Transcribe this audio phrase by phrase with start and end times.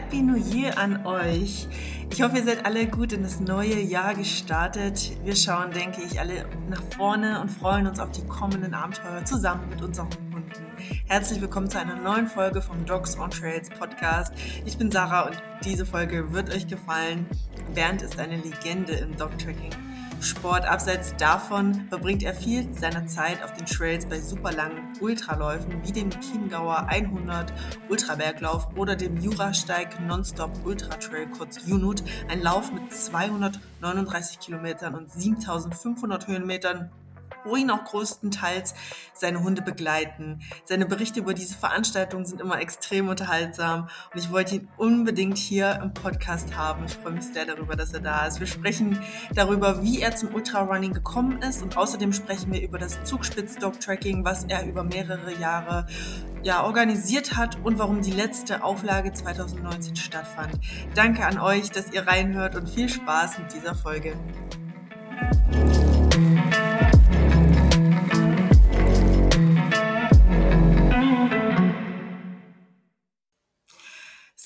[0.00, 1.68] Happy New Year an euch.
[2.10, 5.12] Ich hoffe, ihr seid alle gut in das neue Jahr gestartet.
[5.24, 9.68] Wir schauen, denke ich, alle nach vorne und freuen uns auf die kommenden Abenteuer zusammen
[9.68, 10.64] mit unseren Hunden.
[11.06, 14.32] Herzlich willkommen zu einer neuen Folge vom Dogs on Trails Podcast.
[14.64, 15.36] Ich bin Sarah und
[15.66, 17.26] diese Folge wird euch gefallen.
[17.74, 19.89] Bernd ist eine Legende im Dog-Tracking.
[20.20, 20.64] Sport.
[20.64, 26.10] Abseits davon verbringt er viel seiner Zeit auf den Trails bei superlangen Ultraläufen wie dem
[26.10, 27.52] Chiemgauer 100
[27.88, 35.10] Ultraberglauf oder dem Jurasteig Nonstop Ultra Trail, kurz Junut, ein Lauf mit 239 Kilometern und
[35.10, 36.90] 7500 Höhenmetern
[37.44, 38.74] wo ihn auch größtenteils
[39.14, 40.40] seine Hunde begleiten.
[40.64, 45.78] Seine Berichte über diese Veranstaltungen sind immer extrem unterhaltsam und ich wollte ihn unbedingt hier
[45.82, 46.84] im Podcast haben.
[46.86, 48.40] Ich freue mich sehr darüber, dass er da ist.
[48.40, 48.98] Wir sprechen
[49.34, 54.44] darüber, wie er zum Ultrarunning gekommen ist und außerdem sprechen wir über das Zugspitz-Dog-Tracking, was
[54.44, 55.86] er über mehrere Jahre
[56.42, 60.58] ja, organisiert hat und warum die letzte Auflage 2019 stattfand.
[60.94, 64.14] Danke an euch, dass ihr reinhört und viel Spaß mit dieser Folge.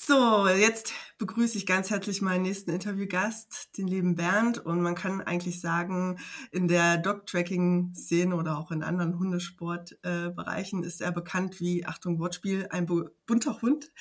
[0.07, 4.59] So, jetzt begrüße ich ganz herzlich meinen nächsten Interviewgast, den lieben Bernd.
[4.59, 6.19] Und man kann eigentlich sagen,
[6.51, 12.67] in der Dog-Tracking-Szene oder auch in anderen Hundesportbereichen äh, ist er bekannt wie, Achtung, Wortspiel,
[12.69, 13.91] ein bunter Hund.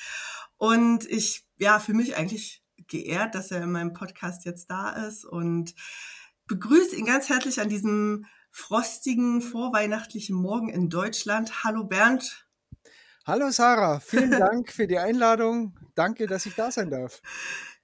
[0.59, 5.25] Und ich, ja, für mich eigentlich geehrt, dass er in meinem Podcast jetzt da ist
[5.25, 5.75] und
[6.49, 11.65] begrüße ihn ganz herzlich an diesem frostigen, vorweihnachtlichen Morgen in Deutschland.
[11.65, 12.44] Hallo Bernd.
[13.27, 15.75] Hallo Sarah, vielen Dank für die Einladung.
[15.95, 17.23] Danke, dass ich da sein darf.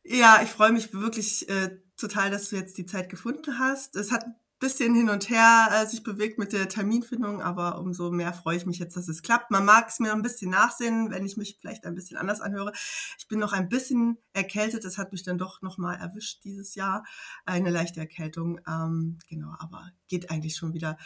[0.04, 3.96] Ja, ich freue mich wirklich äh, total, dass du jetzt die Zeit gefunden hast.
[3.96, 8.10] Es hat ein bisschen hin und her äh, sich bewegt mit der Terminfindung, aber umso
[8.10, 9.50] mehr freue ich mich jetzt, dass es klappt.
[9.50, 12.72] Man mag es mir ein bisschen nachsehen, wenn ich mich vielleicht ein bisschen anders anhöre.
[13.18, 14.84] Ich bin noch ein bisschen erkältet.
[14.84, 17.02] Es hat mich dann doch noch mal erwischt dieses Jahr.
[17.46, 18.60] Eine leichte Erkältung.
[18.68, 20.98] Ähm, genau, aber geht eigentlich schon wieder.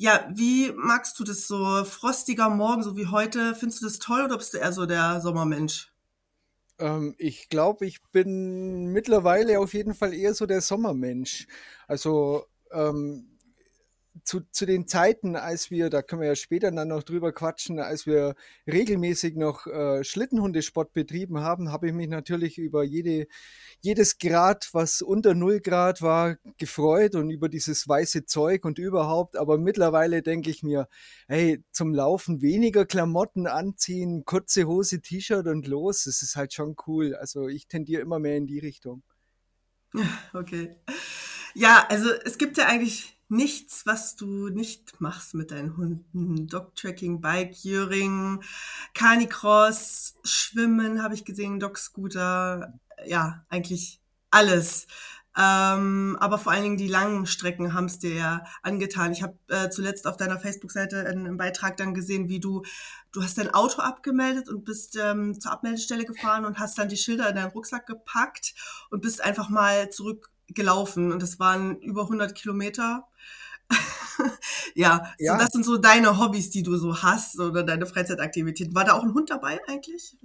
[0.00, 1.84] Ja, wie magst du das so?
[1.84, 3.54] Frostiger Morgen, so wie heute.
[3.56, 5.92] Findest du das toll oder bist du eher so der Sommermensch?
[6.78, 11.48] Ähm, ich glaube, ich bin mittlerweile auf jeden Fall eher so der Sommermensch.
[11.88, 13.37] Also ähm,
[14.28, 17.80] zu, zu den Zeiten, als wir, da können wir ja später dann noch drüber quatschen,
[17.80, 18.34] als wir
[18.66, 23.26] regelmäßig noch äh, Schlittenhundesport betrieben haben, habe ich mich natürlich über jede,
[23.80, 29.38] jedes Grad, was unter 0 Grad war, gefreut und über dieses weiße Zeug und überhaupt.
[29.38, 30.88] Aber mittlerweile denke ich mir,
[31.26, 36.76] hey, zum Laufen weniger Klamotten anziehen, kurze Hose, T-Shirt und los, das ist halt schon
[36.86, 37.14] cool.
[37.14, 39.02] Also ich tendiere immer mehr in die Richtung.
[40.34, 40.76] Okay.
[41.54, 46.46] Ja, also es gibt ja eigentlich nichts, was du nicht machst mit deinen Hunden.
[46.46, 48.42] Dog-Tracking, Bike-Curing,
[48.94, 54.00] Canicross, Schwimmen habe ich gesehen, Dog-Scooter, ja, eigentlich
[54.30, 54.86] alles.
[55.36, 59.12] Ähm, aber vor allen Dingen die langen Strecken haben es dir ja angetan.
[59.12, 62.64] Ich habe äh, zuletzt auf deiner Facebook-Seite einen, Beitrag dann gesehen, wie du,
[63.12, 66.96] du hast dein Auto abgemeldet und bist ähm, zur Abmeldestelle gefahren und hast dann die
[66.96, 68.54] Schilder in deinen Rucksack gepackt
[68.90, 69.90] und bist einfach mal
[70.48, 71.12] zurückgelaufen.
[71.12, 73.06] Und das waren über 100 Kilometer
[74.74, 75.32] ja, ja.
[75.32, 78.74] So, das sind so deine Hobbys, die du so hast oder deine Freizeitaktivitäten.
[78.74, 80.16] War da auch ein Hund dabei eigentlich?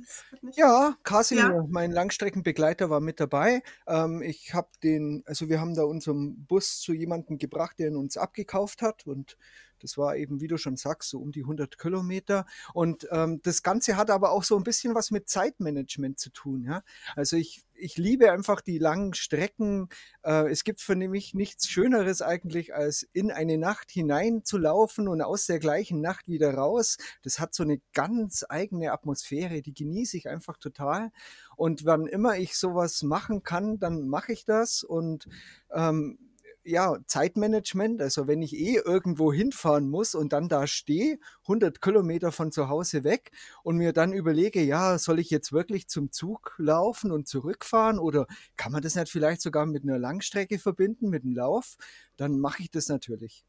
[0.54, 1.66] Ja, Casimir, ja.
[1.70, 3.62] mein Langstreckenbegleiter, war mit dabei.
[3.88, 7.98] Ähm, ich habe den, also wir haben da unseren Bus zu jemandem gebracht, der ihn
[7.98, 9.38] uns abgekauft hat und
[9.84, 12.46] das war eben, wie du schon sagst, so um die 100 Kilometer.
[12.74, 16.64] Und ähm, das Ganze hat aber auch so ein bisschen was mit Zeitmanagement zu tun.
[16.64, 16.84] Ja?
[17.16, 19.90] Also ich, ich liebe einfach die langen Strecken.
[20.24, 25.08] Äh, es gibt für mich nichts Schöneres eigentlich, als in eine Nacht hinein zu laufen
[25.10, 26.98] und aus der gleichen Nacht wieder raus.
[27.24, 31.12] Das hat so eine ganz eigene Atmosphäre, die genieße ich einfach total.
[31.58, 34.84] Und wann immer ich sowas machen kann, dann mache ich das.
[34.84, 35.28] Und
[35.72, 36.18] ähm,
[36.64, 42.32] ja, Zeitmanagement, also wenn ich eh irgendwo hinfahren muss und dann da stehe, 100 Kilometer
[42.32, 43.32] von zu Hause weg
[43.64, 48.28] und mir dann überlege, ja, soll ich jetzt wirklich zum Zug laufen und zurückfahren oder
[48.58, 51.76] kann man das nicht vielleicht sogar mit einer Langstrecke verbinden, mit einem Lauf,
[52.18, 53.46] dann mache ich das natürlich.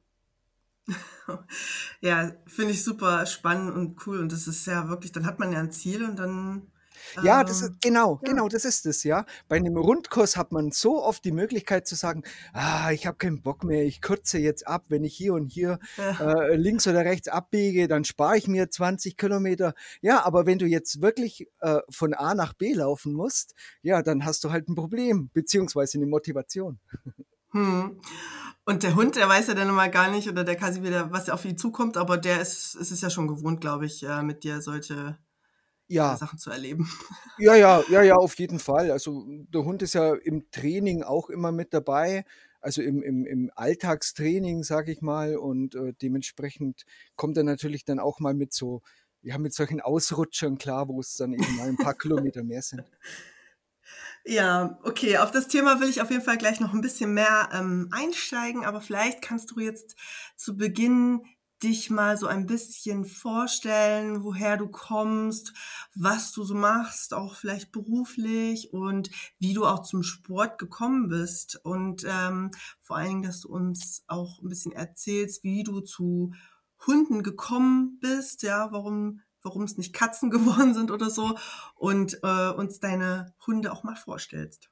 [2.00, 5.52] Ja, finde ich super spannend und cool und das ist ja wirklich, dann hat man
[5.52, 6.70] ja ein Ziel und dann
[7.23, 8.31] ja, das ist, ähm, genau, ja.
[8.31, 9.25] genau, das ist es, ja.
[9.49, 13.43] Bei einem Rundkurs hat man so oft die Möglichkeit zu sagen, ah, ich habe keinen
[13.43, 16.32] Bock mehr, ich kürze jetzt ab, wenn ich hier und hier ja.
[16.32, 19.75] äh, links oder rechts abbiege, dann spare ich mir 20 Kilometer.
[20.00, 24.25] Ja, aber wenn du jetzt wirklich äh, von A nach B laufen musst, ja, dann
[24.25, 26.79] hast du halt ein Problem, beziehungsweise eine Motivation.
[27.52, 28.00] Hm.
[28.67, 31.44] Und der Hund, der weiß ja dann immer gar nicht, oder der Kasimir, was auf
[31.44, 34.61] ihn zukommt, aber der ist, ist es ja schon gewohnt, glaube ich, äh, mit dir
[34.61, 35.19] solche
[35.88, 36.16] ja.
[36.16, 36.88] Sachen zu erleben.
[37.38, 38.92] Ja, ja, ja, ja, auf jeden Fall.
[38.92, 42.25] Also der Hund ist ja im Training auch immer mit dabei,
[42.60, 46.84] also im, im, im Alltagstraining, sage ich mal, und äh, dementsprechend
[47.16, 48.82] kommt er natürlich dann auch mal mit so,
[49.22, 52.84] ja, mit solchen Ausrutschern klar, wo es dann eben mal ein paar Kilometer mehr sind.
[54.25, 57.50] Ja, okay, auf das Thema will ich auf jeden Fall gleich noch ein bisschen mehr
[57.52, 59.96] ähm, einsteigen, aber vielleicht kannst du jetzt
[60.36, 61.22] zu Beginn
[61.64, 65.52] dich mal so ein bisschen vorstellen, woher du kommst,
[65.94, 71.58] was du so machst, auch vielleicht beruflich und wie du auch zum Sport gekommen bist
[71.64, 72.50] und ähm,
[72.81, 76.34] vor allen Dingen, dass du uns auch ein bisschen erzählst, wie du zu
[76.87, 81.37] Hunden gekommen bist, ja, warum warum es nicht Katzen geworden sind oder so
[81.75, 84.70] und äh, uns deine Hunde auch mal vorstellst.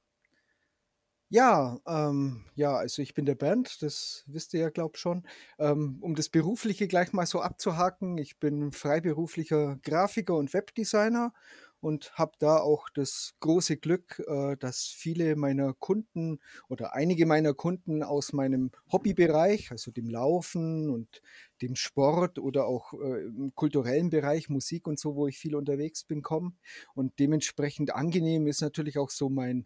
[1.35, 5.23] Ja, ähm, ja, also ich bin der Bernd, das wisst ihr ja, glaub schon.
[5.59, 11.33] Ähm, um das Berufliche gleich mal so abzuhaken, ich bin freiberuflicher Grafiker und Webdesigner
[11.81, 16.39] und habe da auch das große Glück, äh, dass viele meiner Kunden
[16.69, 21.23] oder einige meiner Kunden aus meinem Hobbybereich, also dem Laufen und
[21.63, 26.05] dem Sport oder auch äh, im kulturellen Bereich, Musik und so, wo ich viel unterwegs
[26.05, 26.59] bin, kommen.
[26.95, 29.65] Und dementsprechend angenehm ist natürlich auch so mein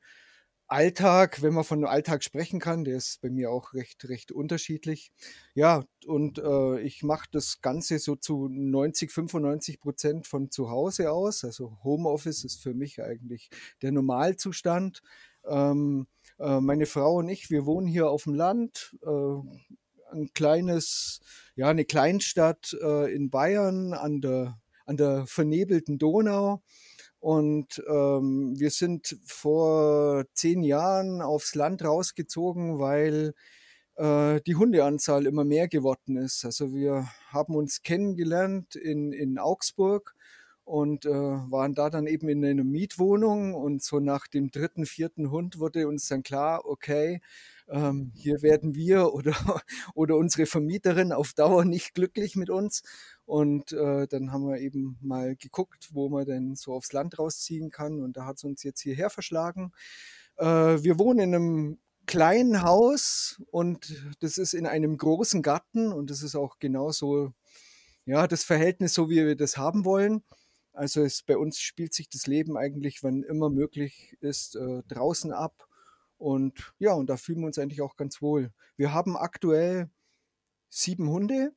[0.68, 5.12] Alltag, wenn man von Alltag sprechen kann, der ist bei mir auch recht, recht unterschiedlich.
[5.54, 11.12] Ja, und äh, ich mache das Ganze so zu 90, 95 Prozent von zu Hause
[11.12, 11.44] aus.
[11.44, 13.48] Also Homeoffice ist für mich eigentlich
[13.82, 15.02] der Normalzustand.
[15.46, 16.08] Ähm,
[16.38, 18.96] äh, meine Frau und ich, wir wohnen hier auf dem Land.
[19.02, 19.40] Äh,
[20.12, 21.20] ein kleines,
[21.54, 26.62] ja, eine Kleinstadt äh, in Bayern an der, an der vernebelten Donau.
[27.26, 33.34] Und ähm, wir sind vor zehn Jahren aufs Land rausgezogen, weil
[33.96, 36.44] äh, die Hundeanzahl immer mehr geworden ist.
[36.44, 40.14] Also wir haben uns kennengelernt in, in Augsburg
[40.64, 45.32] und äh, waren da dann eben in einer Mietwohnung und so nach dem dritten, vierten
[45.32, 47.20] Hund wurde uns dann klar, okay,
[47.68, 49.34] ähm, hier werden wir oder,
[49.94, 52.82] oder unsere Vermieterin auf Dauer nicht glücklich mit uns.
[53.26, 57.70] Und äh, dann haben wir eben mal geguckt, wo man denn so aufs Land rausziehen
[57.70, 58.00] kann.
[58.00, 59.72] Und da hat es uns jetzt hierher verschlagen.
[60.36, 66.10] Äh, wir wohnen in einem kleinen Haus und das ist in einem großen Garten und
[66.10, 67.32] das ist auch genauso,
[68.04, 70.22] ja, das Verhältnis, so wie wir das haben wollen.
[70.72, 75.32] Also es, bei uns spielt sich das Leben eigentlich, wann immer möglich ist, äh, draußen
[75.32, 75.66] ab.
[76.18, 78.52] Und ja, und da fühlen wir uns eigentlich auch ganz wohl.
[78.76, 79.90] Wir haben aktuell
[80.68, 81.52] sieben Hunde.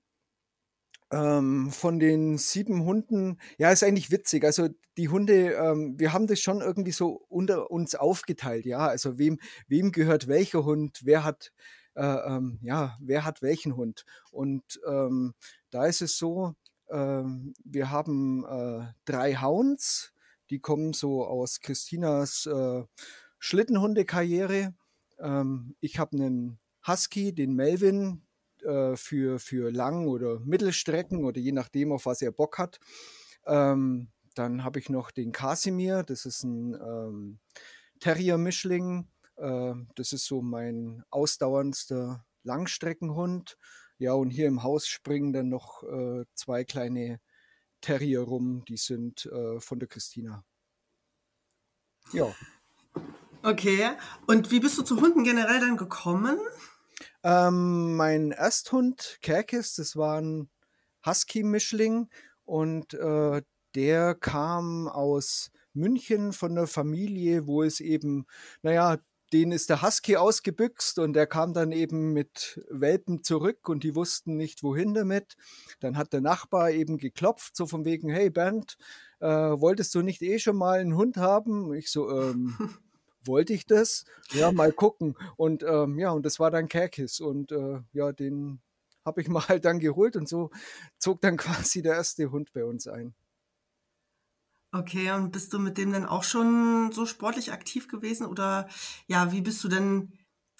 [1.11, 4.43] Ähm, von den sieben Hunden, ja, ist eigentlich witzig.
[4.43, 8.87] Also die Hunde, ähm, wir haben das schon irgendwie so unter uns aufgeteilt, ja.
[8.87, 11.51] Also wem, wem gehört welcher Hund, wer hat,
[11.95, 14.05] äh, ähm, ja, wer hat welchen Hund.
[14.31, 15.33] Und ähm,
[15.71, 16.53] da ist es so,
[16.91, 20.13] ähm, wir haben äh, drei Hounds,
[20.49, 22.83] die kommen so aus Christinas äh,
[23.39, 24.73] Schlittenhundekarriere.
[25.19, 28.21] Ähm, ich habe einen Husky, den Melvin,
[28.63, 32.79] äh, für, für Lang- oder Mittelstrecken oder je nachdem, auf was er Bock hat.
[33.45, 37.39] Ähm, dann habe ich noch den Casimir, das ist ein ähm,
[37.99, 39.07] Terrier-Mischling.
[39.37, 43.57] Äh, das ist so mein ausdauerndster Langstreckenhund.
[43.97, 47.19] Ja, und hier im Haus springen dann noch äh, zwei kleine
[47.81, 50.43] Terrier rum, die sind äh, von der Christina.
[52.13, 52.33] Ja.
[53.43, 53.91] Okay,
[54.27, 56.37] und wie bist du zu Hunden generell dann gekommen?
[57.23, 60.49] Ähm, mein Ersthund, Kerkis, das war ein
[61.05, 62.09] Husky-Mischling
[62.45, 63.41] und äh,
[63.75, 68.25] der kam aus München von der Familie, wo es eben,
[68.61, 68.97] naja,
[69.33, 73.95] den ist der Husky ausgebüxt und der kam dann eben mit Welpen zurück und die
[73.95, 75.35] wussten nicht, wohin damit.
[75.79, 78.77] Dann hat der Nachbar eben geklopft, so von wegen, hey Bernd,
[79.19, 81.73] äh, wolltest du nicht eh schon mal einen Hund haben?
[81.73, 82.55] Ich so, ähm,
[83.29, 84.03] wollte ich das?
[84.31, 85.15] Ja, mal gucken.
[85.37, 87.21] Und ähm, ja, und das war dann Kerkis.
[87.21, 88.61] Und äh, ja, den
[89.05, 90.51] habe ich mal halt dann geholt und so
[90.97, 93.15] zog dann quasi der erste Hund bei uns ein.
[94.71, 98.27] Okay, und bist du mit dem dann auch schon so sportlich aktiv gewesen?
[98.27, 98.69] Oder
[99.07, 100.13] ja, wie bist du denn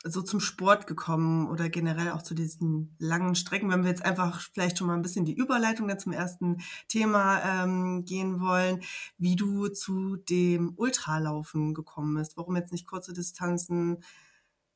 [0.04, 4.42] so zum Sport gekommen oder generell auch zu diesen langen Strecken, wenn wir jetzt einfach
[4.54, 8.82] vielleicht schon mal ein bisschen die Überleitung dann zum ersten Thema ähm, gehen wollen,
[9.18, 12.38] wie du zu dem Ultralaufen gekommen bist.
[12.38, 14.04] Warum jetzt nicht kurze Distanzen?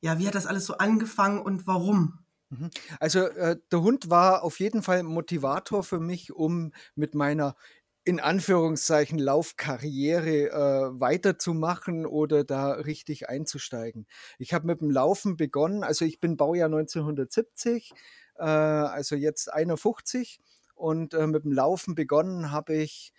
[0.00, 2.18] Ja, wie hat das alles so angefangen und warum?
[2.50, 2.70] Mhm.
[3.00, 7.56] Also äh, der Hund war auf jeden Fall Motivator für mich, um mit meiner
[8.04, 14.06] in Anführungszeichen Laufkarriere äh, weiterzumachen oder da richtig einzusteigen.
[14.38, 17.92] Ich habe mit dem Laufen begonnen, also ich bin Baujahr 1970,
[18.36, 20.40] äh, also jetzt 51
[20.74, 23.12] und äh, mit dem Laufen begonnen habe ich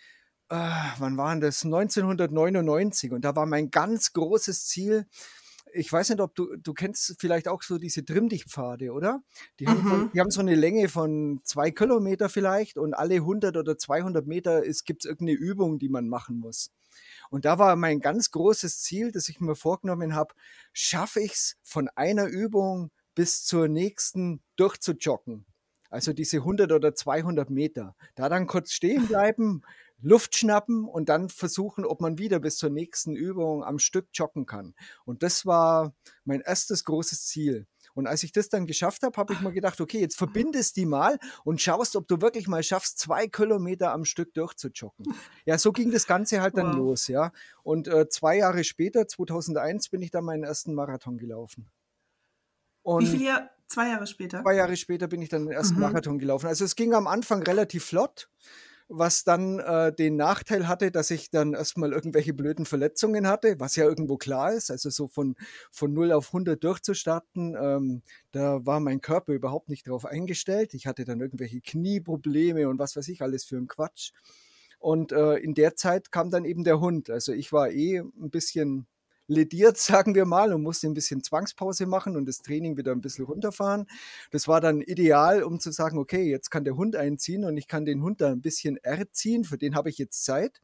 [0.50, 0.56] äh,
[1.00, 1.66] wann waren das?
[1.66, 5.08] 1999 und da war mein ganz großes Ziel,
[5.76, 9.22] ich weiß nicht, ob du, du kennst vielleicht auch so diese Trimmdichtpfade, oder?
[9.60, 10.10] Die haben, Mhm.
[10.14, 14.62] die haben so eine Länge von zwei Kilometer vielleicht und alle 100 oder 200 Meter
[14.86, 16.72] gibt es irgendeine Übung, die man machen muss.
[17.30, 20.34] Und da war mein ganz großes Ziel, das ich mir vorgenommen habe,
[20.74, 25.46] schaffe ich es von einer Übung bis zur nächsten durchzujoggen.
[25.90, 27.96] Also diese 100 oder 200 Meter.
[28.16, 29.62] Da dann kurz stehen bleiben,
[30.02, 34.46] Luft schnappen und dann versuchen, ob man wieder bis zur nächsten Übung am Stück joggen
[34.46, 34.76] kann.
[35.06, 35.94] Und das war
[36.26, 37.66] mein erstes großes Ziel.
[37.94, 40.86] Und als ich das dann geschafft habe, habe ich mir gedacht, okay, jetzt verbindest die
[40.86, 45.06] mal und schaust, ob du wirklich mal schaffst, zwei Kilometer am Stück durchzujoggen.
[45.46, 46.76] Ja, so ging das Ganze halt dann Wow.
[46.76, 47.32] los, ja.
[47.64, 51.72] Und äh, zwei Jahre später, 2001, bin ich dann meinen ersten Marathon gelaufen.
[52.84, 53.50] Wie Und viele Jahre?
[53.68, 54.42] Zwei Jahre später?
[54.44, 55.82] zwei Jahre später bin ich dann den ersten Mhm.
[55.82, 56.46] Marathon gelaufen.
[56.48, 58.30] Also es ging am Anfang relativ flott,
[58.88, 63.76] was dann äh, den Nachteil hatte, dass ich dann erstmal irgendwelche blöden Verletzungen hatte, was
[63.76, 64.70] ja irgendwo klar ist.
[64.70, 65.36] Also so von,
[65.72, 68.02] von 0 auf 100 durchzustarten, ähm,
[68.32, 70.74] da war mein Körper überhaupt nicht drauf eingestellt.
[70.74, 74.12] Ich hatte dann irgendwelche Knieprobleme und was weiß ich alles für einen Quatsch.
[74.78, 77.10] Und äh, in der Zeit kam dann eben der Hund.
[77.10, 78.86] Also ich war eh ein bisschen
[79.28, 83.02] lediert, sagen wir mal, und musste ein bisschen Zwangspause machen und das Training wieder ein
[83.02, 83.88] bisschen runterfahren.
[84.32, 87.68] Das war dann ideal, um zu sagen, okay, jetzt kann der Hund einziehen und ich
[87.68, 90.62] kann den Hund da ein bisschen erziehen, für den habe ich jetzt Zeit.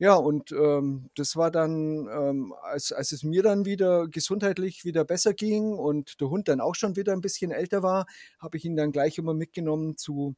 [0.00, 5.04] Ja, und ähm, das war dann, ähm, als, als es mir dann wieder gesundheitlich wieder
[5.04, 8.06] besser ging und der Hund dann auch schon wieder ein bisschen älter war,
[8.38, 10.36] habe ich ihn dann gleich immer mitgenommen zu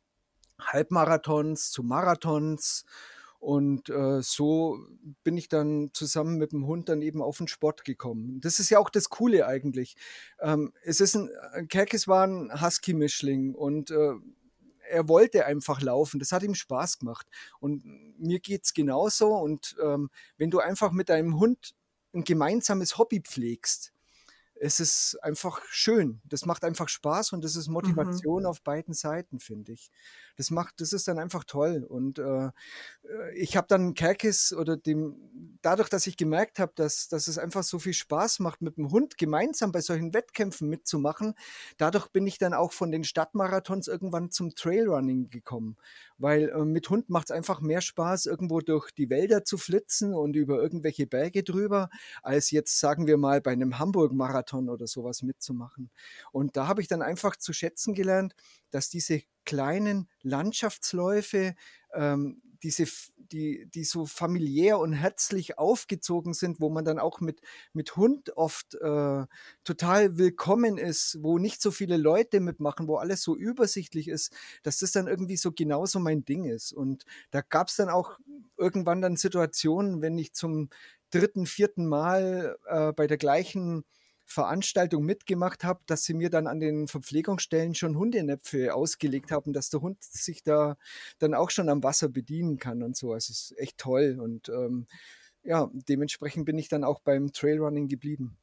[0.61, 2.85] Halbmarathons, zu Marathons.
[3.41, 4.79] Und äh, so
[5.25, 8.39] bin ich dann zusammen mit dem Hund dann eben auf den Sport gekommen.
[8.43, 9.97] Das ist ja auch das Coole eigentlich.
[10.41, 11.31] Ähm, es ist ein,
[11.69, 14.13] Kerkis war ein Husky-Mischling und äh,
[14.91, 16.21] er wollte einfach laufen.
[16.21, 17.27] Das hat ihm Spaß gemacht.
[17.61, 17.83] Und
[18.19, 19.35] mir geht's genauso.
[19.35, 21.75] Und ähm, wenn du einfach mit deinem Hund
[22.13, 23.95] ein gemeinsames Hobby pflegst,
[24.63, 26.21] es ist einfach schön.
[26.25, 28.13] Das macht einfach Spaß und das ist Mhm.
[28.13, 29.91] Motivation auf beiden Seiten, finde ich.
[30.37, 31.85] Das macht, das ist dann einfach toll.
[31.89, 32.51] Und äh, äh,
[33.35, 37.63] ich habe dann Kerkis oder dem, dadurch, dass ich gemerkt habe, dass, dass es einfach
[37.63, 41.35] so viel Spaß macht, mit dem Hund gemeinsam bei solchen Wettkämpfen mitzumachen,
[41.79, 45.77] dadurch bin ich dann auch von den Stadtmarathons irgendwann zum Trailrunning gekommen.
[46.21, 50.15] Weil äh, mit Hund macht es einfach mehr Spaß, irgendwo durch die Wälder zu flitzen
[50.15, 51.89] und über irgendwelche Berge drüber,
[52.23, 55.91] als jetzt, sagen wir mal, bei einem Hamburg-Marathon oder sowas mitzumachen.
[56.31, 58.35] Und da habe ich dann einfach zu schätzen gelernt,
[58.71, 61.55] dass diese kleinen Landschaftsläufe,
[61.95, 62.85] ähm, diese,
[63.17, 67.41] die, die so familiär und herzlich aufgezogen sind, wo man dann auch mit,
[67.73, 69.27] mit Hund oft äh,
[69.65, 74.79] total willkommen ist, wo nicht so viele Leute mitmachen, wo alles so übersichtlich ist, dass
[74.79, 76.73] das dann irgendwie so genauso mein Ding ist.
[76.73, 78.19] Und da gab es dann auch
[78.57, 80.69] irgendwann dann Situationen, wenn ich zum
[81.11, 83.85] dritten, vierten Mal äh, bei der gleichen
[84.33, 89.71] Veranstaltung mitgemacht habe, dass sie mir dann an den Verpflegungsstellen schon Hundenäpfe ausgelegt haben, dass
[89.71, 90.77] der Hund sich da
[91.19, 93.13] dann auch schon am Wasser bedienen kann und so.
[93.13, 94.87] Also es ist echt toll und ähm,
[95.43, 98.39] ja, dementsprechend bin ich dann auch beim Trailrunning geblieben.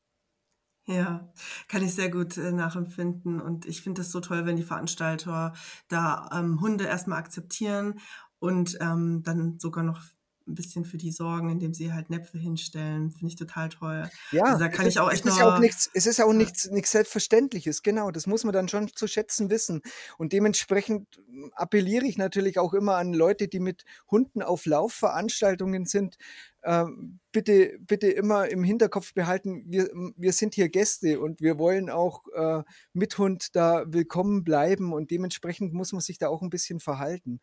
[0.89, 1.34] Ja,
[1.67, 3.41] kann ich sehr gut äh, nachempfinden.
[3.41, 5.53] Und ich finde es so toll, wenn die Veranstalter
[5.89, 8.00] da ähm, Hunde erstmal akzeptieren
[8.39, 10.01] und ähm, dann sogar noch
[10.48, 13.12] ein bisschen für die sorgen, indem sie halt Näpfe hinstellen.
[13.12, 14.10] Finde ich total toll.
[14.46, 16.06] Also Ja, da es kann ist, ich auch es echt ist ja auch nichts, es
[16.06, 16.34] ist auch Ja.
[16.34, 18.12] nichts, nichts Selbstverständliches, genau.
[18.12, 19.82] Das muss man dann schon zu schätzen wissen.
[20.18, 25.86] Und dementsprechend mm, appelliere ich natürlich auch immer an Leute, die mit Hunden auf Laufveranstaltungen
[25.86, 26.18] sind.
[26.62, 31.89] Ähm, bitte, bitte immer im Hinterkopf behalten, wir, wir sind hier Gäste und wir wollen
[31.89, 36.50] auch äh, mit Hund da willkommen bleiben und dementsprechend muss man sich da auch ein
[36.50, 37.39] bisschen verhalten.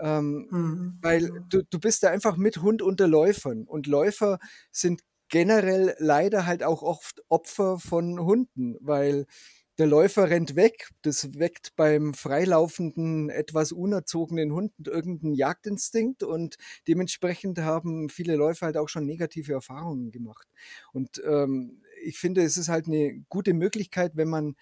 [0.00, 4.38] Ähm, Hm, weil du, du bist da einfach mit Hund unter Läufern und Läufer
[4.70, 9.26] sind generell leider halt auch oft Opfer von Hunden, weil
[9.78, 10.88] der Läufer rennt weg.
[11.02, 16.56] Das weckt beim freilaufenden, etwas unerzogenen Hund irgendeinen Jagdinstinkt und
[16.88, 20.48] dementsprechend haben viele Läufer halt auch schon negative Erfahrungen gemacht.
[20.92, 24.56] Und ähm, ich finde, es ist halt eine gute Möglichkeit, wenn man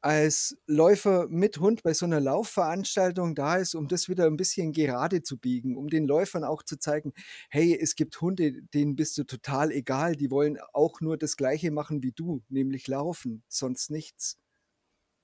[0.00, 4.72] als Läufer mit Hund bei so einer Laufveranstaltung da ist, um das wieder ein bisschen
[4.72, 7.12] gerade zu biegen, um den Läufern auch zu zeigen,
[7.50, 11.70] hey, es gibt Hunde, denen bist du total egal, die wollen auch nur das Gleiche
[11.70, 14.38] machen wie du, nämlich laufen, sonst nichts.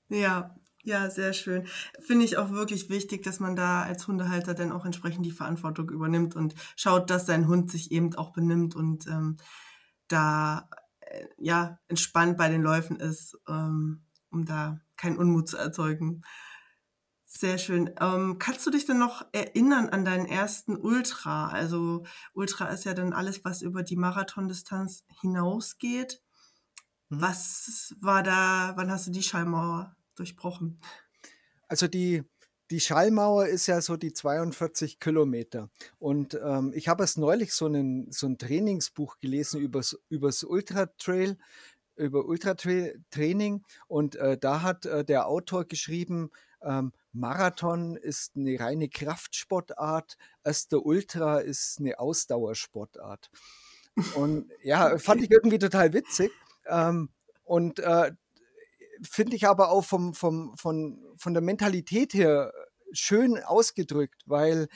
[0.09, 1.65] Ja, ja, sehr schön.
[1.99, 5.89] Finde ich auch wirklich wichtig, dass man da als Hundehalter dann auch entsprechend die Verantwortung
[5.89, 9.37] übernimmt und schaut, dass sein Hund sich eben auch benimmt und ähm,
[10.07, 14.05] da äh, ja entspannt bei den Läufen ist, ähm,
[14.35, 16.21] um da keinen Unmut zu erzeugen.
[17.23, 17.89] Sehr schön.
[17.99, 21.47] Ähm, kannst du dich denn noch erinnern an deinen ersten Ultra?
[21.47, 26.21] Also Ultra ist ja dann alles, was über die Marathondistanz hinausgeht.
[27.09, 27.21] Mhm.
[27.21, 30.79] Was war da, wann hast du die Schallmauer durchbrochen?
[31.67, 32.23] Also die,
[32.71, 35.69] die Schallmauer ist ja so die 42 Kilometer.
[35.97, 40.87] Und ähm, ich habe erst neulich so, einen, so ein Trainingsbuch gelesen übers, übers Ultra
[40.97, 41.37] Trail,
[41.95, 48.89] über Ultratraining und äh, da hat äh, der Autor geschrieben, ähm, Marathon ist eine reine
[48.89, 53.29] Kraftsportart, erster Ultra ist eine Ausdauersportart.
[54.15, 56.31] Und ja, fand ich irgendwie total witzig.
[56.67, 57.09] Ähm,
[57.43, 58.11] und äh,
[59.01, 62.51] finde ich aber auch vom, vom, von, von der Mentalität her
[62.91, 64.67] schön ausgedrückt, weil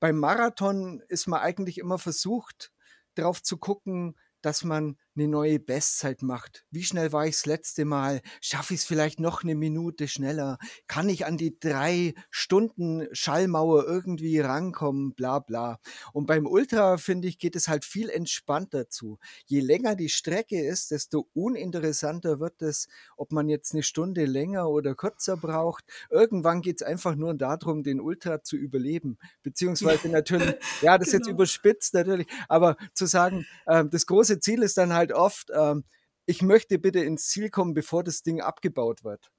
[0.00, 2.72] beim Marathon ist man eigentlich immer versucht,
[3.14, 6.64] darauf zu gucken, dass man eine neue Bestzeit macht.
[6.70, 8.20] Wie schnell war ich das letzte Mal?
[8.40, 10.58] Schaffe ich es vielleicht noch eine Minute schneller?
[10.88, 15.14] Kann ich an die drei Stunden Schallmauer irgendwie rankommen?
[15.14, 15.78] Bla bla.
[16.12, 19.18] Und beim Ultra, finde ich, geht es halt viel entspannter zu.
[19.46, 24.68] Je länger die Strecke ist, desto uninteressanter wird es, ob man jetzt eine Stunde länger
[24.68, 25.84] oder kürzer braucht.
[26.10, 29.18] Irgendwann geht es einfach nur darum, den Ultra zu überleben.
[29.42, 31.06] Beziehungsweise natürlich, ja, das genau.
[31.06, 35.12] ist jetzt überspitzt natürlich, aber zu sagen, äh, das große Ziel ist dann halt, halt
[35.12, 35.84] oft, ähm,
[36.26, 39.30] ich möchte bitte ins Ziel kommen, bevor das Ding abgebaut wird.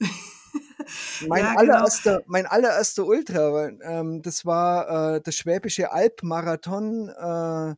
[1.28, 1.60] mein, ja, genau.
[1.60, 7.74] allererster, mein allererster Ultra, ähm, das war äh, das Schwäbische Albmarathon, äh,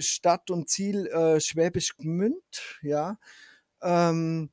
[0.00, 3.18] Stadt und Ziel äh, Schwäbisch Gmünd, ja.
[3.82, 4.50] Ähm,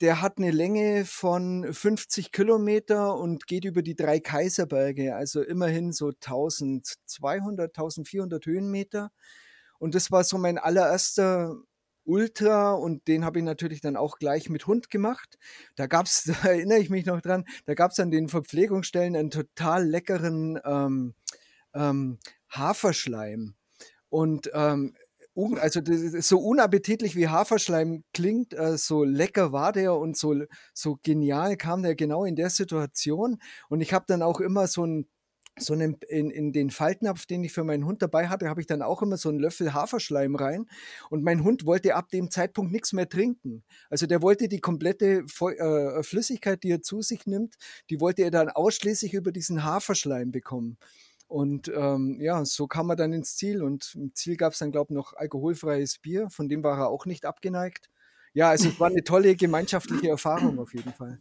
[0.00, 5.92] der hat eine Länge von 50 Kilometer und geht über die drei Kaiserberge, also immerhin
[5.92, 9.10] so 1200, 1400 Höhenmeter.
[9.80, 11.56] Und das war so mein allererster
[12.04, 15.38] Ultra und den habe ich natürlich dann auch gleich mit Hund gemacht.
[15.74, 19.16] Da gab es, da erinnere ich mich noch dran, da gab es an den Verpflegungsstellen
[19.16, 21.14] einen total leckeren ähm,
[21.74, 22.18] ähm,
[22.50, 23.54] Haferschleim.
[24.10, 24.94] Und ähm,
[25.58, 25.80] also
[26.20, 30.34] so unappetitlich wie Haferschleim klingt, äh, so lecker war der und so,
[30.74, 33.40] so genial kam der genau in der Situation.
[33.70, 35.08] Und ich habe dann auch immer so ein
[35.58, 38.66] so einen, in, in den Faltnapf, den ich für meinen Hund dabei hatte, habe ich
[38.66, 40.66] dann auch immer so einen Löffel Haferschleim rein.
[41.10, 43.62] Und mein Hund wollte ab dem Zeitpunkt nichts mehr trinken.
[43.90, 47.56] Also der wollte die komplette äh, Flüssigkeit, die er zu sich nimmt,
[47.90, 50.78] die wollte er dann ausschließlich über diesen Haferschleim bekommen.
[51.26, 53.62] Und ähm, ja, so kam er dann ins Ziel.
[53.62, 56.28] Und im Ziel gab es dann, glaube ich, noch alkoholfreies Bier.
[56.28, 57.88] Von dem war er auch nicht abgeneigt.
[58.32, 61.20] Ja, also es war eine tolle gemeinschaftliche Erfahrung auf jeden Fall.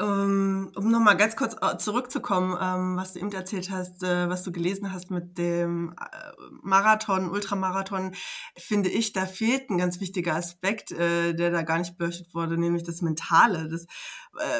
[0.00, 4.42] Ähm, um nochmal ganz kurz äh, zurückzukommen, ähm, was du eben erzählt hast, äh, was
[4.42, 8.12] du gelesen hast mit dem äh, Marathon, Ultramarathon,
[8.56, 12.82] finde ich, da fehlt ein ganz wichtiger Aspekt, der da gar nicht beleuchtet wurde, nämlich
[12.82, 13.68] das Mentale.
[13.68, 13.86] Das,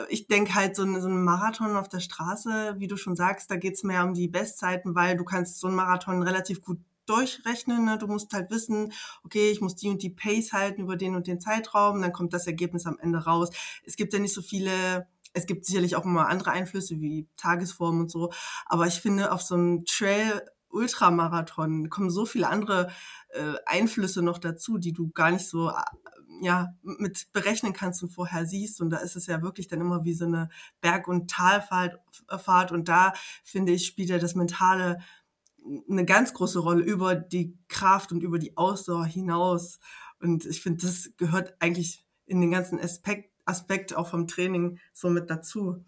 [0.09, 3.83] ich denke halt, so ein, Marathon auf der Straße, wie du schon sagst, da geht's
[3.83, 7.85] mehr um die Bestzeiten, weil du kannst so einen Marathon relativ gut durchrechnen.
[7.85, 7.99] Ne?
[7.99, 8.93] Du musst halt wissen,
[9.25, 12.33] okay, ich muss die und die Pace halten über den und den Zeitraum, dann kommt
[12.33, 13.51] das Ergebnis am Ende raus.
[13.85, 18.01] Es gibt ja nicht so viele es gibt sicherlich auch immer andere Einflüsse wie Tagesform
[18.01, 18.33] und so.
[18.67, 22.91] Aber ich finde, auf so einem Trail Ultramarathon kommen so viele andere
[23.29, 25.75] äh, Einflüsse noch dazu, die du gar nicht so äh,
[26.41, 28.81] ja mit berechnen kannst und vorher siehst.
[28.81, 30.49] Und da ist es ja wirklich dann immer wie so eine
[30.81, 32.01] Berg- und Talfahrt.
[32.39, 32.73] Fahrt.
[32.73, 34.99] Und da finde ich spielt ja das Mentale
[35.89, 39.79] eine ganz große Rolle über die Kraft und über die Ausdauer hinaus.
[40.21, 45.11] Und ich finde, das gehört eigentlich in den ganzen Aspekt, Aspekt auch vom Training so
[45.11, 45.85] mit dazu.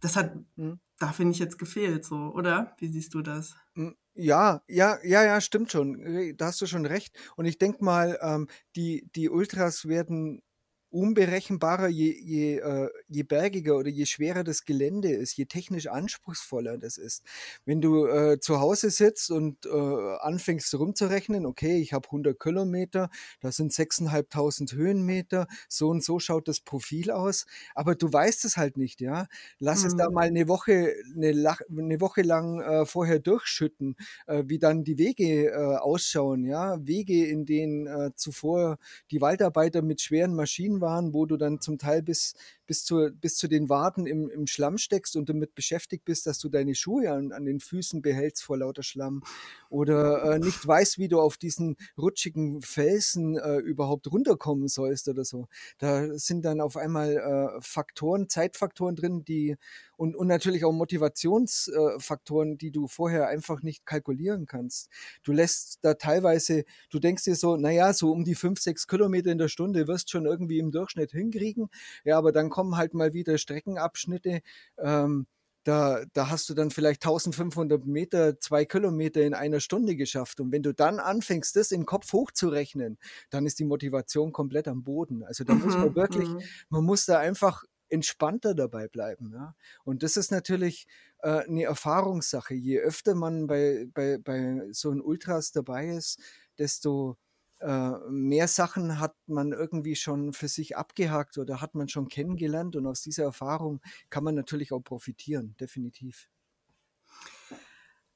[0.00, 0.80] Das hat, mhm.
[0.98, 2.74] da finde ich jetzt gefehlt, so, oder?
[2.78, 3.54] Wie siehst du das?
[3.74, 6.36] Hm, ja, ja, ja, ja, stimmt schon.
[6.36, 7.16] Da hast du schon recht.
[7.36, 10.42] Und ich denke mal, ähm, die, die Ultras werden
[10.92, 16.76] unberechenbarer, je, je, äh, je bergiger oder je schwerer das Gelände ist, je technisch anspruchsvoller
[16.78, 17.22] das ist.
[17.64, 23.08] Wenn du äh, zu Hause sitzt und äh, anfängst rumzurechnen, okay, ich habe 100 Kilometer,
[23.40, 28.56] das sind 6.500 Höhenmeter, so und so schaut das Profil aus, aber du weißt es
[28.56, 29.26] halt nicht, ja.
[29.58, 29.86] Lass mhm.
[29.88, 30.14] es da mhm.
[30.14, 35.50] mal eine Woche, eine, eine Woche lang äh, vorher durchschütten, äh, wie dann die Wege
[35.52, 36.76] äh, ausschauen, ja.
[36.86, 38.78] Wege, in denen äh, zuvor
[39.10, 42.34] die Waldarbeiter mit schweren Maschinen waren, wo du dann zum Teil bis,
[42.66, 46.38] bis, zu, bis zu den Waden im, im Schlamm steckst und damit beschäftigt bist, dass
[46.38, 49.22] du deine Schuhe an, an den Füßen behältst vor lauter Schlamm
[49.68, 55.24] oder äh, nicht weißt, wie du auf diesen rutschigen Felsen äh, überhaupt runterkommen sollst oder
[55.24, 55.48] so.
[55.78, 59.56] Da sind dann auf einmal äh, Faktoren, Zeitfaktoren drin, die
[59.96, 64.88] und, und natürlich auch Motivationsfaktoren, die du vorher einfach nicht kalkulieren kannst.
[65.22, 69.30] Du lässt da teilweise, du denkst dir so, naja, so um die fünf, sechs Kilometer
[69.30, 71.68] in der Stunde wirst du schon irgendwie im Durchschnitt hinkriegen.
[72.04, 74.40] Ja, aber dann kommt kommen halt mal wieder Streckenabschnitte.
[74.78, 75.26] Ähm,
[75.64, 80.38] da, da hast du dann vielleicht 1500 Meter, zwei Kilometer in einer Stunde geschafft.
[80.38, 82.98] Und wenn du dann anfängst, das im Kopf hochzurechnen,
[83.30, 85.24] dann ist die Motivation komplett am Boden.
[85.24, 86.40] Also da mhm, muss man mhm, wirklich, mhm.
[86.68, 89.32] man muss da einfach entspannter dabei bleiben.
[89.34, 89.56] Ja?
[89.82, 90.86] Und das ist natürlich
[91.18, 92.54] äh, eine Erfahrungssache.
[92.54, 96.20] Je öfter man bei, bei, bei so einem Ultras dabei ist,
[96.58, 97.16] desto
[97.62, 102.76] äh, mehr Sachen hat man irgendwie schon für sich abgehakt oder hat man schon kennengelernt
[102.76, 106.28] und aus dieser Erfahrung kann man natürlich auch profitieren, definitiv.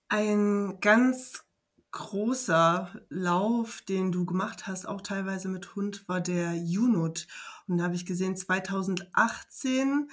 [0.09, 1.45] Ein ganz
[1.91, 7.27] großer Lauf, den du gemacht hast, auch teilweise mit Hund, war der Junot.
[7.67, 10.11] Und da habe ich gesehen, 2018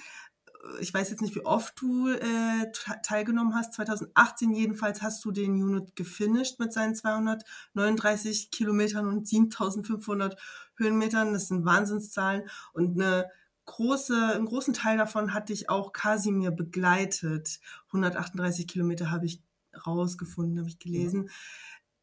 [0.80, 2.72] ich weiß jetzt nicht, wie oft du äh,
[3.02, 3.74] teilgenommen hast.
[3.74, 10.40] 2018 jedenfalls hast du den Unit gefinisht mit seinen 239 Kilometern und 7500
[10.76, 11.32] Höhenmetern.
[11.32, 12.48] Das sind Wahnsinnszahlen.
[12.72, 13.30] Und eine
[13.66, 17.60] große, einen großen Teil davon hatte ich auch Kasimir begleitet.
[17.88, 19.42] 138 Kilometer habe ich
[19.86, 21.30] rausgefunden, habe ich gelesen.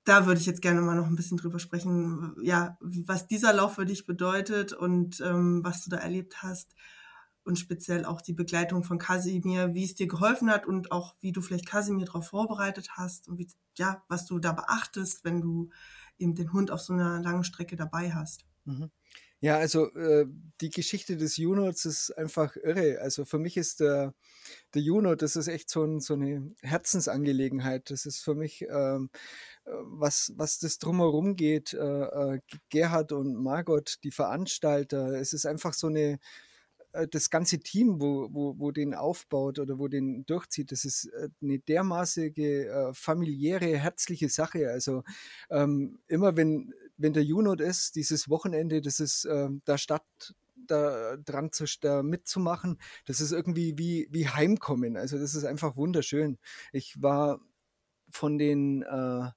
[0.03, 3.75] Da würde ich jetzt gerne mal noch ein bisschen drüber sprechen, ja, was dieser Lauf
[3.75, 6.73] für dich bedeutet und ähm, was du da erlebt hast
[7.43, 11.31] und speziell auch die Begleitung von Kasimir, wie es dir geholfen hat und auch wie
[11.31, 15.69] du vielleicht Kasimir darauf vorbereitet hast und wie, ja, was du da beachtest, wenn du
[16.17, 18.45] eben den Hund auf so einer langen Strecke dabei hast.
[18.65, 18.91] Mhm.
[19.43, 20.27] Ja, also äh,
[20.61, 22.99] die Geschichte des Junots ist einfach irre.
[23.01, 24.13] Also für mich ist der,
[24.75, 27.89] der Juno, das ist echt so, ein, so eine Herzensangelegenheit.
[27.89, 29.09] Das ist für mich, ähm,
[29.65, 31.77] äh, was, was das drumherum geht, äh,
[32.35, 36.19] äh, Gerhard und Margot, die Veranstalter, es ist einfach so eine,
[37.09, 41.29] das ganze Team, wo, wo, wo den aufbaut oder wo den durchzieht, das ist äh,
[41.41, 44.69] eine dermaßige äh, familiäre, herzliche Sache.
[44.69, 45.03] Also
[45.49, 50.35] ähm, immer wenn, wenn der Junot ist, dieses Wochenende, das ist äh, da statt
[50.67, 54.95] da dran zu da mitzumachen, das ist irgendwie wie, wie Heimkommen.
[54.95, 56.37] Also das ist einfach wunderschön.
[56.71, 57.41] Ich war
[58.09, 59.29] von den äh,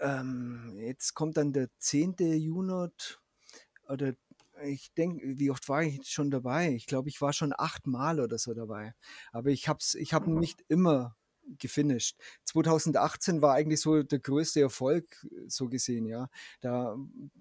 [0.00, 2.16] ähm, jetzt kommt dann der 10.
[2.18, 3.20] Junot
[3.88, 4.14] oder
[4.62, 6.72] ich denke, wie oft war ich schon dabei?
[6.72, 8.94] Ich glaube, ich war schon achtmal oder so dabei.
[9.32, 10.38] Aber ich habe ich hab mhm.
[10.38, 11.16] nicht immer
[11.58, 12.16] gefinisht.
[12.44, 16.28] 2018 war eigentlich so der größte Erfolg, so gesehen, ja.
[16.60, 16.96] Da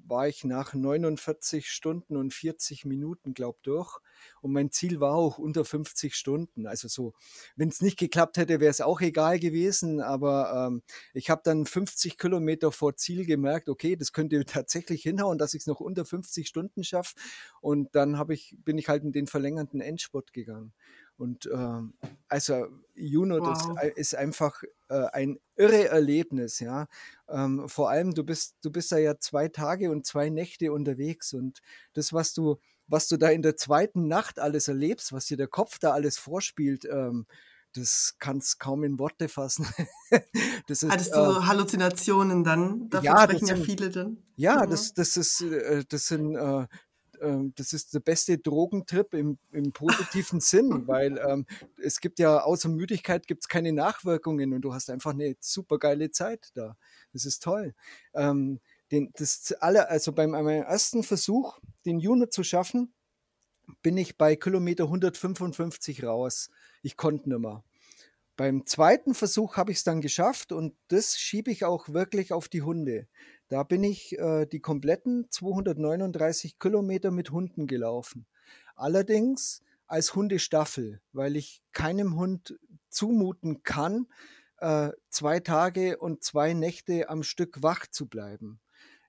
[0.05, 3.99] war ich nach 49 Stunden und 40 Minuten, glaub durch.
[4.41, 6.67] Und mein Ziel war auch unter 50 Stunden.
[6.67, 7.13] Also so,
[7.55, 10.01] wenn es nicht geklappt hätte, wäre es auch egal gewesen.
[10.01, 15.37] Aber ähm, ich habe dann 50 Kilometer vor Ziel gemerkt, okay, das könnte tatsächlich hinhauen,
[15.37, 17.15] dass ich es noch unter 50 Stunden schaffe.
[17.61, 20.73] Und dann ich, bin ich halt in den verlängerten Endspurt gegangen.
[21.17, 21.93] Und ähm,
[22.27, 23.75] also Juno, wow.
[23.75, 26.87] das ist einfach äh, ein irre Erlebnis, ja.
[27.29, 31.33] Ähm, vor allem, du bist, du bist da ja zwei Tage und zwei Nächte unterwegs
[31.33, 31.61] und
[31.93, 35.47] das, was du, was du da in der zweiten Nacht alles erlebst, was dir der
[35.47, 37.25] Kopf da alles vorspielt, ähm,
[37.75, 39.65] das kannst kaum in Worte fassen.
[40.67, 42.89] das ist, Hattest du äh, so Halluzinationen dann?
[42.89, 44.17] Dafür ja, sprechen ja viele dann.
[44.35, 44.69] Ja, mhm.
[44.69, 46.67] das, das ist, äh, das sind äh,
[47.23, 51.45] ähm, das ist der beste Drogentrip im, im positiven Sinn, weil ähm,
[51.81, 55.79] es gibt ja außer Müdigkeit gibt es keine Nachwirkungen und du hast einfach eine super
[55.79, 56.75] geile Zeit da.
[57.13, 57.73] Das ist toll.
[58.13, 58.59] Ähm,
[58.91, 62.93] den, das alle, also beim meinem ersten Versuch, den Juno zu schaffen,
[63.81, 66.49] bin ich bei Kilometer 155 raus.
[66.81, 67.63] Ich konnte nicht mehr.
[68.35, 72.49] Beim zweiten Versuch habe ich es dann geschafft und das schiebe ich auch wirklich auf
[72.49, 73.07] die Hunde.
[73.49, 78.25] Da bin ich äh, die kompletten 239 Kilometer mit Hunden gelaufen.
[78.75, 82.57] Allerdings als Hundestaffel, weil ich keinem Hund
[82.89, 84.07] zumuten kann,
[84.57, 88.59] äh, zwei Tage und zwei Nächte am Stück wach zu bleiben.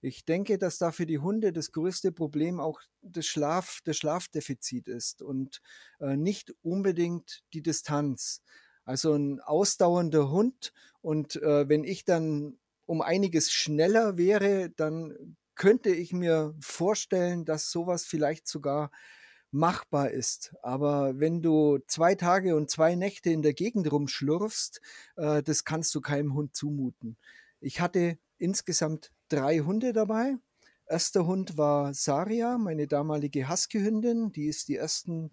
[0.02, 4.88] Ich denke, dass da für die Hunde das größte Problem auch das, Schlaf, das Schlafdefizit
[4.88, 5.62] ist und
[6.00, 8.42] äh, nicht unbedingt die Distanz.
[8.84, 15.90] Also ein ausdauernder Hund und äh, wenn ich dann um einiges schneller wäre, dann könnte
[15.90, 18.90] ich mir vorstellen, dass sowas vielleicht sogar
[19.50, 20.54] machbar ist.
[20.62, 24.80] Aber wenn du zwei Tage und zwei Nächte in der Gegend rumschlurfst,
[25.16, 27.16] äh, das kannst du keinem Hund zumuten.
[27.60, 30.34] Ich hatte insgesamt drei Hunde dabei.
[30.86, 34.32] Erster Hund war Saria, meine damalige Husky-Hündin.
[34.32, 35.30] Die ist die ersten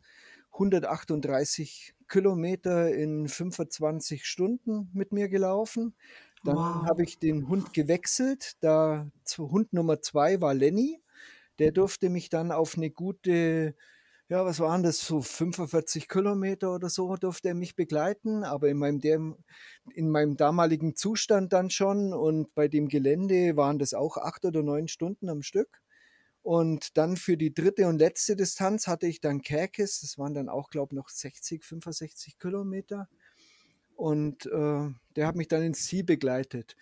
[0.53, 5.95] 138 Kilometer in 25 Stunden mit mir gelaufen.
[6.43, 6.85] Dann wow.
[6.87, 8.57] habe ich den Hund gewechselt.
[8.61, 10.99] Da Hund Nummer zwei war Lenny.
[11.59, 13.75] Der durfte mich dann auf eine gute,
[14.29, 18.43] ja, was waren das, so 45 Kilometer oder so, durfte er mich begleiten.
[18.43, 19.19] Aber in meinem, der,
[19.93, 24.63] in meinem damaligen Zustand dann schon und bei dem Gelände waren das auch acht oder
[24.63, 25.81] neun Stunden am Stück.
[26.43, 30.01] Und dann für die dritte und letzte Distanz hatte ich dann Kerkis.
[30.01, 33.07] Das waren dann auch, glaube ich, noch 60, 65 Kilometer.
[34.01, 36.75] Und äh, der hat mich dann ins Ziel begleitet.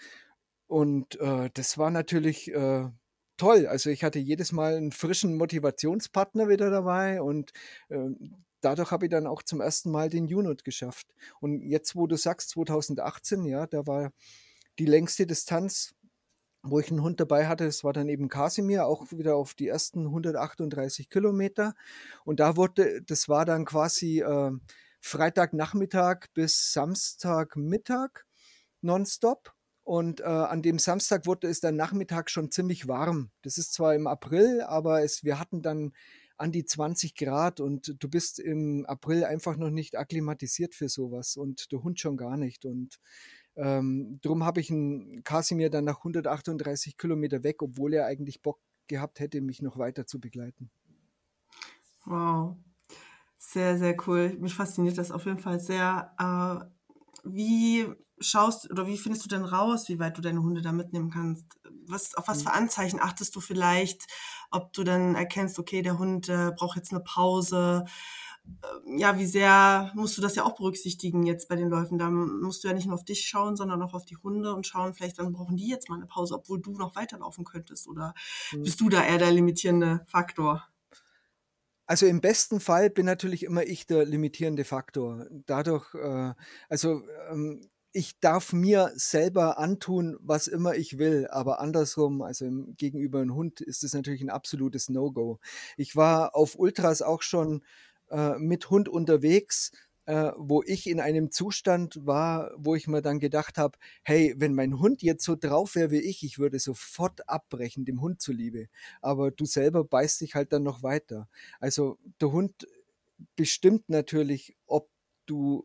[0.67, 2.87] Und äh, das war natürlich äh,
[3.35, 3.67] toll.
[3.67, 7.51] Also ich hatte jedes Mal einen frischen Motivationspartner wieder dabei und
[7.89, 8.07] äh,
[8.61, 11.07] dadurch habe ich dann auch zum ersten Mal den Unit geschafft.
[11.41, 14.13] Und jetzt, wo du sagst, 2018, ja, da war
[14.79, 15.95] die längste Distanz,
[16.63, 19.67] wo ich einen Hund dabei hatte, das war dann eben Kasimir, auch wieder auf die
[19.67, 21.73] ersten 138 Kilometer.
[22.23, 24.51] Und da wurde, das war dann quasi äh,
[25.01, 28.25] Freitagnachmittag bis Samstagmittag
[28.81, 29.53] nonstop.
[29.83, 33.31] Und äh, an dem Samstag wurde es dann Nachmittag schon ziemlich warm.
[33.41, 35.93] Das ist zwar im April, aber es, wir hatten dann
[36.37, 41.35] an die 20 Grad und du bist im April einfach noch nicht akklimatisiert für sowas
[41.37, 42.65] und der Hund schon gar nicht.
[42.65, 42.99] Und
[43.55, 48.59] ähm, darum habe ich einen Kasimir dann nach 138 Kilometer weg, obwohl er eigentlich Bock
[48.87, 50.71] gehabt hätte, mich noch weiter zu begleiten.
[52.05, 52.55] Wow,
[53.39, 54.35] sehr, sehr cool.
[54.39, 56.13] Mich fasziniert das auf jeden Fall sehr.
[56.19, 56.65] Äh,
[57.23, 57.87] wie
[58.19, 61.45] schaust oder wie findest du denn raus, wie weit du deine Hunde da mitnehmen kannst?
[61.87, 62.55] Was, auf was für mhm.
[62.55, 64.07] Anzeichen achtest du vielleicht,
[64.51, 67.85] ob du dann erkennst, okay, der Hund äh, braucht jetzt eine Pause?
[68.45, 71.97] Äh, ja, wie sehr musst du das ja auch berücksichtigen jetzt bei den Läufen?
[71.97, 74.67] Da musst du ja nicht nur auf dich schauen, sondern auch auf die Hunde und
[74.67, 77.87] schauen, vielleicht dann brauchen die jetzt mal eine Pause, obwohl du noch weiterlaufen könntest.
[77.87, 78.13] Oder
[78.51, 78.63] mhm.
[78.63, 80.67] bist du da eher der limitierende Faktor?
[81.89, 85.25] Also im besten Fall bin natürlich immer ich der limitierende Faktor.
[85.47, 86.33] Dadurch, äh,
[86.69, 92.45] also ähm, ich darf mir selber antun, was immer ich will, aber andersrum, also
[92.77, 95.39] gegenüber einem Hund ist es natürlich ein absolutes No-Go.
[95.77, 97.63] Ich war auf Ultras auch schon
[98.11, 99.71] äh, mit Hund unterwegs,
[100.09, 104.55] äh, wo ich in einem Zustand war, wo ich mir dann gedacht habe, hey, wenn
[104.55, 108.69] mein Hund jetzt so drauf wäre wie ich, ich würde sofort abbrechen, dem Hund zuliebe.
[109.03, 111.29] Aber du selber beißt dich halt dann noch weiter.
[111.59, 112.67] Also der Hund
[113.35, 114.89] bestimmt natürlich, ob
[115.27, 115.63] du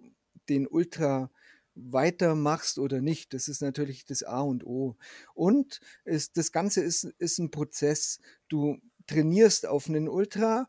[0.50, 1.30] den Ultra
[1.74, 3.32] weitermachst oder nicht.
[3.32, 4.98] Das ist natürlich das A und O.
[5.32, 8.20] Und ist, das Ganze ist, ist ein Prozess.
[8.48, 8.76] Du
[9.06, 10.68] trainierst auf einen Ultra,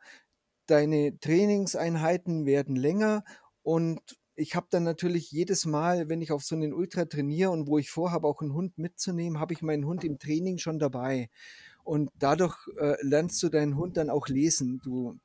[0.66, 3.26] deine Trainingseinheiten werden länger
[3.66, 4.00] und
[4.36, 7.80] ich habe dann natürlich jedes Mal, wenn ich auf so einen Ultra trainiere und wo
[7.80, 11.32] ich vorhabe, auch einen Hund mitzunehmen, habe ich meinen Hund im Training schon dabei.
[11.84, 14.82] Und dadurch äh, lernst du deinen Hund dann auch lesen.
[14.84, 15.18] Du,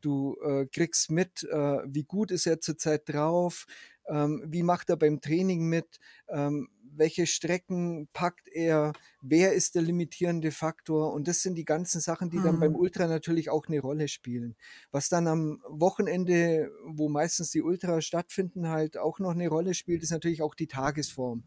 [0.00, 3.66] du äh, kriegst mit, äh, wie gut ist er zurzeit drauf,
[4.06, 5.98] ähm, wie macht er beim Training mit,
[6.30, 12.00] ähm, welche Strecken packt er, wer ist der limitierende Faktor und das sind die ganzen
[12.00, 12.78] Sachen, die dann beim mhm.
[12.78, 14.56] Ultra natürlich auch eine Rolle spielen.
[14.90, 20.02] Was dann am Wochenende, wo meistens die Ultra stattfinden, halt auch noch eine Rolle spielt,
[20.02, 21.44] ist natürlich auch die Tagesform.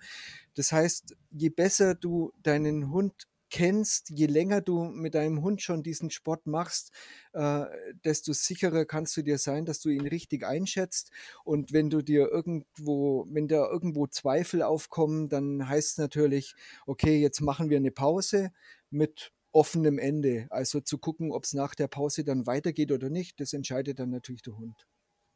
[0.55, 5.81] Das heißt, je besser du deinen Hund kennst, je länger du mit deinem Hund schon
[5.81, 6.91] diesen Sport machst,
[7.31, 7.63] äh,
[8.03, 11.09] desto sicherer kannst du dir sein, dass du ihn richtig einschätzt.
[11.45, 16.53] Und wenn du dir irgendwo, wenn da irgendwo Zweifel aufkommen, dann heißt es natürlich,
[16.85, 18.51] okay, jetzt machen wir eine Pause
[18.89, 20.47] mit offenem Ende.
[20.49, 24.09] Also zu gucken, ob es nach der Pause dann weitergeht oder nicht, das entscheidet dann
[24.09, 24.85] natürlich der Hund.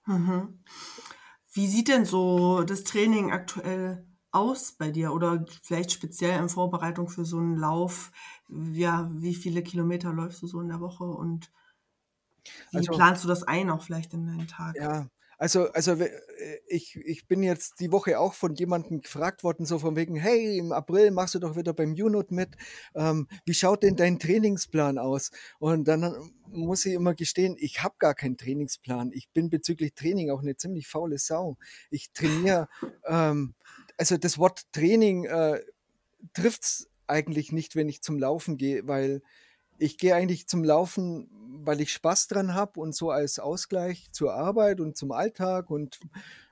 [0.06, 0.62] Mhm.
[1.54, 7.10] Wie sieht denn so das Training aktuell aus bei dir oder vielleicht speziell in Vorbereitung
[7.10, 8.12] für so einen Lauf?
[8.50, 11.52] Ja, wie viele Kilometer läufst du so in der Woche und
[12.72, 14.76] wie also, planst du das ein, auch vielleicht in deinen Tag?
[14.76, 15.08] Ja,
[15.40, 16.10] also, also äh,
[16.68, 20.58] ich, ich bin jetzt die Woche auch von jemandem gefragt worden, so von wegen, hey,
[20.58, 22.50] im April machst du doch wieder beim UNOT mit.
[22.94, 25.32] Ähm, wie schaut denn dein Trainingsplan aus?
[25.58, 26.12] Und dann äh,
[26.50, 29.12] muss ich immer gestehen, ich habe gar keinen Trainingsplan.
[29.14, 31.58] Ich bin bezüglich Training auch eine ziemlich faule Sau.
[31.90, 32.68] Ich trainiere
[33.08, 33.56] ähm,
[34.00, 35.62] also das Wort Training äh,
[36.34, 39.22] trifft es eigentlich nicht, wenn ich zum Laufen gehe, weil
[39.78, 41.30] ich gehe eigentlich zum Laufen,
[41.66, 46.00] weil ich Spaß dran habe und so als Ausgleich zur Arbeit und zum Alltag und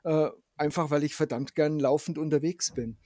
[0.03, 2.97] äh, einfach, weil ich verdammt gern laufend unterwegs bin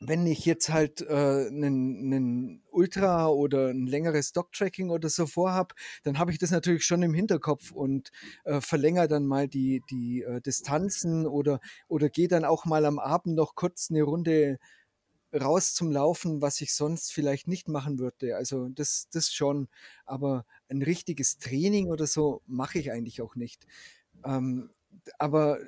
[0.00, 6.18] wenn ich jetzt halt äh, einen, Ultra oder ein längeres Dog-Tracking oder so vorhab, dann
[6.18, 8.10] habe ich das natürlich schon im Hinterkopf und
[8.44, 12.98] äh, verlängere dann mal die, die äh, Distanzen oder, oder gehe dann auch mal am
[12.98, 14.58] Abend noch kurz eine Runde
[15.34, 18.36] raus zum Laufen, was ich sonst vielleicht nicht machen würde.
[18.36, 19.68] Also das, das schon.
[20.04, 23.66] Aber ein richtiges Training oder so mache ich eigentlich auch nicht.
[24.24, 24.70] Ähm,
[25.18, 25.58] aber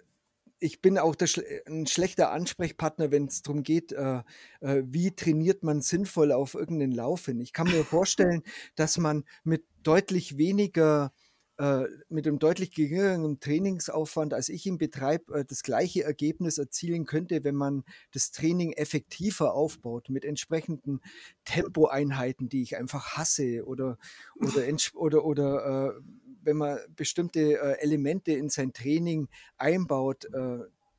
[0.60, 1.28] ich bin auch der,
[1.66, 4.22] ein schlechter Ansprechpartner, wenn es darum geht, äh,
[4.60, 7.40] äh, wie trainiert man sinnvoll auf irgendeinen Lauf hin.
[7.40, 8.42] Ich kann mir vorstellen,
[8.76, 11.12] dass man mit deutlich weniger
[11.60, 17.04] äh, mit einem deutlich geringeren Trainingsaufwand, als ich ihn betreibe, äh, das gleiche Ergebnis erzielen
[17.04, 21.02] könnte, wenn man das Training effektiver aufbaut, mit entsprechenden
[21.44, 23.98] Tempoeinheiten, die ich einfach hasse, oder,
[24.36, 24.62] oder,
[24.94, 26.00] oder, oder äh,
[26.42, 30.26] wenn man bestimmte äh, Elemente in sein Training einbaut,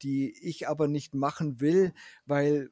[0.03, 1.93] die ich aber nicht machen will,
[2.27, 2.69] weil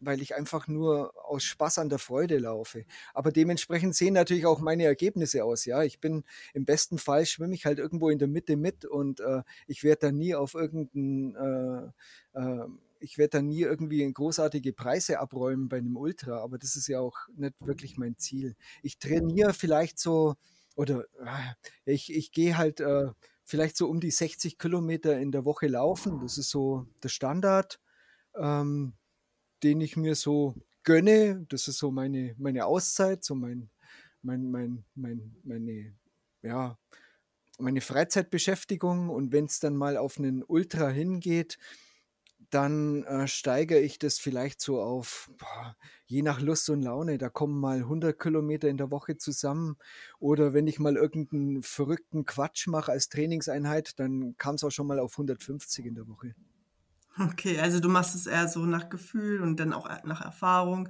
[0.00, 2.84] weil ich einfach nur aus Spaß an der Freude laufe.
[3.14, 5.64] Aber dementsprechend sehen natürlich auch meine Ergebnisse aus.
[5.64, 9.20] Ja, ich bin im besten Fall schwimme ich halt irgendwo in der Mitte mit und
[9.20, 11.92] äh, ich werde da nie auf irgendeinen
[12.34, 12.66] äh, äh,
[13.00, 17.00] ich werde da nie irgendwie großartige Preise abräumen bei einem Ultra, aber das ist ja
[17.00, 18.56] auch nicht wirklich mein Ziel.
[18.82, 20.34] Ich trainiere vielleicht so,
[20.74, 21.04] oder
[21.84, 23.10] äh, ich, ich gehe halt äh,
[23.44, 26.20] vielleicht so um die 60 Kilometer in der Woche laufen.
[26.20, 27.80] Das ist so der Standard.
[28.36, 28.94] Ähm,
[29.62, 31.44] den ich mir so gönne.
[31.48, 33.70] Das ist so meine, meine Auszeit, so mein,
[34.22, 35.94] mein, mein, mein, meine,
[36.42, 36.78] ja,
[37.58, 39.10] meine Freizeitbeschäftigung.
[39.10, 41.58] Und wenn es dann mal auf einen Ultra hingeht,
[42.50, 47.28] dann äh, steigere ich das vielleicht so auf, boah, je nach Lust und Laune, da
[47.28, 49.76] kommen mal 100 Kilometer in der Woche zusammen.
[50.18, 54.86] Oder wenn ich mal irgendeinen verrückten Quatsch mache als Trainingseinheit, dann kam es auch schon
[54.86, 56.34] mal auf 150 in der Woche.
[57.18, 60.88] Okay, also du machst es eher so nach Gefühl und dann auch nach Erfahrung.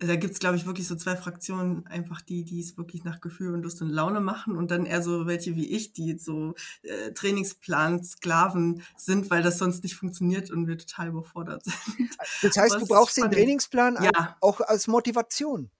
[0.00, 3.20] Da gibt es, glaube ich, wirklich so zwei Fraktionen, einfach die, die es wirklich nach
[3.20, 6.54] Gefühl und Lust und Laune machen und dann eher so welche wie ich, die so
[6.82, 11.76] äh, Trainingsplan-Sklaven sind, weil das sonst nicht funktioniert und wir total überfordert sind.
[12.42, 14.36] Das heißt, Was du brauchst den Trainingsplan ja.
[14.40, 15.70] auch als Motivation?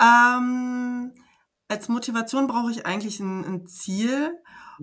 [0.00, 1.12] Ähm,
[1.68, 4.38] als Motivation brauche ich eigentlich ein, ein Ziel.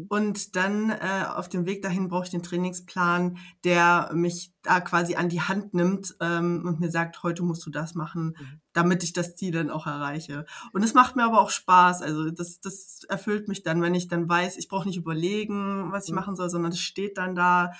[0.09, 5.15] Und dann äh, auf dem Weg dahin brauche ich den Trainingsplan, der mich da quasi
[5.15, 8.61] an die Hand nimmt ähm, und mir sagt, heute musst du das machen, mhm.
[8.73, 10.45] damit ich das Ziel dann auch erreiche.
[10.71, 12.01] Und es macht mir aber auch Spaß.
[12.01, 16.05] Also das, das erfüllt mich dann, wenn ich dann weiß, ich brauche nicht überlegen, was
[16.05, 16.17] ich mhm.
[16.17, 17.71] machen soll, sondern es steht dann da,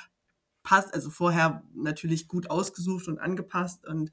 [0.63, 4.11] passt, also vorher natürlich gut ausgesucht und angepasst und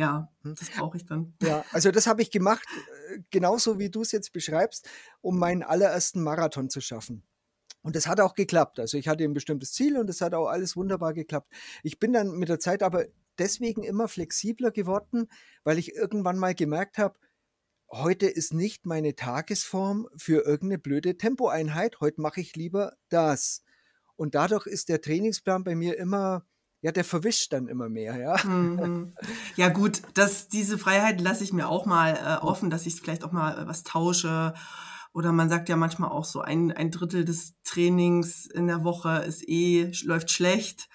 [0.00, 0.54] ja, hm.
[0.58, 1.34] das brauche ich dann.
[1.42, 2.66] Ja, also das habe ich gemacht,
[3.10, 4.88] äh, genauso wie du es jetzt beschreibst,
[5.20, 7.22] um meinen allerersten Marathon zu schaffen.
[7.82, 8.80] Und das hat auch geklappt.
[8.80, 11.52] Also ich hatte ein bestimmtes Ziel und es hat auch alles wunderbar geklappt.
[11.82, 13.04] Ich bin dann mit der Zeit aber
[13.38, 15.28] deswegen immer flexibler geworden,
[15.64, 17.18] weil ich irgendwann mal gemerkt habe,
[17.90, 22.00] heute ist nicht meine Tagesform für irgendeine blöde Tempoeinheit.
[22.00, 23.62] Heute mache ich lieber das.
[24.16, 26.46] Und dadurch ist der Trainingsplan bei mir immer
[26.82, 28.36] ja, der verwischt dann immer mehr, ja.
[28.44, 29.12] Mhm.
[29.56, 33.24] Ja, gut, das, diese Freiheit lasse ich mir auch mal äh, offen, dass ich vielleicht
[33.24, 34.54] auch mal äh, was tausche.
[35.12, 39.24] Oder man sagt ja manchmal auch so, ein, ein Drittel des Trainings in der Woche
[39.26, 40.88] ist eh, läuft schlecht.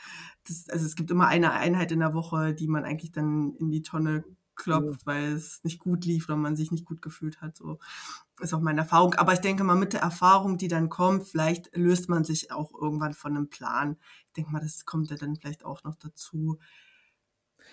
[0.47, 3.71] Das, also es gibt immer eine Einheit in der Woche, die man eigentlich dann in
[3.71, 4.23] die Tonne
[4.55, 5.05] klopft, ja.
[5.05, 7.55] weil es nicht gut lief oder man sich nicht gut gefühlt hat.
[7.55, 7.79] So
[8.41, 9.13] ist auch meine Erfahrung.
[9.15, 12.73] Aber ich denke mal, mit der Erfahrung, die dann kommt, vielleicht löst man sich auch
[12.73, 13.97] irgendwann von einem Plan.
[14.27, 16.59] Ich denke mal, das kommt ja dann vielleicht auch noch dazu.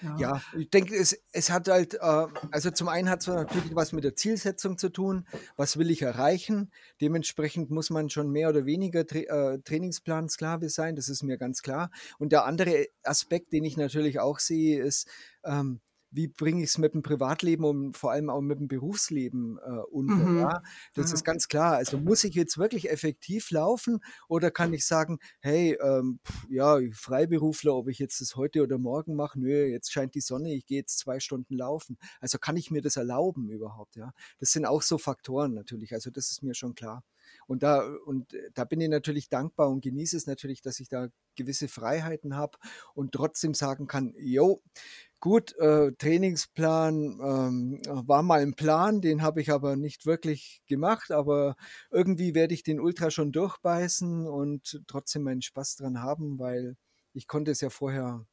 [0.01, 3.75] Ja, ja ich denke, es, es hat halt, äh, also zum einen hat es natürlich
[3.75, 5.27] was mit der Zielsetzung zu tun.
[5.57, 6.71] Was will ich erreichen?
[7.01, 11.63] Dementsprechend muss man schon mehr oder weniger Tra äh, Trainingsplansklave sein, das ist mir ganz
[11.63, 11.91] klar.
[12.19, 15.09] Und der andere Aspekt, den ich natürlich auch sehe, ist,
[15.45, 15.81] ähm,
[16.13, 19.71] wie bringe ich es mit dem Privatleben und vor allem auch mit dem Berufsleben äh,
[19.91, 20.15] unter.
[20.15, 20.39] Mhm.
[20.39, 20.63] Ja?
[20.95, 21.15] Das ja.
[21.15, 21.77] ist ganz klar.
[21.77, 26.79] Also muss ich jetzt wirklich effektiv laufen oder kann ich sagen, hey, ähm, pff, ja,
[26.93, 30.67] Freiberufler, ob ich jetzt das heute oder morgen mache, nö, jetzt scheint die Sonne, ich
[30.67, 31.99] gehe jetzt zwei Stunden laufen.
[32.21, 34.13] Also kann ich mir das erlauben überhaupt, ja?
[34.39, 35.95] Das sind auch so Faktoren natürlich.
[35.95, 37.03] Also das ist mir schon klar.
[37.47, 41.09] Und da, und da bin ich natürlich dankbar und genieße es natürlich, dass ich da
[41.37, 42.59] gewisse Freiheiten habe
[42.95, 44.63] und trotzdem sagen kann, jo,
[45.23, 51.13] Gut, äh, Trainingsplan ähm, war mal ein Plan, den habe ich aber nicht wirklich gemacht,
[51.13, 51.55] aber
[51.93, 56.77] irgendwie werde ich den Ultra schon durchbeißen und trotzdem meinen Spaß dran haben, weil
[57.13, 58.27] ich konnte es ja vorher,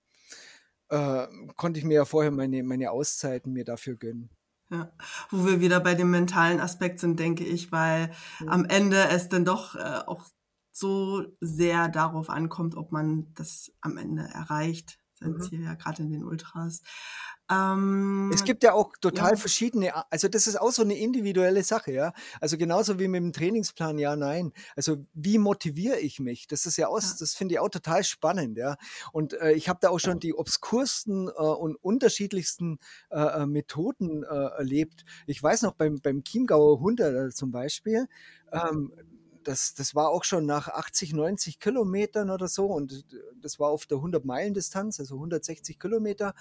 [0.90, 4.32] äh, konnte ich mir ja vorher meine, meine Auszeiten mir dafür gönnen.
[4.72, 4.92] Ja,
[5.32, 8.48] wo wir wieder bei dem mentalen Aspekt sind, denke ich, weil ja.
[8.48, 10.28] am Ende es dann doch äh, auch
[10.72, 15.42] so sehr darauf ankommt, ob man das am Ende erreicht sein mhm.
[15.42, 16.82] Ziel ja gerade in den Ultras.
[17.52, 19.36] Ähm, es gibt ja auch total ja.
[19.36, 22.14] verschiedene, also das ist auch so eine individuelle Sache, ja.
[22.40, 24.54] Also genauso wie mit dem Trainingsplan, ja, nein.
[24.76, 26.48] Also wie motiviere ich mich?
[26.48, 27.08] Das ist ja auch, ja.
[27.20, 28.78] das finde ich auch total spannend, ja.
[29.12, 32.78] Und äh, ich habe da auch schon die obskursten äh, und unterschiedlichsten
[33.10, 35.04] äh, äh Methoden äh, erlebt.
[35.26, 38.08] Ich weiß noch beim, beim Chiemgauer 100 zum Beispiel,
[38.52, 38.94] ähm,
[39.44, 43.06] das, das war auch schon nach 80, 90 Kilometern oder so und
[43.42, 46.34] das war auf der 100-Meilen-Distanz, also 160 Kilometer.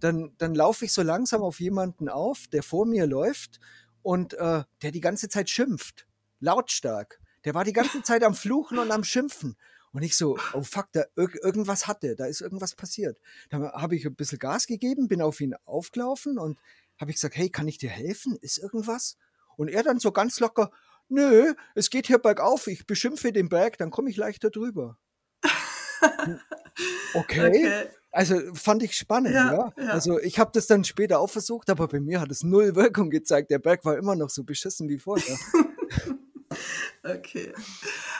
[0.00, 3.60] Dann, dann laufe ich so langsam auf jemanden auf, der vor mir läuft
[4.02, 6.06] und äh, der die ganze Zeit schimpft,
[6.40, 9.56] lautstark Der war die ganze Zeit am Fluchen und am Schimpfen.
[9.92, 13.18] Und ich so, oh fuck, da irg irgendwas hatte, da ist irgendwas passiert.
[13.48, 16.58] Dann habe ich ein bisschen Gas gegeben, bin auf ihn aufgelaufen und
[16.98, 18.36] habe ich gesagt, hey, kann ich dir helfen?
[18.40, 19.16] Ist irgendwas?
[19.56, 20.70] Und er dann so ganz locker,
[21.08, 24.98] nö, es geht hier bergauf, ich beschimpfe den Berg, dann komme ich leichter drüber.
[27.14, 27.48] okay.
[27.48, 27.88] okay.
[28.16, 29.52] Also fand ich spannend, ja.
[29.52, 29.72] ja.
[29.76, 29.90] ja.
[29.90, 33.10] Also ich habe das dann später auch versucht, aber bei mir hat es null Wirkung
[33.10, 33.50] gezeigt.
[33.50, 35.36] Der Berg war immer noch so beschissen wie vorher.
[37.04, 37.52] okay.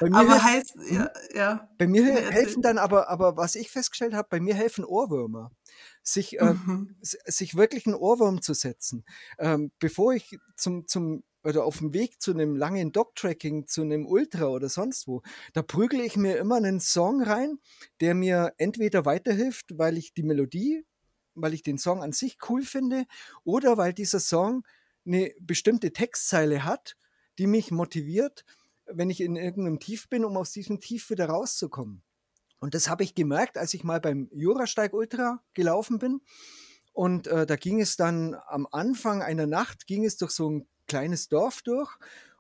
[0.01, 1.09] aber heißt, ja, hm?
[1.35, 1.69] ja.
[1.79, 5.51] Bei mir helfen dann aber, aber was ich festgestellt habe, bei mir helfen Ohrwürmer
[6.03, 6.95] sich, äh, mhm.
[7.01, 9.05] sich wirklich einen Ohrwurm zu setzen.
[9.39, 14.05] Ähm, bevor ich zum, zum oder auf dem Weg zu einem langen Dog-Tracking, zu einem
[14.07, 15.23] Ultra oder sonst wo,
[15.53, 17.59] da prügele ich mir immer einen Song rein,
[18.01, 20.85] der mir entweder weiterhilft, weil ich die Melodie,
[21.35, 23.05] weil ich den Song an sich cool finde,
[23.45, 24.67] oder weil dieser Song
[25.07, 26.97] eine bestimmte Textzeile hat,
[27.39, 28.45] die mich motiviert,
[28.87, 32.03] wenn ich in irgendeinem Tief bin, um aus diesem Tief wieder rauszukommen.
[32.59, 36.21] Und das habe ich gemerkt, als ich mal beim Jurasteig Ultra gelaufen bin.
[36.93, 40.67] Und äh, da ging es dann am Anfang einer Nacht, ging es durch so ein
[40.87, 41.91] kleines Dorf durch.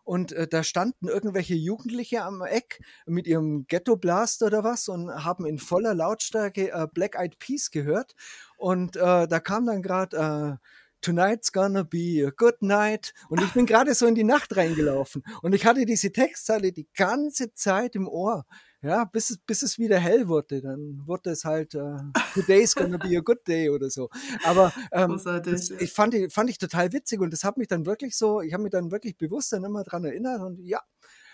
[0.07, 5.11] Und äh, da standen irgendwelche Jugendliche am Eck mit ihrem Ghetto Blast oder was und
[5.25, 8.15] haben in voller Lautstärke äh, Black Eyed Peas gehört.
[8.57, 10.67] Und äh, da kam dann gerade äh,
[11.01, 13.15] Tonight's gonna be a good night.
[13.29, 15.25] Und ich bin gerade so in die Nacht reingelaufen.
[15.43, 18.47] Und ich hatte diese Textzeile die ganze Zeit im Ohr
[18.87, 21.99] ja, bis es, bis es wieder hell wurde, dann wurde es halt uh,
[22.35, 24.09] Today's gonna be a good day oder so.
[24.45, 28.17] Aber ähm, das, ich fand, fand ich total witzig und das hat mich dann wirklich
[28.17, 30.81] so, ich habe mich dann wirklich bewusst dann immer dran erinnert und ja,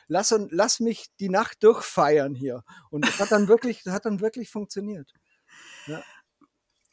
[0.09, 2.65] lass, und, lass mich die Nacht durchfeiern hier.
[2.91, 5.13] Und das hat dann wirklich, das hat dann wirklich funktioniert.
[5.87, 6.03] Ja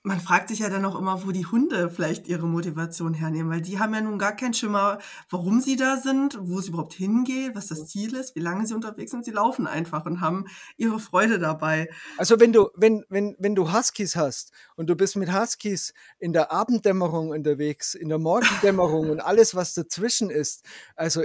[0.03, 3.61] man fragt sich ja dann auch immer, wo die Hunde vielleicht ihre Motivation hernehmen, weil
[3.61, 7.53] die haben ja nun gar keinen Schimmer, warum sie da sind, wo sie überhaupt hingehen,
[7.53, 9.25] was das Ziel ist, wie lange sie unterwegs sind.
[9.25, 10.45] Sie laufen einfach und haben
[10.77, 11.89] ihre Freude dabei.
[12.17, 16.31] Also wenn du, wenn, wenn, wenn du Huskies hast und du bist mit Huskies in
[16.31, 20.63] der Abenddämmerung unterwegs, in der Morgendämmerung und alles, was dazwischen ist,
[20.95, 21.23] also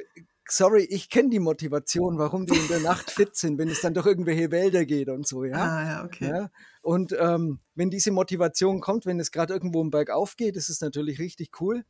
[0.48, 3.94] sorry, ich kenne die Motivation, warum die in der Nacht fit sind, wenn es dann
[3.94, 5.56] durch irgendwelche Wälder geht und so, ja.
[5.56, 6.28] Ah, ja, okay.
[6.28, 6.50] Ja?
[6.82, 10.80] Und ähm, wenn diese Motivation kommt, wenn es gerade irgendwo im Berg aufgeht, ist es
[10.80, 11.84] natürlich richtig cool.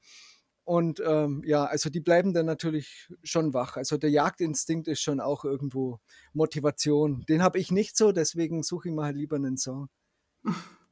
[0.64, 3.76] Und ähm, ja, also die bleiben dann natürlich schon wach.
[3.76, 6.00] Also der Jagdinstinkt ist schon auch irgendwo
[6.32, 7.24] Motivation.
[7.28, 9.88] Den habe ich nicht so, deswegen suche ich mal lieber einen Song.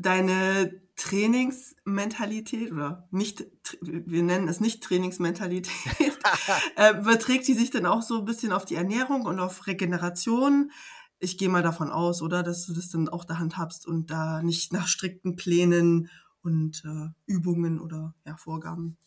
[0.00, 3.46] deine Trainingsmentalität oder nicht,
[3.80, 5.72] wir nennen es nicht Trainingsmentalität,
[6.76, 10.70] äh, überträgt die sich dann auch so ein bisschen auf die Ernährung und auf Regeneration?
[11.18, 14.42] Ich gehe mal davon aus, oder, dass du das dann auch da handhabst und da
[14.42, 16.10] nicht nach strikten Plänen
[16.42, 18.98] und äh, Übungen oder ja, Vorgaben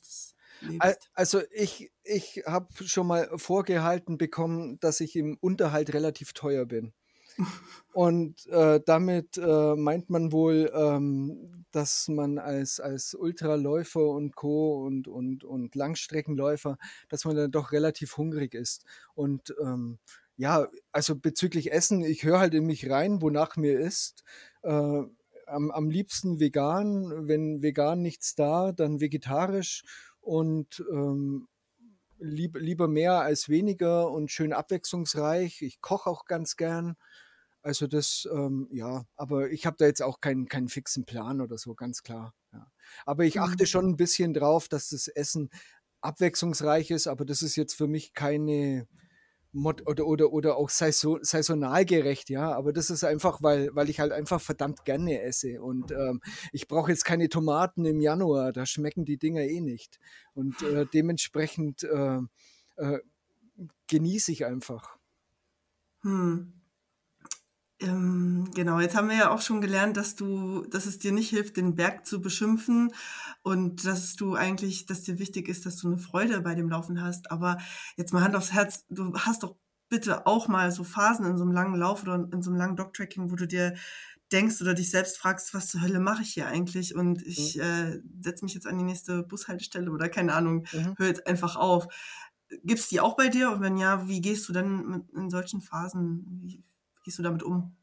[0.61, 1.09] lebst.
[1.13, 6.93] Also ich, ich habe schon mal vorgehalten bekommen, dass ich im Unterhalt relativ teuer bin.
[7.93, 14.83] Und äh, damit äh, meint man wohl, ähm, dass man als, als Ultraläufer und Co.
[14.85, 16.77] und, und, und Langstreckenläufer,
[17.09, 18.83] dass man dann doch relativ hungrig ist.
[19.13, 19.99] Und ähm,
[20.37, 24.23] ja, also bezüglich Essen, ich höre halt in mich rein, wonach mir ist.
[24.63, 25.03] Äh,
[25.45, 29.83] am, am liebsten vegan, wenn vegan nichts da, dann vegetarisch
[30.21, 31.47] und ähm,
[32.17, 35.61] lieb, lieber mehr als weniger und schön abwechslungsreich.
[35.61, 36.95] Ich koche auch ganz gern.
[37.63, 41.57] Also das, ähm, ja, aber ich habe da jetzt auch keinen, keinen fixen Plan oder
[41.57, 42.33] so, ganz klar.
[42.51, 42.67] Ja.
[43.05, 43.67] Aber ich achte mhm.
[43.67, 45.49] schon ein bisschen drauf, dass das Essen
[46.01, 48.85] abwechslungsreich ist, aber das ist jetzt für mich keine
[49.53, 52.51] Mod oder, oder, oder auch saison, saisonal gerecht, ja.
[52.51, 55.61] Aber das ist einfach, weil, weil ich halt einfach verdammt gerne esse.
[55.61, 59.99] Und ähm, ich brauche jetzt keine Tomaten im Januar, da schmecken die Dinger eh nicht.
[60.33, 62.19] Und äh, dementsprechend äh,
[62.75, 62.99] äh,
[63.87, 64.97] genieße ich einfach.
[66.01, 66.62] Hm.
[67.79, 71.29] Ähm, genau, jetzt haben wir ja auch schon gelernt, dass du, dass es dir nicht
[71.29, 72.93] hilft, den Berg zu beschimpfen
[73.41, 77.01] und dass du eigentlich, dass dir wichtig ist, dass du eine Freude bei dem Laufen
[77.01, 77.31] hast.
[77.31, 77.57] Aber
[77.97, 79.55] jetzt mal Hand aufs Herz, du hast doch
[79.89, 82.75] bitte auch mal so Phasen in so einem langen Lauf oder in so einem langen
[82.75, 83.75] Dogtracking, wo du dir
[84.31, 86.95] denkst oder dich selbst fragst, was zur Hölle mache ich hier eigentlich?
[86.95, 87.61] Und ich mhm.
[87.61, 90.95] äh, setze mich jetzt an die nächste Bushaltestelle oder keine Ahnung, mhm.
[90.97, 91.87] höre jetzt einfach auf.
[92.63, 93.51] Gibt es die auch bei dir?
[93.51, 96.41] Und wenn ja, wie gehst du dann in solchen Phasen?
[96.41, 96.63] Wie,
[97.03, 97.75] gehst du damit um?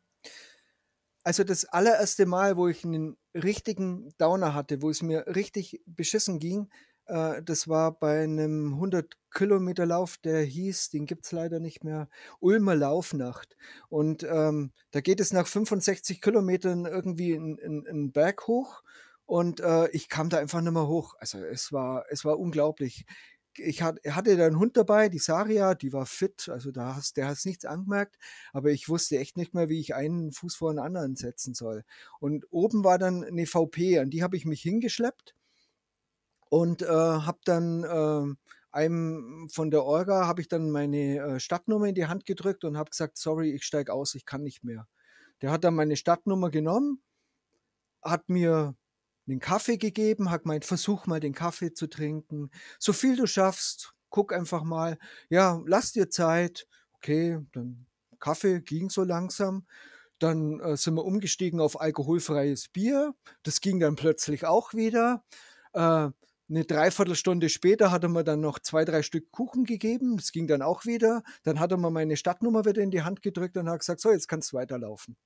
[1.22, 6.38] Also das allererste Mal, wo ich einen richtigen Downer hatte, wo es mir richtig beschissen
[6.38, 6.70] ging,
[7.10, 11.84] äh, das war bei einem 100 Kilometer Lauf, der hieß, den gibt es leider nicht
[11.84, 12.08] mehr,
[12.40, 13.56] Ulmer Laufnacht.
[13.88, 18.82] Und ähm, da geht es nach 65 Kilometern irgendwie einen Berg hoch
[19.26, 21.14] und äh, ich kam da einfach nicht mehr hoch.
[21.18, 23.04] Also es war, es war unglaublich
[23.56, 27.28] ich hatte da einen Hund dabei, die Saria, die war fit, also da hast, der
[27.28, 28.16] hat nichts angemerkt,
[28.52, 31.84] aber ich wusste echt nicht mehr, wie ich einen Fuß vor den anderen setzen soll.
[32.20, 35.34] Und oben war dann eine VP, an die habe ich mich hingeschleppt
[36.48, 38.34] und äh, habe dann äh,
[38.72, 42.76] einem von der Orga habe ich dann meine äh, Stadtnummer in die Hand gedrückt und
[42.76, 44.86] habe gesagt, sorry, ich steige aus, ich kann nicht mehr.
[45.42, 47.02] Der hat dann meine Stadtnummer genommen,
[48.02, 48.74] hat mir
[49.26, 53.94] den Kaffee gegeben, hat gemeint, versuch mal den Kaffee zu trinken, so viel du schaffst,
[54.08, 54.98] guck einfach mal,
[55.28, 56.66] ja, lass dir Zeit.
[56.94, 57.86] Okay, dann
[58.18, 59.66] Kaffee ging so langsam.
[60.18, 63.14] Dann äh, sind wir umgestiegen auf alkoholfreies Bier.
[63.42, 65.24] Das ging dann plötzlich auch wieder.
[65.72, 66.10] Äh,
[66.50, 70.16] eine Dreiviertelstunde später hat er mir dann noch zwei, drei Stück Kuchen gegeben.
[70.16, 71.22] Das ging dann auch wieder.
[71.44, 74.10] Dann hat er mir meine Stadtnummer wieder in die Hand gedrückt und hat gesagt, so,
[74.10, 75.16] jetzt kannst du weiterlaufen.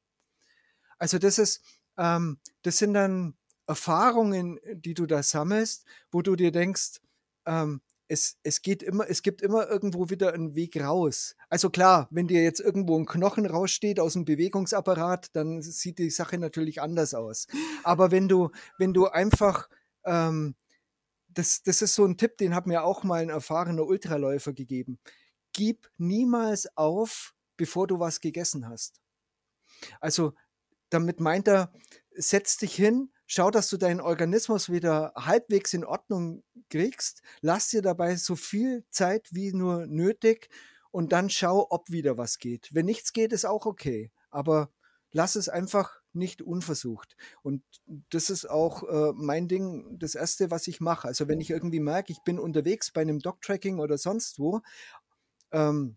[0.98, 1.62] Also das ist,
[1.96, 3.34] ähm, das sind dann
[3.66, 7.00] Erfahrungen, die du da sammelst, wo du dir denkst,
[7.46, 11.36] ähm, es, es geht immer, es gibt immer irgendwo wieder einen Weg raus.
[11.48, 16.10] Also klar, wenn dir jetzt irgendwo ein Knochen raussteht aus dem Bewegungsapparat, dann sieht die
[16.10, 17.46] Sache natürlich anders aus.
[17.82, 19.68] Aber wenn du, wenn du einfach
[20.04, 20.54] ähm,
[21.34, 24.98] das, das ist so ein Tipp, den hat mir auch mal ein erfahrener Ultraläufer gegeben.
[25.52, 29.00] Gib niemals auf, bevor du was gegessen hast.
[30.00, 30.34] Also
[30.90, 31.72] damit meint er,
[32.14, 37.82] setz dich hin, schau, dass du deinen Organismus wieder halbwegs in Ordnung kriegst, lass dir
[37.82, 40.48] dabei so viel Zeit wie nur nötig
[40.90, 42.68] und dann schau, ob wieder was geht.
[42.72, 44.70] Wenn nichts geht, ist auch okay, aber
[45.12, 47.16] lass es einfach nicht unversucht.
[47.42, 47.62] Und
[48.10, 51.08] das ist auch äh, mein Ding, das Erste, was ich mache.
[51.08, 54.60] Also wenn ich irgendwie merke, ich bin unterwegs bei einem Dog-Tracking oder sonst wo,
[55.52, 55.96] ähm,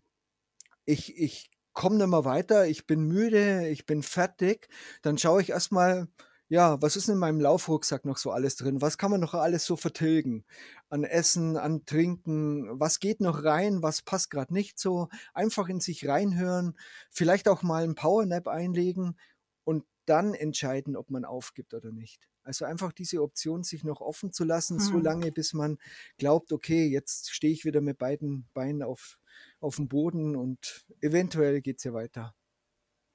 [0.84, 4.68] ich, ich komme nicht mehr weiter, ich bin müde, ich bin fertig,
[5.02, 6.08] dann schaue ich erstmal,
[6.48, 8.80] ja, was ist in meinem Laufrucksack noch so alles drin?
[8.80, 10.44] Was kann man noch alles so vertilgen?
[10.88, 15.08] An Essen, an Trinken, was geht noch rein, was passt gerade nicht so?
[15.34, 16.74] Einfach in sich reinhören,
[17.10, 19.18] vielleicht auch mal einen Powernap einlegen
[19.64, 22.28] und dann entscheiden, ob man aufgibt oder nicht.
[22.42, 24.84] Also einfach diese Option, sich noch offen zu lassen, hm.
[24.86, 25.76] so lange, bis man
[26.16, 29.18] glaubt, okay, jetzt stehe ich wieder mit beiden Beinen auf,
[29.60, 32.34] auf dem Boden und eventuell geht es ja weiter.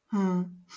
[0.10, 0.68] Hm.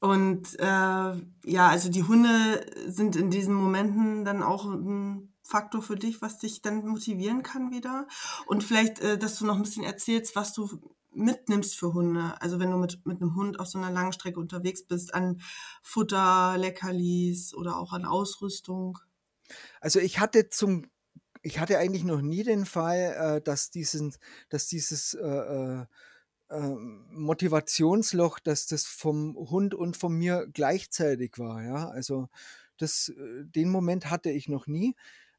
[0.00, 5.96] Und äh, ja, also die Hunde sind in diesen Momenten dann auch ein Faktor für
[5.96, 8.06] dich, was dich dann motivieren kann wieder.
[8.46, 12.34] Und vielleicht, äh, dass du noch ein bisschen erzählst, was du mitnimmst für Hunde.
[12.40, 15.40] Also wenn du mit, mit einem Hund auf so einer langen Strecke unterwegs bist, an
[15.82, 18.98] Futter, Leckerlis oder auch an Ausrüstung.
[19.80, 20.86] Also ich hatte zum
[21.42, 24.16] ich hatte eigentlich noch nie den Fall, äh, dass, diesen,
[24.48, 25.86] dass dieses äh, äh,
[26.50, 31.62] ähm, Motivationsloch, dass das vom Hund und von mir gleichzeitig war.
[31.62, 32.28] Ja, also
[32.78, 34.94] das, äh, den Moment hatte ich noch nie.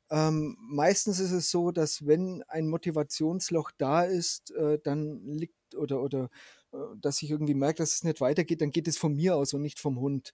[0.10, 6.02] Ähm, meistens ist es so, dass wenn ein Motivationsloch da ist, äh, dann liegt oder,
[6.02, 6.30] oder
[6.72, 9.54] äh, dass ich irgendwie merke, dass es nicht weitergeht, dann geht es von mir aus
[9.54, 10.32] und nicht vom Hund.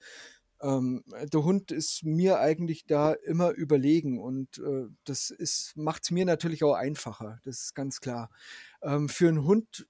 [0.62, 6.26] Ähm, der Hund ist mir eigentlich da immer überlegen und äh, das macht es mir
[6.26, 8.30] natürlich auch einfacher, das ist ganz klar.
[8.82, 9.88] Ähm, für einen Hund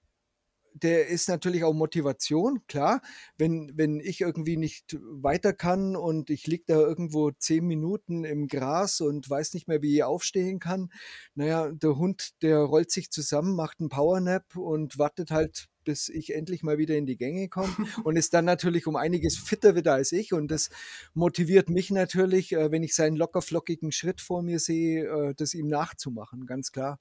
[0.74, 3.01] der ist natürlich auch Motivation, klar.
[3.38, 8.47] Wenn, wenn ich irgendwie nicht weiter kann und ich liege da irgendwo zehn Minuten im
[8.47, 10.91] Gras und weiß nicht mehr, wie ich aufstehen kann,
[11.36, 16.34] naja, der Hund, der rollt sich zusammen, macht einen Powernap und wartet halt bis ich
[16.34, 19.93] endlich mal wieder in die Gänge komme und ist dann natürlich um einiges fitter wieder
[19.93, 20.69] als ich und das
[21.13, 25.67] motiviert mich natürlich, äh, wenn ich seinen lockerflockigen Schritt vor mir sehe, äh, das ihm
[25.67, 26.99] nachzumachen, ganz klar.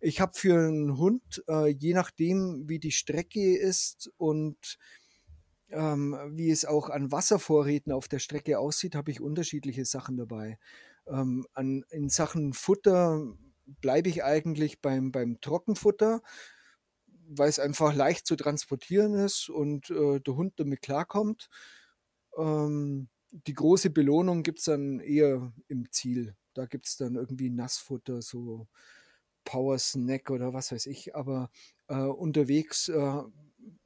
[0.00, 4.78] Ich habe für einen Hund, äh, je nachdem, wie die Strecke ist und
[5.70, 10.58] ähm, wie es auch an Wasservorräten auf der Strecke aussieht, habe ich unterschiedliche Sachen dabei.
[11.06, 13.34] Ähm, an, in Sachen Futter
[13.66, 16.22] bleibe ich eigentlich beim, beim Trockenfutter,
[17.28, 21.48] weil es einfach leicht zu transportieren ist und äh, der Hund damit klarkommt.
[22.36, 26.36] Ähm, die große Belohnung gibt es dann eher im Ziel.
[26.54, 28.68] Da gibt es dann irgendwie Nassfutter, so
[29.46, 31.48] Power Snack oder was weiß ich, aber
[31.88, 33.22] äh, unterwegs äh,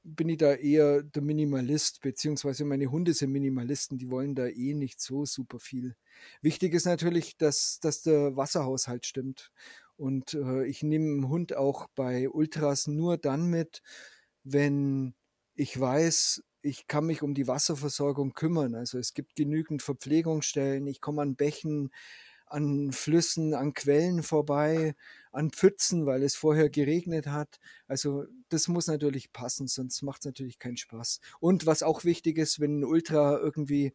[0.02, 4.74] bin ich da eher der Minimalist, beziehungsweise meine Hunde sind Minimalisten, die wollen da eh
[4.74, 5.94] nicht so super viel.
[6.42, 9.52] Wichtig ist natürlich, dass, dass der Wasserhaushalt stimmt.
[9.96, 13.82] Und äh, ich nehme einen Hund auch bei Ultras nur dann mit,
[14.42, 15.14] wenn
[15.54, 18.74] ich weiß, ich kann mich um die Wasserversorgung kümmern.
[18.74, 21.90] Also es gibt genügend Verpflegungsstellen, ich komme an Bächen,
[22.46, 24.94] an Flüssen, an Quellen vorbei,
[25.33, 27.59] an Pfützen, weil es vorher geregnet hat.
[27.87, 31.20] Also das muss natürlich passen, sonst macht es natürlich keinen Spaß.
[31.41, 33.93] Und was auch wichtig ist, wenn ein Ultra irgendwie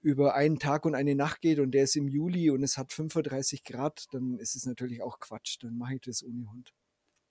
[0.00, 2.92] über einen Tag und eine Nacht geht und der ist im Juli und es hat
[2.92, 5.58] 35 Grad, dann ist es natürlich auch Quatsch.
[5.60, 6.72] Dann mache ich das ohne Hund.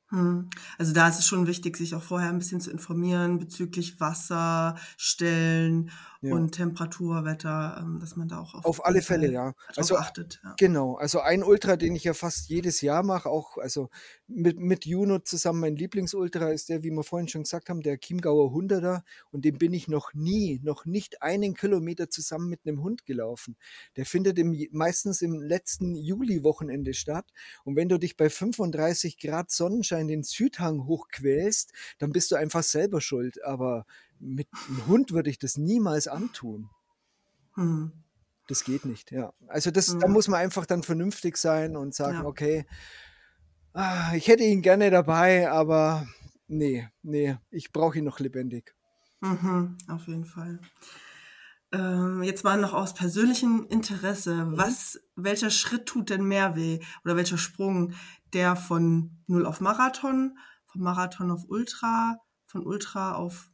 [0.10, 0.50] Hm.
[0.78, 4.76] Also da ist es schon wichtig, sich auch vorher ein bisschen zu informieren bezüglich Wasser,
[4.96, 5.92] Stellen
[6.22, 6.34] Ja.
[6.34, 9.54] und Temperatur, Wetter, ähm, dass man da auch auf Auf alle Fälle, ja.
[9.76, 10.40] Also achtet.
[10.44, 10.56] Ja.
[10.58, 13.90] genau, also ein Ultra, den ich ja fast jedes Jahr mache, auch also
[14.28, 18.00] mit, mit Juno zusammen mein Lieblingsultra ist der, wie wir vorhin schon gesagt haben, der
[18.00, 22.82] Chiemgauer Hunderter und den bin ich noch nie, noch nicht einen Kilometer zusammen mit einem
[22.82, 23.58] Hund gelaufen.
[23.98, 27.26] Der findet im, meistens im letzten Juli-Wochenende statt
[27.66, 32.62] und wenn du dich bei 35 Grad Sonnenschein den Südhang hochquälst, dann bist du einfach
[32.62, 33.86] selber schuld, aber
[34.20, 36.70] mit einem Hund würde ich das niemals antun.
[37.56, 37.92] Hm.
[38.48, 39.34] Das geht nicht, ja.
[39.48, 40.08] Also das, da Ja.
[40.08, 42.26] muss man einfach dann vernünftig sein und sagen, Ja.
[42.26, 42.66] okay,
[43.74, 46.08] ah, ich hätte ihn gerne dabei, aber
[46.48, 48.74] nee, nee, ich brauche ihn noch lebendig.
[49.20, 50.60] Mhm, auf jeden Fall.
[51.74, 54.34] Ähm, jetzt mal noch aus persönlichem Interesse.
[54.34, 54.58] Mhm.
[54.58, 56.80] Was, welcher Schritt tut denn mehr weh?
[57.04, 57.94] Oder welcher Sprung?
[58.34, 63.52] Der von 0 auf Marathon, von Marathon auf Ultra, von Ultra auf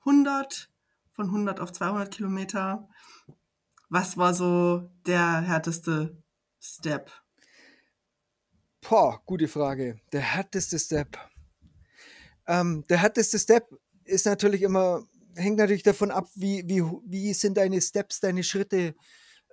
[0.00, 0.70] 100,
[1.12, 2.88] von 100 auf 200 Kilometer.
[3.88, 6.22] Was war so der härteste
[6.60, 7.10] Step?
[8.80, 10.00] Boah, gute Frage.
[10.12, 11.16] Der härteste Step.
[12.46, 13.68] Ähm, der härteste Step
[14.04, 15.04] ist natürlich immer,
[15.36, 18.94] hängt natürlich davon ab, wie, wie, wie sind deine Steps, deine Schritte,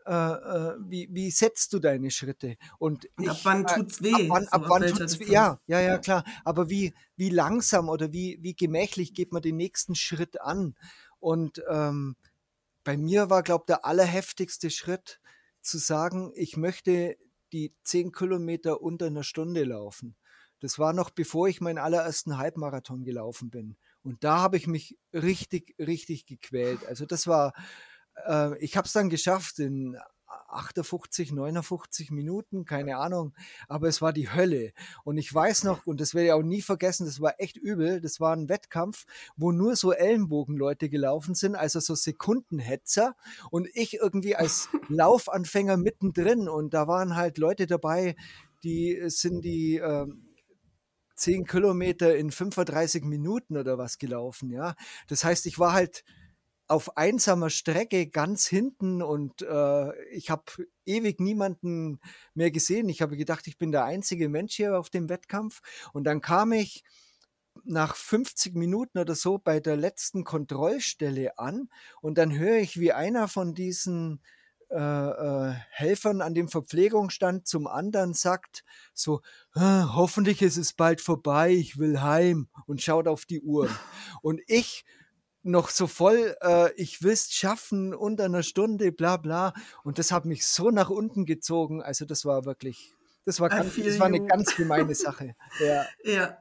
[0.05, 2.57] äh, äh, wie, wie setzt du deine Schritte?
[2.79, 4.27] Und Und ab ich, wann tut's ab weh?
[4.27, 5.25] wann, So, ab ab wann tut's weh?
[5.31, 6.23] Ja, ja, ja, klar.
[6.45, 10.75] Aber wie, wie langsam oder wie, wie gemächlich geht man den nächsten Schritt an?
[11.19, 12.15] Und ähm,
[12.83, 15.19] bei mir war, glaube ich, der allerheftigste Schritt
[15.61, 17.17] zu sagen, ich möchte
[17.53, 20.15] die 10 Kilometer unter einer Stunde laufen.
[20.59, 23.77] Das war noch bevor ich meinen allerersten Halbmarathon gelaufen bin.
[24.03, 26.85] Und da habe ich mich richtig, richtig gequält.
[26.87, 27.53] Also das war,
[28.25, 29.97] äh, ich habe es dann geschafft in
[30.51, 33.33] 58, 59 Minuten, keine Ahnung,
[33.67, 34.73] aber es war die Hölle.
[35.03, 38.01] Und ich weiß noch, und das werde ich auch nie vergessen, das war echt übel,
[38.01, 43.15] das war ein Wettkampf, wo nur so Ellenbogenleute gelaufen sind, also so Sekundenhetzer
[43.49, 48.15] und ich irgendwie als Laufanfänger mittendrin und da waren halt Leute dabei,
[48.63, 50.30] die sind die ähm,
[51.21, 54.75] 10 Kilometer in 35 Minuten oder was gelaufen, ja.
[55.07, 56.03] Das heißt, ich war halt
[56.67, 60.43] auf einsamer Strecke ganz hinten und äh, ich habe
[60.85, 61.99] ewig niemanden
[62.33, 62.87] mehr gesehen.
[62.87, 65.59] Ich habe gedacht, ich bin der einzige Mensch hier auf dem Wettkampf.
[65.91, 66.83] Und dann kam ich
[67.65, 71.69] nach 50 Minuten oder so bei der letzten Kontrollstelle an
[72.01, 74.21] und dann höre ich, wie einer von diesen
[74.71, 78.63] äh, äh, Helfern an dem Verpflegungsstand zum anderen sagt,
[78.93, 79.21] so,
[79.53, 83.69] "Ah, hoffentlich ist es bald vorbei, ich will heim und schaut auf die Uhr.
[84.21, 84.85] Und ich
[85.43, 89.53] noch so voll, äh, ich will es schaffen, unter einer Stunde, bla bla.
[89.83, 91.81] Und das hat mich so nach unten gezogen.
[91.81, 92.93] Also das war wirklich,
[93.25, 95.35] das war, I ganz, das war eine ganz gemeine Sache.
[95.59, 95.85] Ja.
[96.03, 96.37] Ja.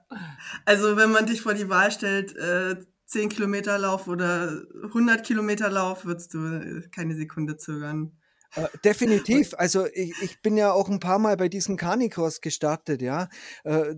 [0.64, 2.76] Also wenn man dich vor die Wahl stellt, äh,
[3.06, 8.12] 10 Kilometer Lauf oder 100 Kilometer Lauf, würdest du keine Sekunde zögern.
[8.54, 9.54] Äh, definitiv.
[9.56, 13.28] Also ich, ich bin ja auch ein paar Mal bei diesem Carnicross gestartet, ja.
[13.64, 13.96] Äh,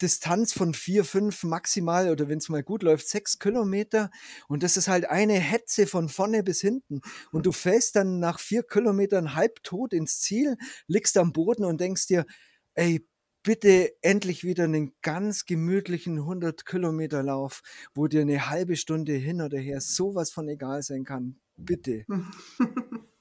[0.00, 4.10] Distanz von vier, fünf maximal oder wenn es mal gut läuft, sechs Kilometer.
[4.48, 7.00] Und das ist halt eine Hetze von vorne bis hinten.
[7.32, 10.56] Und du fällst dann nach vier Kilometern halbtot ins Ziel,
[10.86, 12.26] liegst am Boden und denkst dir,
[12.74, 13.06] ey,
[13.42, 17.62] bitte endlich wieder einen ganz gemütlichen 100 Kilometer Lauf,
[17.92, 21.40] wo dir eine halbe Stunde hin oder her sowas von egal sein kann.
[21.56, 22.06] Bitte.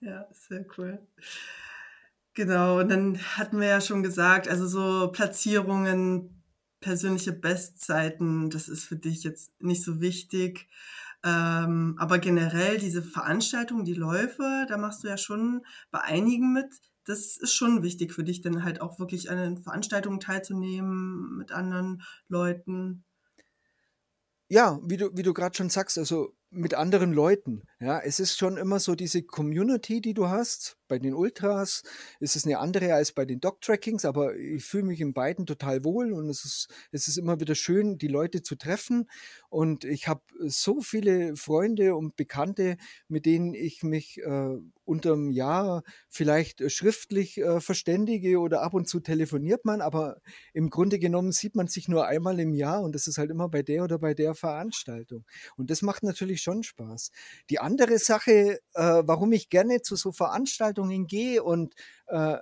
[0.00, 0.98] Ja, sehr cool.
[2.34, 6.42] Genau, und dann hatten wir ja schon gesagt, also so Platzierungen,
[6.80, 10.68] persönliche Bestzeiten, das ist für dich jetzt nicht so wichtig.
[11.24, 16.72] Ähm, aber generell diese Veranstaltungen, die Läufe, da machst du ja schon bei einigen mit.
[17.04, 21.50] Das ist schon wichtig für dich, dann halt auch wirklich an den Veranstaltungen teilzunehmen mit
[21.50, 23.04] anderen Leuten.
[24.48, 27.62] Ja, wie du, wie du gerade schon sagst, also mit anderen Leuten.
[27.80, 30.76] Ja, es ist schon immer so diese Community, die du hast.
[30.88, 31.84] Bei den Ultras
[32.18, 35.84] ist es eine andere als bei den Dog-Trackings, aber ich fühle mich in beiden total
[35.84, 39.08] wohl und es ist, es ist immer wieder schön, die Leute zu treffen.
[39.48, 45.82] Und ich habe so viele Freunde und Bekannte, mit denen ich mich äh, unterm Jahr
[46.08, 50.16] vielleicht schriftlich äh, verständige oder ab und zu telefoniert man, aber
[50.54, 53.48] im Grunde genommen sieht man sich nur einmal im Jahr und das ist halt immer
[53.48, 55.24] bei der oder bei der Veranstaltung.
[55.56, 57.10] Und das macht natürlich schon Spaß.
[57.50, 61.74] Die andere Sache, äh, warum ich gerne zu so Veranstaltungen gehe und
[62.06, 62.38] äh,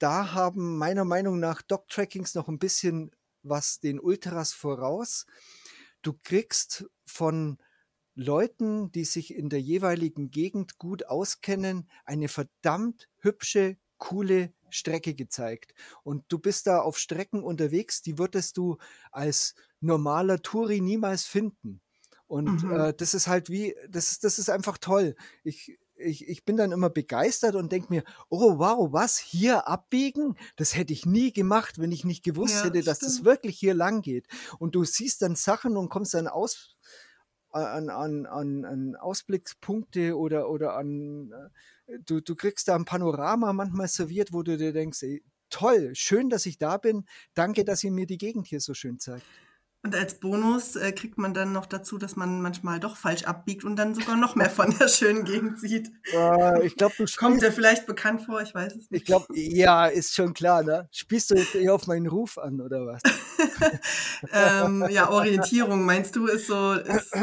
[0.00, 3.12] da haben meiner Meinung nach Dog-Trackings noch ein bisschen
[3.44, 5.26] was den Ultras voraus.
[6.02, 7.58] Du kriegst von
[8.16, 15.72] Leuten, die sich in der jeweiligen Gegend gut auskennen, eine verdammt hübsche, coole Strecke gezeigt.
[16.02, 18.78] Und du bist da auf Strecken unterwegs, die würdest du
[19.12, 21.80] als normaler Touri niemals finden.
[22.32, 22.70] Und Mhm.
[22.70, 25.16] äh, das ist halt wie, das, das ist einfach toll.
[25.44, 30.38] Ich, ich, ich bin dann immer begeistert und denke mir, oh wow, was, hier abbiegen?
[30.56, 33.74] Das hätte ich nie gemacht, wenn ich nicht gewusst Ja, hätte, dass das wirklich hier
[33.74, 34.28] lang geht.
[34.58, 36.78] Und du siehst dann Sachen und kommst dann aus,
[37.50, 41.32] an, an, an, an Ausblickspunkte oder, oder an,
[41.86, 45.90] äh, du, du kriegst da ein Panorama manchmal serviert, wo du dir denkst, ey, toll,
[45.94, 47.04] schön, dass ich da bin.
[47.34, 49.26] Danke, dass ihr mir die Gegend hier so schön zeigt.
[49.84, 53.64] Und als Bonus äh, kriegt man dann noch dazu, dass man manchmal doch falsch abbiegt
[53.64, 55.90] und dann sogar noch mehr von der schönen Gegend sieht.
[56.14, 59.06] Äh, ich glaube, du Kommt spielst, dir vielleicht bekannt vor, ich weiß es ich nicht.
[59.06, 60.88] glaube, ja, ist schon klar, ne?
[60.92, 63.02] Spielst du jetzt eher auf meinen Ruf an, oder was?
[64.32, 67.16] ähm, ja, Orientierung, meinst du, ist so, ist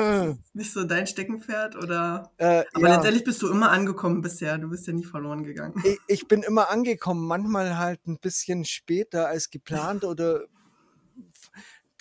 [0.53, 2.29] nicht so dein Steckenpferd oder?
[2.37, 4.57] Äh, Aber ja, letztendlich bist du immer angekommen bisher.
[4.57, 5.81] Du bist ja nie verloren gegangen.
[5.85, 10.41] ich, ich bin immer angekommen, manchmal halt ein bisschen später als geplant oder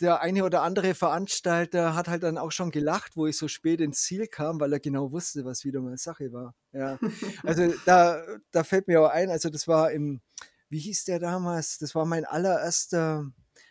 [0.01, 3.80] der eine oder andere Veranstalter hat halt dann auch schon gelacht, wo ich so spät
[3.80, 6.55] ins Ziel kam, weil er genau wusste, was wieder mal Sache war.
[6.72, 6.99] Ja,
[7.44, 10.20] also da, da fällt mir auch ein, also das war im,
[10.68, 11.78] wie hieß der damals?
[11.78, 13.26] Das war mein allererster,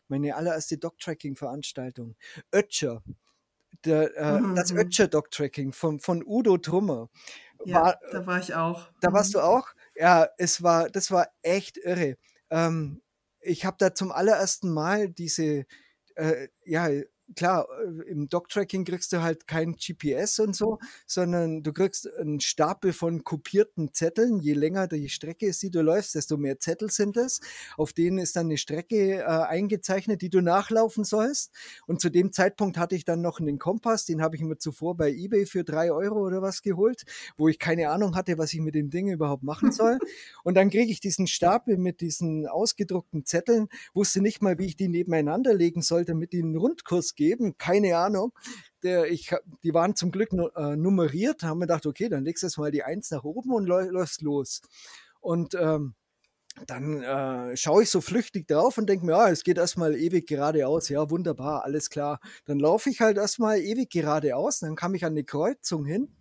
[0.08, 2.16] meine allererste Dog-Tracking-Veranstaltung.
[2.54, 3.04] Ötscher.
[3.86, 4.78] Der, äh, das Mhm.
[4.78, 7.10] Ötscher Dog-Tracking von, von Udo Trummer.
[7.64, 8.88] Ja, War, da war ich auch.
[9.02, 9.44] da warst du Mhm.
[9.44, 9.68] auch?
[9.96, 12.18] Ja, es war, das war echt irre.
[12.50, 13.02] Ähm,
[13.42, 15.66] ich habe da zum allerersten Mal diese,
[16.66, 16.90] ja,
[17.36, 22.40] klar, äh, im Dog-Tracking kriegst du halt kein GPS und so, sondern du kriegst einen
[22.40, 24.40] Stapel von kopierten Zetteln.
[24.40, 27.42] Je länger die Strecke ist, die du läufst, desto mehr Zettel sind es.
[27.76, 31.52] Auf denen ist dann eine Strecke äh, eingezeichnet, die du nachlaufen sollst.
[31.86, 34.96] Und zu dem Zeitpunkt hatte ich dann noch einen Kompass, den habe ich mir zuvor
[34.96, 37.04] bei eBay für drei Euro oder was geholt,
[37.38, 40.00] wo ich keine Ahnung hatte, was ich mit dem Ding überhaupt machen soll.
[40.44, 44.76] Und dann kriege ich diesen Stapel mit diesen ausgedruckten Zetteln, wusste nicht mal, wie ich
[44.76, 47.58] die nebeneinander legen soll, damit die einen Rundkurs geben.
[47.58, 48.32] Keine Ahnung.
[48.84, 49.32] Der, ich,
[49.64, 52.72] die waren zum Glück äh, nummeriert, haben wir gedacht, okay, dann legst du jetzt mal
[52.72, 54.62] die Eins nach oben und läu- läufst los.
[55.20, 55.96] Und ähm,
[56.66, 60.28] dann äh, schaue ich so flüchtig drauf und denke mir, ja, es geht erstmal ewig
[60.28, 60.90] geradeaus.
[60.90, 62.20] Ja, wunderbar, alles klar.
[62.46, 64.60] Dann laufe ich halt erstmal ewig geradeaus.
[64.60, 66.16] Dann kam ich an eine Kreuzung hin,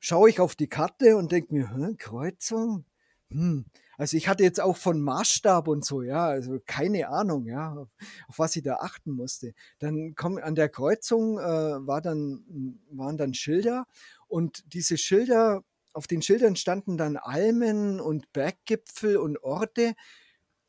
[0.00, 2.84] schaue ich auf die Karte und denke mir, Kreuzung?
[3.30, 3.66] Hm.
[3.96, 7.88] Also ich hatte jetzt auch von Maßstab und so, ja, also keine Ahnung, ja, auf,
[8.28, 9.54] auf was ich da achten musste.
[9.78, 13.86] Dann komm, an der Kreuzung äh, war dann, waren dann Schilder
[14.26, 19.94] und diese Schilder, auf den Schildern standen dann Almen und Berggipfel und Orte,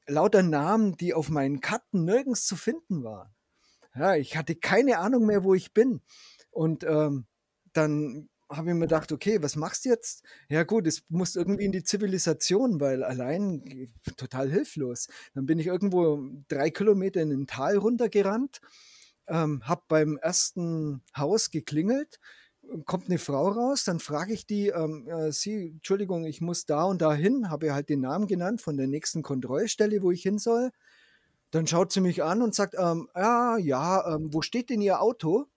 [0.08, 3.34] lauter Namen, die auf meinen Karten nirgends zu finden waren.
[3.96, 6.02] Ja, ich hatte keine Ahnung mehr, wo ich bin.
[6.52, 7.26] Und ähm,
[7.74, 10.24] dann habe ich mir gedacht, okay, was machst du jetzt?
[10.50, 15.08] Ja gut, es muss irgendwie in die Zivilisation, weil allein total hilflos.
[15.34, 18.62] Dann bin ich irgendwo drei Kilometer in ein Tal runtergerannt,
[19.28, 22.20] ähm, habe beim ersten Haus geklingelt,
[22.86, 26.84] kommt eine Frau raus, dann frage ich die, ähm, äh, Sie, Entschuldigung, ich muss da
[26.84, 30.38] und da hin, habe halt den Namen genannt von der nächsten Kontrollstelle, wo ich hin
[30.38, 30.72] soll.
[31.52, 35.02] Dann schaut sie mich an und sagt, ähm, ja, ja, ähm, wo steht denn Ihr
[35.02, 35.48] Auto?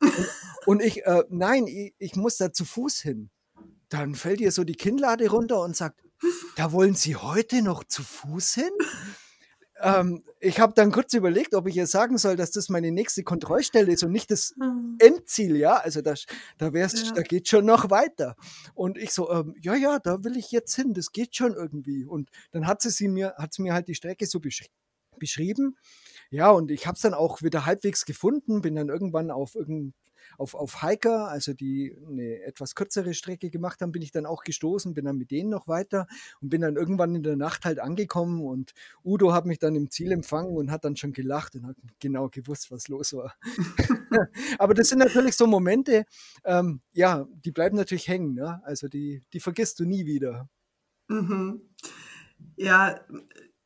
[0.00, 0.28] Und,
[0.66, 3.30] und ich, äh, nein, ich, ich muss da zu Fuß hin.
[3.88, 6.00] Dann fällt ihr so die Kinnlade runter und sagt,
[6.56, 8.70] da wollen Sie heute noch zu Fuß hin?
[9.80, 13.22] Ähm, ich habe dann kurz überlegt, ob ich ihr sagen soll, dass das meine nächste
[13.22, 14.96] Kontrollstelle ist und nicht das Mhm.
[14.98, 15.76] Endziel, ja.
[15.76, 16.14] Also da,
[16.58, 17.12] da wär's, Ja.
[17.12, 18.34] da geht schon noch weiter.
[18.74, 22.04] Und ich so, ähm, ja, ja, da will ich jetzt hin, das geht schon irgendwie.
[22.04, 24.66] Und dann hat sie, sie mir, hat sie mir halt die Strecke so beschri
[25.16, 25.76] beschrieben.
[26.30, 29.94] Ja, und ich habe es dann auch wieder halbwegs gefunden, bin dann irgendwann auf irgendein
[30.36, 34.44] auf, auf Hiker, also die eine etwas kürzere Strecke gemacht haben, bin ich dann auch
[34.44, 36.06] gestoßen, bin dann mit denen noch weiter
[36.40, 38.72] und bin dann irgendwann in der Nacht halt angekommen und
[39.04, 42.28] Udo hat mich dann im Ziel empfangen und hat dann schon gelacht und hat genau
[42.28, 43.34] gewusst, was los war.
[44.58, 46.04] Aber das sind natürlich so Momente,
[46.44, 48.60] ähm, ja, die bleiben natürlich hängen, ne?
[48.64, 50.48] also die, die vergisst du nie wieder.
[51.08, 51.62] Mhm.
[52.56, 53.00] Ja,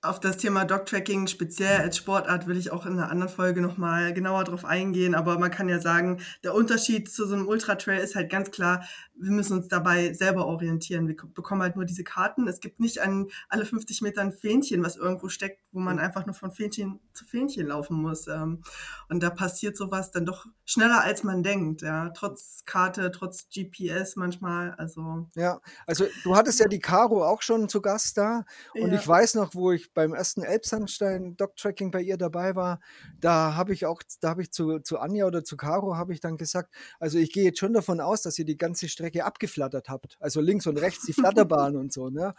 [0.03, 4.13] auf das Thema Dogtracking speziell als Sportart will ich auch in einer anderen Folge nochmal
[4.13, 5.15] genauer drauf eingehen.
[5.15, 8.85] Aber man kann ja sagen, der Unterschied zu so einem Ultra-Trail ist halt ganz klar,
[9.15, 11.07] wir müssen uns dabei selber orientieren.
[11.07, 12.49] Wir bekommen halt nur diese Karten.
[12.49, 16.27] Es gibt nicht an alle 50 Metern ein Fähnchen, was irgendwo steckt, wo man einfach
[16.27, 18.27] nur von Fähnchen zu Fähnchen laufen muss.
[18.27, 18.63] Ähm,
[19.09, 21.83] Und da passiert sowas dann doch schneller, als man denkt.
[21.83, 24.75] Ja, trotz Karte, trotz GPS manchmal.
[24.79, 28.45] Also Ja, also du hattest ja die Caro auch schon zu Gast da
[28.75, 28.99] und Ja.
[28.99, 32.81] ich weiß noch, wo ich ich beim ersten Elbsandstein Dog-Tracking bei ihr dabei war,
[33.21, 36.21] da habe ich auch, da habe ich zu, zu Anja oder zu Caro habe ich
[36.21, 39.89] dann gesagt, also ich gehe jetzt schon davon aus, dass ihr die ganze Strecke abgeflattert
[39.89, 40.17] habt.
[40.21, 42.35] Also links und rechts die Flatterbahn und so, ne?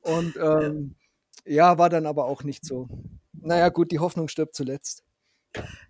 [0.00, 0.94] Und ähm,
[1.44, 2.88] ja, war dann aber auch nicht so.
[3.32, 5.04] Naja, gut, die Hoffnung stirbt zuletzt.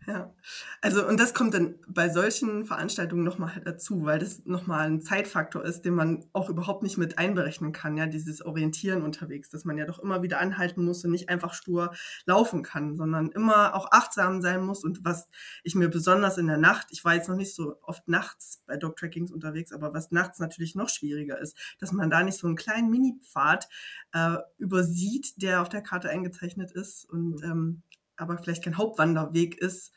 [0.06, 0.34] Ja,
[0.82, 5.64] also und das kommt dann bei solchen Veranstaltungen nochmal dazu, weil das nochmal ein Zeitfaktor
[5.64, 9.78] ist, den man auch überhaupt nicht mit einberechnen kann, ja, dieses Orientieren unterwegs, dass man
[9.78, 11.94] ja doch immer wieder anhalten muss und nicht einfach stur
[12.26, 14.84] laufen kann, sondern immer auch achtsam sein muss.
[14.84, 15.28] Und was
[15.62, 18.76] ich mir besonders in der Nacht, ich war jetzt noch nicht so oft nachts bei
[18.76, 22.56] Dog-Trackings unterwegs, aber was nachts natürlich noch schwieriger ist, dass man da nicht so einen
[22.56, 23.68] kleinen Mini-Pfad
[24.12, 27.08] äh, übersieht, der auf der Karte eingezeichnet ist.
[27.08, 27.50] Und mhm.
[27.50, 27.82] ähm,
[28.16, 29.92] aber vielleicht kein Hauptwanderweg ist.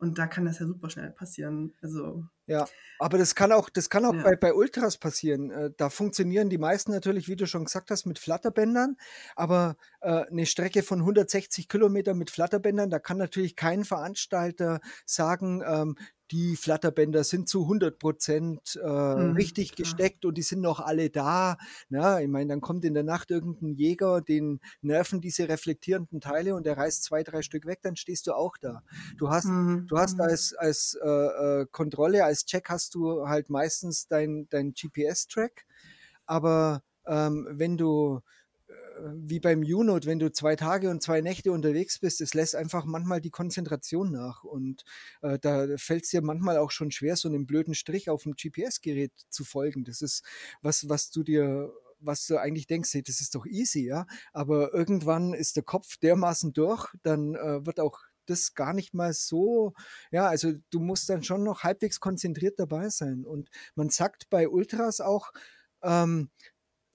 [0.00, 1.74] Und da kann das ja super schnell passieren.
[1.82, 2.66] Also ja,
[3.00, 4.22] aber das kann auch, das kann auch ja.
[4.22, 5.50] bei, bei Ultras passieren.
[5.50, 8.96] Äh, da funktionieren die meisten natürlich, wie du schon gesagt hast, mit Flatterbändern.
[9.34, 15.62] Aber äh, eine Strecke von 160 Kilometern mit Flatterbändern, da kann natürlich kein Veranstalter sagen,
[15.66, 15.96] ähm,
[16.30, 19.84] die Flatterbänder sind zu 100 Prozent äh, mhm, richtig klar.
[19.84, 21.56] gesteckt und die sind noch alle da.
[21.88, 26.54] Na, ich meine, dann kommt in der Nacht irgendein Jäger, den nerven diese reflektierenden Teile
[26.54, 28.82] und der reißt zwei, drei Stück weg, dann stehst du auch da.
[29.16, 29.86] Du hast, mhm.
[29.88, 30.22] du hast mhm.
[30.22, 35.64] als, als äh, äh, Kontrolle, als Check hast du halt meistens dein, dein GPS-Track,
[36.26, 38.20] aber ähm, wenn du
[39.14, 42.84] wie beim U-Note, wenn du zwei Tage und zwei Nächte unterwegs bist, es lässt einfach
[42.84, 44.44] manchmal die Konzentration nach.
[44.44, 44.84] Und
[45.22, 48.34] äh, da fällt es dir manchmal auch schon schwer, so einem blöden Strich auf dem
[48.34, 49.84] GPS-Gerät zu folgen.
[49.84, 50.24] Das ist
[50.62, 54.06] was, was du dir was du eigentlich denkst, hey, das ist doch easy, ja.
[54.32, 59.12] Aber irgendwann ist der Kopf dermaßen durch, dann äh, wird auch das gar nicht mal
[59.12, 59.74] so,
[60.10, 63.24] ja, also du musst dann schon noch halbwegs konzentriert dabei sein.
[63.24, 65.32] Und man sagt bei Ultras auch,
[65.82, 66.30] ähm,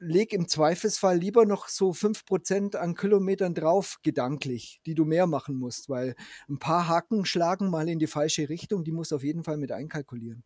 [0.03, 5.55] leg im Zweifelsfall lieber noch so 5% an Kilometern drauf, gedanklich, die du mehr machen
[5.55, 6.15] musst, weil
[6.49, 9.57] ein paar Haken schlagen mal in die falsche Richtung, die musst du auf jeden Fall
[9.57, 10.43] mit einkalkulieren.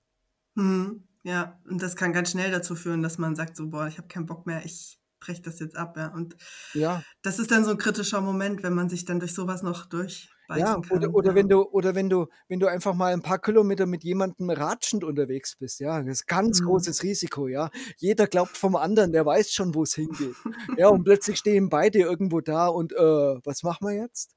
[0.56, 1.08] Mhm.
[1.24, 4.08] Ja, und das kann ganz schnell dazu führen, dass man sagt, so, boah, ich habe
[4.08, 5.98] keinen Bock mehr, ich breche das jetzt ab.
[5.98, 6.08] Ja.
[6.08, 6.36] Und
[6.74, 7.04] ja.
[7.22, 10.30] das ist dann so ein kritischer Moment, wenn man sich dann durch sowas noch durch
[10.56, 11.36] ja, oder, oder ja.
[11.36, 15.04] wenn du, oder wenn du, wenn du einfach mal ein paar Kilometer mit jemandem ratschend
[15.04, 16.68] unterwegs bist, ja, das ist ganz mhm.
[16.68, 17.70] großes Risiko, ja.
[17.98, 20.36] Jeder glaubt vom anderen, der weiß schon, wo es hingeht.
[20.78, 22.98] ja, und plötzlich stehen beide irgendwo da und äh,
[23.44, 24.37] was machen wir jetzt?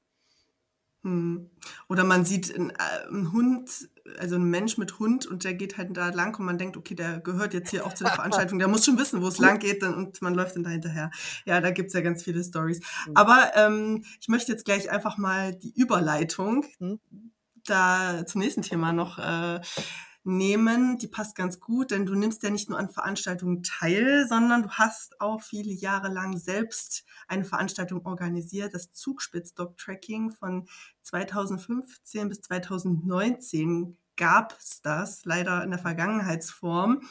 [1.03, 1.49] Hm.
[1.89, 3.89] Oder man sieht einen, äh, Hund,
[4.19, 6.93] also einen Mensch mit Hund und der geht halt da lang und man denkt, okay,
[6.93, 9.59] der gehört jetzt hier auch zu der Veranstaltung, der muss schon wissen, wo es lang
[9.59, 11.09] geht und man läuft dann da hinterher.
[11.45, 12.81] Ja, da gibt's ja ganz viele Stories.
[13.15, 16.99] Aber ähm, ich möchte jetzt gleich einfach mal die Überleitung mhm.
[17.65, 19.59] da zum nächsten Thema noch äh,
[20.23, 20.97] nehmen.
[20.97, 24.69] Die passt ganz gut, denn du nimmst ja nicht nur an Veranstaltungen teil, sondern du
[24.69, 30.67] hast auch viele Jahre lang selbst eine Veranstaltung organisiert, das Zugspitz-Dog-Tracking von
[31.03, 37.01] 2015 bis 2019 gab es das, leider in der Vergangenheitsform.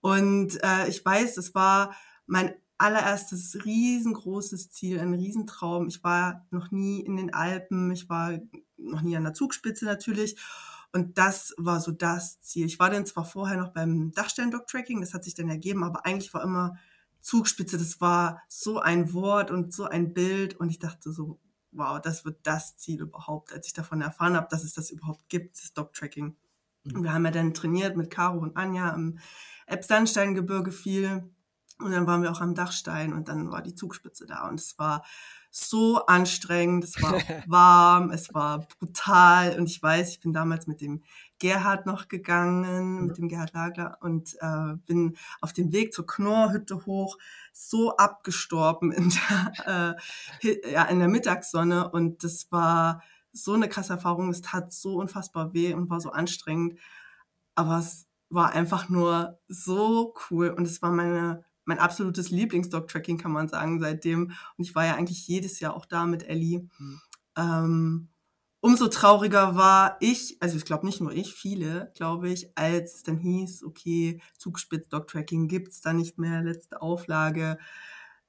[0.00, 5.88] Und äh, ich weiß, es war mein allererstes riesengroßes Ziel, ein Riesentraum.
[5.88, 8.38] Ich war noch nie in den Alpen, ich war
[8.76, 10.36] noch nie an der Zugspitze natürlich.
[10.92, 12.66] Und das war so das Ziel.
[12.66, 16.32] Ich war dann zwar vorher noch beim Dachstein-Dog-Tracking, das hat sich dann ergeben, aber eigentlich
[16.34, 16.76] war immer
[17.20, 20.54] Zugspitze, das war so ein Wort und so ein Bild.
[20.54, 21.40] Und ich dachte so,
[21.72, 25.28] wow, das wird das Ziel überhaupt, als ich davon erfahren habe, dass es das überhaupt
[25.28, 26.36] gibt, das Dog-Tracking.
[26.84, 26.96] Mhm.
[26.96, 29.18] Und wir haben ja dann trainiert mit Caro und Anja im
[29.66, 31.28] Elbsandsteingebirge viel.
[31.78, 34.48] Und dann waren wir auch am Dachstein und dann war die Zugspitze da.
[34.48, 35.04] Und es war
[35.58, 37.14] so anstrengend, es war
[37.46, 39.58] warm, es war brutal.
[39.58, 41.02] Und ich weiß, ich bin damals mit dem
[41.38, 43.06] Gerhard noch gegangen, mhm.
[43.06, 47.16] mit dem Gerhard Lagler und äh, bin auf dem Weg zur Knorrhütte hoch
[47.52, 49.10] so abgestorben in
[49.64, 49.96] der,
[50.42, 51.88] äh, ja, in der Mittagssonne.
[51.90, 53.02] Und das war
[53.32, 56.78] so eine krasse Erfahrung, es tat so unfassbar weh und war so anstrengend,
[57.54, 60.50] aber es war einfach nur so cool.
[60.50, 64.32] Und es war meine mein absolutes Lieblings-Dog-Tracking, kann man sagen, seitdem.
[64.56, 66.68] Und ich war ja eigentlich jedes Jahr auch da mit Ellie.
[66.78, 67.00] Mhm.
[67.36, 68.08] Ähm,
[68.60, 73.02] umso trauriger war ich, also ich glaube nicht nur ich, viele, glaube ich, als es
[73.02, 77.58] dann hieß, okay, Zugspitz-Dog-Tracking gibt's da nicht mehr, letzte Auflage.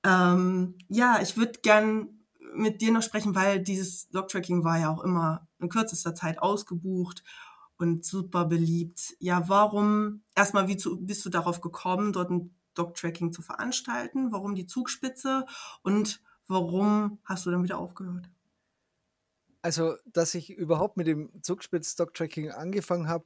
[0.03, 2.09] Ähm, ja, ich würde gern
[2.53, 7.23] mit dir noch sprechen, weil dieses Dog-Tracking war ja auch immer in kürzester Zeit ausgebucht
[7.77, 9.15] und super beliebt.
[9.19, 14.31] Ja, warum, erstmal, wie zu, bist du darauf gekommen, dort ein Dog-Tracking zu veranstalten?
[14.31, 15.45] Warum die Zugspitze
[15.83, 18.29] und warum hast du dann wieder aufgehört?
[19.61, 23.25] Also, dass ich überhaupt mit dem Zugspitz-Dog-Tracking angefangen habe,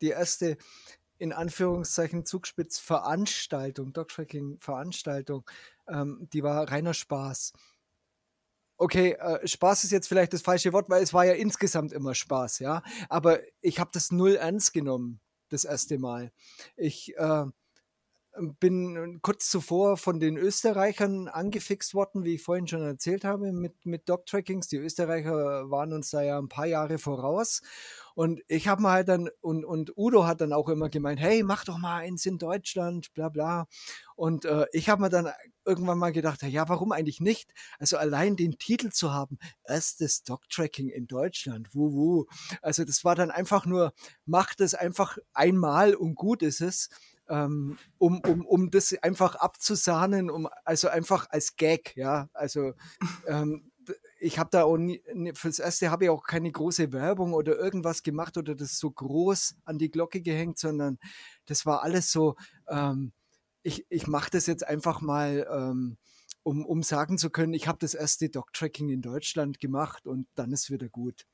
[0.00, 0.56] die erste
[1.18, 5.48] in Anführungszeichen Zugspitz-Veranstaltung, Dog-Tracking-Veranstaltung,
[5.88, 7.52] ähm, die war reiner Spaß.
[8.78, 12.14] okay, äh, Spaß ist jetzt vielleicht das falsche Wort, weil es war ja insgesamt immer
[12.14, 12.82] Spaß, ja.
[13.10, 15.20] Aber ich habe das null ernst genommen,
[15.50, 16.32] das erste Mal.
[16.76, 17.46] Ich äh,
[18.40, 23.84] bin kurz zuvor von den Österreichern angefixt worden, wie ich vorhin schon erzählt habe, mit,
[23.84, 24.68] mit Dog-Trackings.
[24.68, 27.60] Die Österreicher waren uns da ja ein paar Jahre voraus.
[28.14, 31.42] Und ich habe mal halt dann, und, und Udo hat dann auch immer gemeint, hey,
[31.42, 33.66] mach doch mal eins in Deutschland, bla bla.
[34.16, 35.30] Und äh, ich habe mir dann
[35.64, 37.52] irgendwann mal gedacht, ja, warum eigentlich nicht?
[37.78, 42.26] Also allein den Titel zu haben, erstes Dog-Tracking in Deutschland, wuhu.
[42.60, 43.92] Also das war dann einfach nur,
[44.26, 46.88] mach das einfach einmal und gut ist es
[47.30, 52.28] ähm, um, um, um das einfach abzusahnen, um also einfach als Gag, ja.
[52.34, 52.74] Also
[53.26, 53.70] ähm,
[54.20, 55.02] ich habe da auch nie,
[55.34, 59.56] fürs erste habe ich auch keine große Werbung oder irgendwas gemacht oder das so groß
[59.64, 60.98] an die Glocke gehängt, sondern
[61.46, 62.36] das war alles so,
[62.68, 63.12] ähm,
[63.62, 65.96] ich, ich mache das jetzt einfach mal, ähm,
[66.42, 70.52] um, um sagen zu können, ich habe das erste Dog-Tracking in Deutschland gemacht und dann
[70.52, 71.26] ist wieder gut.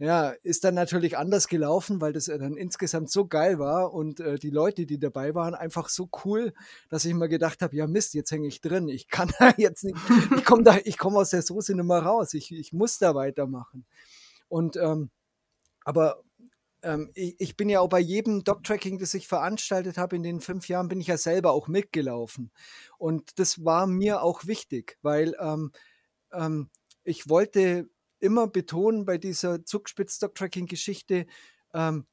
[0.00, 4.38] Ja, ist dann natürlich anders gelaufen, weil das dann insgesamt so geil war und äh,
[4.38, 6.52] die Leute, die dabei waren, einfach so cool,
[6.88, 8.88] dass ich mir gedacht habe, ja Mist, jetzt hänge ich drin.
[8.88, 9.96] Ich kann da jetzt nicht,
[10.36, 12.32] ich komme da, ich komme aus der Soße nicht mehr raus.
[12.34, 13.86] Ich, ich muss da weitermachen.
[14.48, 15.10] Und ähm,
[15.84, 16.22] aber
[16.82, 20.40] ähm, ich, ich, bin ja auch bei jedem Dog-Tracking, das ich veranstaltet habe in den
[20.40, 22.52] fünf Jahren, bin ich ja selber auch mitgelaufen.
[22.98, 25.72] Und das war mir auch wichtig, weil ähm,
[26.32, 26.68] ähm,
[27.04, 27.88] ich wollte
[28.20, 31.26] immer betonen bei dieser Zugspitz-Stock-Tracking-Geschichte,
[31.74, 32.06] ähm,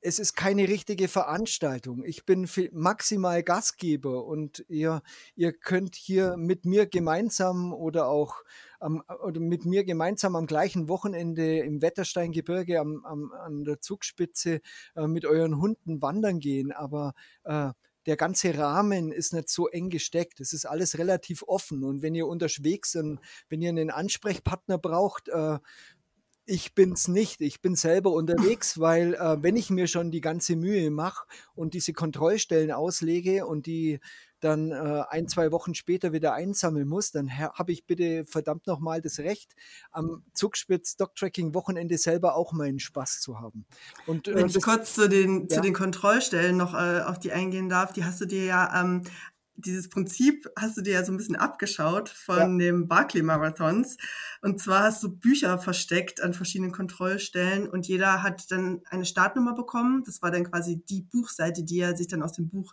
[0.00, 2.04] es ist keine richtige Veranstaltung.
[2.04, 5.02] Ich bin maximal Gastgeber und ihr,
[5.34, 8.36] ihr könnt hier mit mir gemeinsam oder auch
[8.78, 14.60] am, oder mit mir gemeinsam am gleichen Wochenende im Wettersteingebirge am, am, an der Zugspitze
[14.94, 16.70] äh, mit euren Hunden wandern gehen.
[16.70, 17.70] Aber äh,
[18.08, 20.40] der ganze Rahmen ist nicht so eng gesteckt.
[20.40, 21.84] Es ist alles relativ offen.
[21.84, 25.58] Und wenn ihr unterwegs und wenn ihr einen Ansprechpartner braucht, äh,
[26.48, 27.42] ich bin's nicht.
[27.42, 31.74] Ich bin selber unterwegs, weil äh, wenn ich mir schon die ganze Mühe mache und
[31.74, 34.00] diese Kontrollstellen auslege und die
[34.40, 39.02] dann äh, ein, zwei Wochen später wieder einsammeln muss, dann habe ich bitte verdammt nochmal
[39.02, 39.54] das Recht,
[39.90, 43.66] am Zugspitz Dogtracking Wochenende selber auch meinen Spaß zu haben.
[44.06, 45.56] Und, äh, Wenn ich kurz zu den, ja.
[45.56, 49.02] zu den Kontrollstellen noch äh, auf die eingehen darf, die hast du dir ja ähm,
[49.58, 52.66] dieses Prinzip hast du dir ja so ein bisschen abgeschaut von ja.
[52.66, 53.96] dem Barclay Marathons.
[54.40, 59.54] Und zwar hast du Bücher versteckt an verschiedenen Kontrollstellen und jeder hat dann eine Startnummer
[59.54, 60.04] bekommen.
[60.06, 62.72] Das war dann quasi die Buchseite, die er sich dann aus dem Buch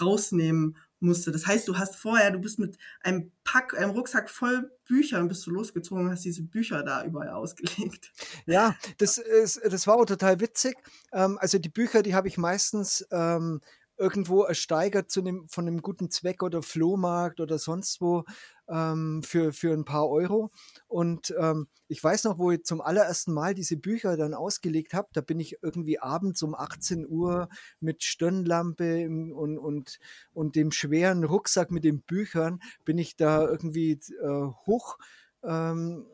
[0.00, 1.30] rausnehmen musste.
[1.30, 5.46] Das heißt, du hast vorher, du bist mit einem Pack, einem Rucksack voll Büchern bist
[5.46, 8.12] du losgezogen, hast diese Bücher da überall ausgelegt.
[8.46, 10.76] Ja, das ist, das war auch total witzig.
[11.12, 13.60] Ähm, also die Bücher, die habe ich meistens ähm,
[13.96, 18.24] irgendwo ersteigert zu einem, von einem guten Zweck oder Flohmarkt oder sonst wo
[18.68, 20.50] ähm, für, für ein paar Euro.
[20.86, 25.08] Und ähm, ich weiß noch, wo ich zum allerersten Mal diese Bücher dann ausgelegt habe,
[25.12, 27.48] da bin ich irgendwie abends um 18 Uhr
[27.80, 29.98] mit Stirnlampe und, und,
[30.32, 34.98] und dem schweren Rucksack mit den Büchern, bin ich da irgendwie äh, hoch
[35.42, 36.06] ähm,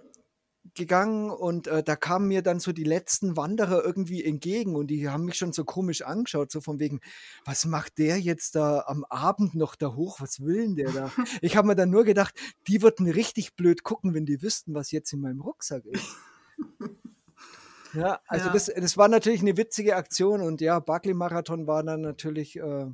[0.74, 5.08] gegangen und äh, da kamen mir dann so die letzten Wanderer irgendwie entgegen und die
[5.08, 7.00] haben mich schon so komisch angeschaut, so von wegen,
[7.44, 10.20] was macht der jetzt da am Abend noch da hoch?
[10.20, 11.12] Was will denn der da?
[11.42, 12.34] Ich habe mir dann nur gedacht,
[12.68, 16.16] die würden richtig blöd gucken, wenn die wüssten, was jetzt in meinem Rucksack ist.
[17.92, 18.52] Ja, also ja.
[18.52, 22.86] Das, das war natürlich eine witzige Aktion und ja, Barclay Marathon war dann natürlich äh,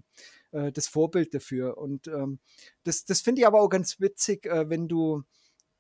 [0.53, 1.79] äh, das Vorbild dafür.
[1.79, 2.39] Und ähm,
[2.85, 5.23] das, das finde ich aber auch ganz witzig, äh, wenn du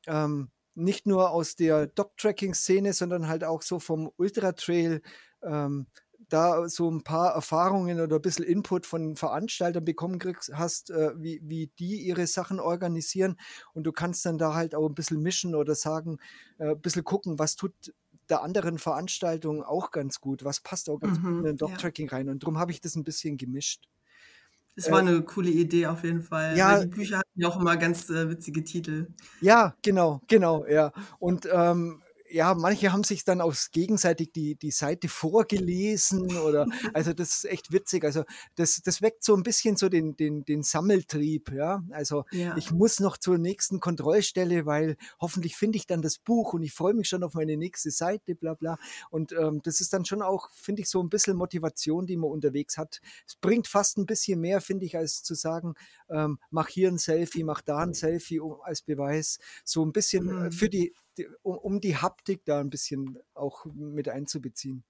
[0.07, 5.03] ähm, nicht nur aus der Dog-Tracking-Szene, sondern halt auch so vom Ultra-Trail
[5.43, 5.87] ähm,
[6.29, 11.13] da so ein paar Erfahrungen oder ein bisschen Input von Veranstaltern bekommen kriegst, hast, äh,
[11.17, 13.37] wie, wie die ihre Sachen organisieren
[13.75, 16.19] und du kannst dann da halt auch ein bisschen mischen oder sagen,
[16.59, 17.73] äh, ein bisschen gucken, was tut
[18.29, 22.09] der anderen Veranstaltung auch ganz gut, was passt auch ganz mhm, gut in den Dog-Tracking
[22.09, 22.17] ja.
[22.17, 23.89] rein und darum habe ich das ein bisschen gemischt.
[24.77, 26.57] Es war eine coole Idee auf jeden Fall.
[26.57, 29.09] Ja, die Bücher hatten ja auch immer ganz äh, witzige Titel.
[29.41, 30.93] Ja, genau, genau, ja.
[31.19, 32.03] Und ähm,
[32.37, 37.45] ja, manche haben sich dann auch gegenseitig die, die Seite vorgelesen oder, also das ist
[37.47, 38.05] echt witzig.
[38.05, 38.25] Also
[38.55, 41.83] das, das weckt so ein bisschen so den, den, den Sammeltrieb, ja.
[41.91, 42.55] Also ja.
[42.57, 46.75] ich muss noch zur nächsten Kontrollstelle, weil hoffentlich finde ich dann das Buch und ich
[46.75, 48.79] freue mich schon auf meine nächste Seite, bla bla.
[49.11, 52.31] Und ähm, das ist dann schon auch, finde ich, so ein bisschen Motivation, die man
[52.31, 53.01] unterwegs hat.
[53.27, 55.75] Es bringt fast ein bisschen mehr, finde ich, als zu sagen,
[56.11, 59.39] ähm, mach hier ein Selfie, mach da ein Selfie um, als Beweis.
[59.65, 60.53] So ein bisschen mhm.
[60.53, 64.85] für die die, um, um, die Haptik da ein bisschen auch mit einzubeziehen.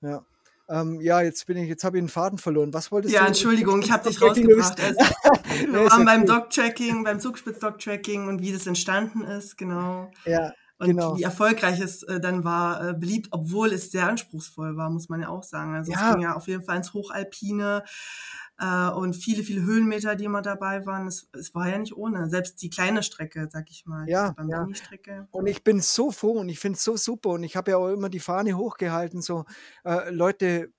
[0.00, 0.24] Ja.
[0.68, 2.72] Ähm, ja, jetzt bin ich, jetzt habe ich den Faden verloren.
[2.72, 3.24] Was wolltest ja, du?
[3.24, 4.80] Ja, Entschuldigung, ich habe dich rausgebracht.
[4.80, 4.98] Also,
[5.72, 10.10] wir waren beim Dog-Tracking, beim Zugspitz-Dog-Tracking und wie das entstanden ist, genau.
[10.24, 10.52] Ja,
[10.82, 11.16] und genau.
[11.16, 15.20] wie erfolgreich es äh, dann war, äh, beliebt, obwohl es sehr anspruchsvoll war, muss man
[15.20, 15.76] ja auch sagen.
[15.76, 16.08] Also ja.
[16.08, 17.84] es ging ja auf jeden Fall ins Hochalpine
[18.58, 21.06] äh, und viele, viele Höhenmeter, die immer dabei waren.
[21.06, 22.28] Es, es war ja nicht ohne.
[22.28, 24.08] Selbst die kleine Strecke, sag ich mal.
[24.08, 24.66] Ja, ja.
[25.30, 27.76] Und ich bin so froh und ich finde es so super und ich habe ja
[27.76, 29.44] auch immer die Fahne hochgehalten, so
[29.84, 30.72] äh, Leute,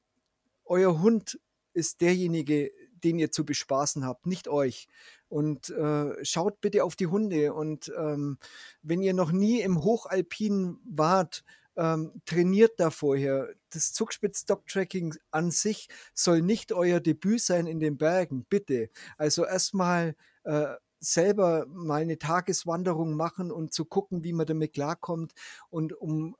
[0.66, 1.40] euer Hund
[1.74, 4.90] ist derjenige, den ihr zu bespaßen habt, nicht euch.
[5.34, 7.56] Und äh, schaut bitte auf die Hunde.
[7.56, 8.38] Und ähm,
[8.84, 11.44] wenn ihr noch nie im Hochalpin wart,
[11.76, 13.50] ähm, trainiert da vorher.
[13.72, 18.92] Das Zugspitz-Dog-Tracking an sich soll nicht euer Debüt sein in den Bergen, bitte.
[19.18, 25.34] Also erstmal äh, selber mal eine Tageswanderung machen und zu gucken, wie man damit klarkommt
[25.72, 26.36] und um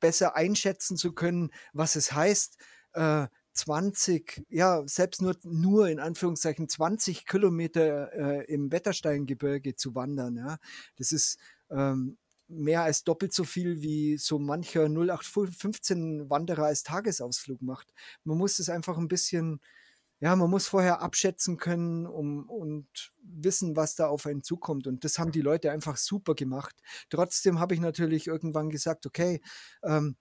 [0.00, 2.56] besser einschätzen zu können, was es heißt,
[2.94, 3.26] äh,
[3.58, 10.36] 20, ja, selbst nur, nur in Anführungszeichen 20 Kilometer äh, im Wettersteingebirge zu wandern.
[10.36, 10.58] Ja.
[10.96, 11.38] Das ist
[11.70, 12.16] ähm,
[12.48, 17.92] mehr als doppelt so viel, wie so mancher 0815 Wanderer als Tagesausflug macht.
[18.24, 19.60] Man muss es einfach ein bisschen,
[20.20, 24.86] ja, man muss vorher abschätzen können um, und wissen, was da auf einen zukommt.
[24.86, 26.76] Und das haben die Leute einfach super gemacht.
[27.10, 29.40] Trotzdem habe ich natürlich irgendwann gesagt, okay,
[29.82, 30.16] ähm,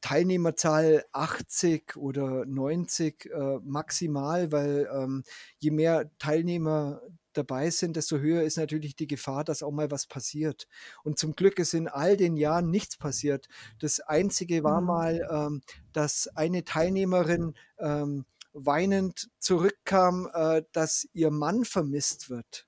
[0.00, 5.24] Teilnehmerzahl 80 oder 90 äh, maximal, weil ähm,
[5.58, 10.06] je mehr Teilnehmer dabei sind, desto höher ist natürlich die Gefahr, dass auch mal was
[10.06, 10.68] passiert.
[11.02, 13.48] Und zum Glück ist in all den Jahren nichts passiert.
[13.78, 14.86] Das Einzige war mhm.
[14.86, 15.62] mal, ähm,
[15.92, 22.66] dass eine Teilnehmerin ähm, weinend zurückkam, äh, dass ihr Mann vermisst wird.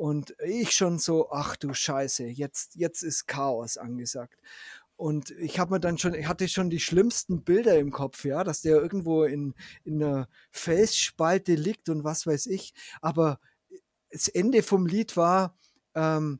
[0.00, 4.40] Und ich schon so, ach du Scheiße, jetzt, jetzt ist Chaos angesagt.
[5.00, 8.44] Und ich habe mir dann schon, ich hatte schon die schlimmsten Bilder im Kopf, ja,
[8.44, 12.74] dass der irgendwo in, in einer Felsspalte liegt und was weiß ich.
[13.00, 13.40] Aber
[14.10, 15.56] das Ende vom Lied war,
[15.94, 16.38] ähm,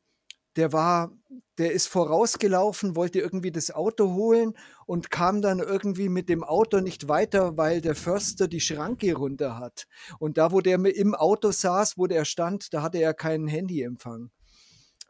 [0.57, 1.11] der war,
[1.57, 4.53] der ist vorausgelaufen, wollte irgendwie das Auto holen
[4.85, 9.59] und kam dann irgendwie mit dem Auto nicht weiter, weil der Förster die Schranke runter
[9.59, 9.87] hat.
[10.19, 14.31] Und da, wo der im Auto saß, wo der stand, da hatte er keinen Handyempfang.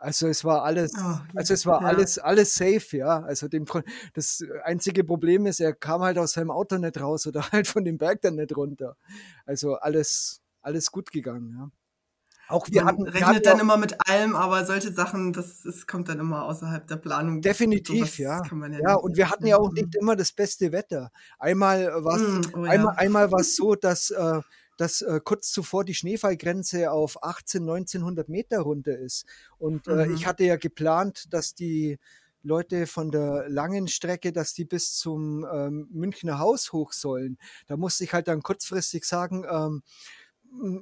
[0.01, 1.88] Also es war alles, oh, also es war ja.
[1.88, 3.20] alles, alles safe, ja.
[3.20, 3.66] Also dem,
[4.14, 7.84] das einzige Problem ist, er kam halt aus seinem Auto nicht raus oder halt von
[7.84, 8.96] dem Berg dann nicht runter.
[9.44, 11.70] Also alles, alles gut gegangen, ja.
[12.48, 15.62] Auch wir Man hatten, rechnet wir hatten dann immer mit allem, aber solche Sachen, das,
[15.62, 17.42] das kommt dann immer außerhalb der Planung.
[17.42, 18.42] Definitiv, ja.
[18.42, 18.78] ja.
[18.80, 18.94] ja.
[18.94, 21.12] und wir hatten ja auch nicht immer das beste Wetter.
[21.38, 22.98] Einmal war mm, oh, einmal, ja.
[22.98, 24.40] einmal war es so, dass äh,
[24.80, 29.26] dass äh, kurz zuvor die Schneefallgrenze auf 18, 1900 Meter runter ist.
[29.58, 30.14] Und äh, mhm.
[30.14, 31.98] ich hatte ja geplant, dass die
[32.42, 37.36] Leute von der langen Strecke, dass die bis zum ähm, Münchner Haus hoch sollen.
[37.66, 39.82] Da musste ich halt dann kurzfristig sagen, ähm,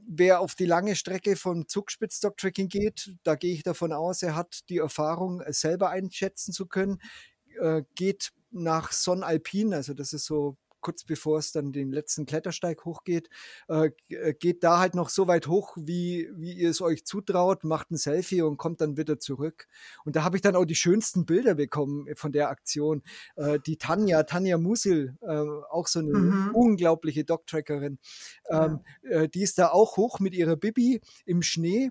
[0.07, 4.61] wer auf die lange Strecke vom Zugspitz-Dog-Tracking geht, da gehe ich davon aus, er hat
[4.69, 7.03] die Erfahrung, selber einschätzen zu können,
[7.61, 12.27] äh, geht nach Son Alpin, also das ist so kurz bevor es dann den letzten
[12.27, 13.29] Klettersteig hochgeht,
[13.69, 17.65] äh, äh, geht da halt noch so weit hoch, wie, wie ihr es euch zutraut,
[17.65, 19.67] macht ein Selfie und kommt dann wieder zurück.
[20.05, 23.03] Und da habe ich dann auch die schönsten Bilder bekommen von der Aktion.
[23.37, 26.51] Äh, die Tanja, Tanja Musil, äh, auch so eine mhm.
[26.55, 27.99] unglaubliche Dogtrackerin,
[28.49, 29.11] ähm, ja.
[29.11, 31.91] Äh, die ist da auch hoch mit ihrer Bibi im Schnee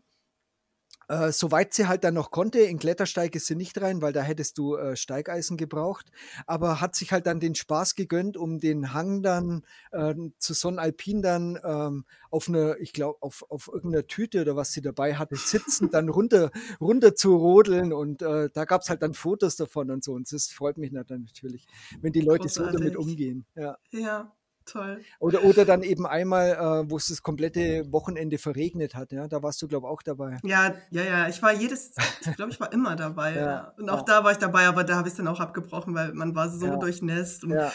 [1.07, 4.21] äh, soweit sie halt dann noch konnte, in Klettersteig ist sie nicht rein, weil da
[4.21, 6.11] hättest du äh, Steigeisen gebraucht,
[6.45, 11.21] aber hat sich halt dann den Spaß gegönnt, um den Hang dann äh, zu Sonnenalpin
[11.21, 15.35] dann ähm, auf eine, ich glaube, auf, auf irgendeiner Tüte oder was sie dabei hatte,
[15.35, 16.51] sitzend dann runter,
[16.81, 20.31] runter zu rodeln und äh, da gab es halt dann Fotos davon und so und
[20.31, 21.67] das freut mich natürlich,
[22.01, 22.73] wenn die Leute Großartig.
[22.73, 23.45] so damit umgehen.
[23.55, 23.77] Ja.
[23.91, 24.36] ja.
[24.67, 25.01] Toll.
[25.19, 29.11] Oder, oder dann eben einmal, äh, wo es das komplette Wochenende verregnet hat.
[29.13, 29.27] Ja?
[29.27, 30.39] Da warst du, glaube ich, auch dabei.
[30.43, 31.27] Ja, ja, ja.
[31.29, 31.91] Ich war jedes,
[32.25, 33.35] ich glaube, ich war immer dabei.
[33.35, 33.45] ja.
[33.45, 33.73] Ja.
[33.77, 34.03] Und auch ja.
[34.03, 36.49] da war ich dabei, aber da habe ich es dann auch abgebrochen, weil man war
[36.49, 37.45] so durchnässt.
[37.45, 37.71] Und, ja.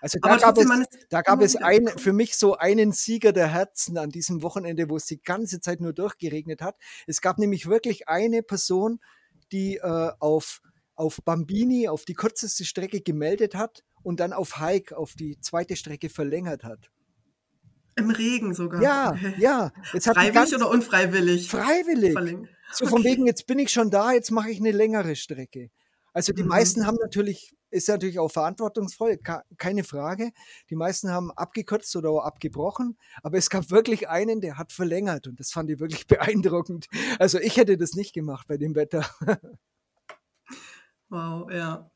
[0.00, 0.66] Also da gab, es,
[1.10, 4.96] da gab es ein, für mich so einen Sieger der Herzen an diesem Wochenende, wo
[4.96, 6.76] es die ganze Zeit nur durchgeregnet hat.
[7.06, 9.00] Es gab nämlich wirklich eine Person,
[9.52, 10.62] die äh, auf,
[10.94, 15.76] auf Bambini, auf die kürzeste Strecke gemeldet hat und dann auf Hike auf die zweite
[15.76, 16.90] Strecke verlängert hat.
[17.96, 18.82] Im Regen sogar.
[18.82, 19.72] Ja, ja.
[19.92, 21.48] Jetzt Freiwillig oder unfreiwillig?
[21.48, 22.12] Freiwillig.
[22.12, 23.10] Verläng so von okay.
[23.10, 25.70] wegen, jetzt bin ich schon da, jetzt mache ich eine längere Strecke.
[26.12, 26.48] Also die mhm.
[26.48, 29.18] meisten haben natürlich, ist natürlich auch verantwortungsvoll,
[29.58, 30.30] keine Frage.
[30.70, 35.26] Die meisten haben abgekürzt oder auch abgebrochen, aber es gab wirklich einen, der hat verlängert
[35.26, 36.86] und das fand ich wirklich beeindruckend.
[37.18, 39.08] Also ich hätte das nicht gemacht bei dem Wetter.
[41.12, 41.89] Wow, ja.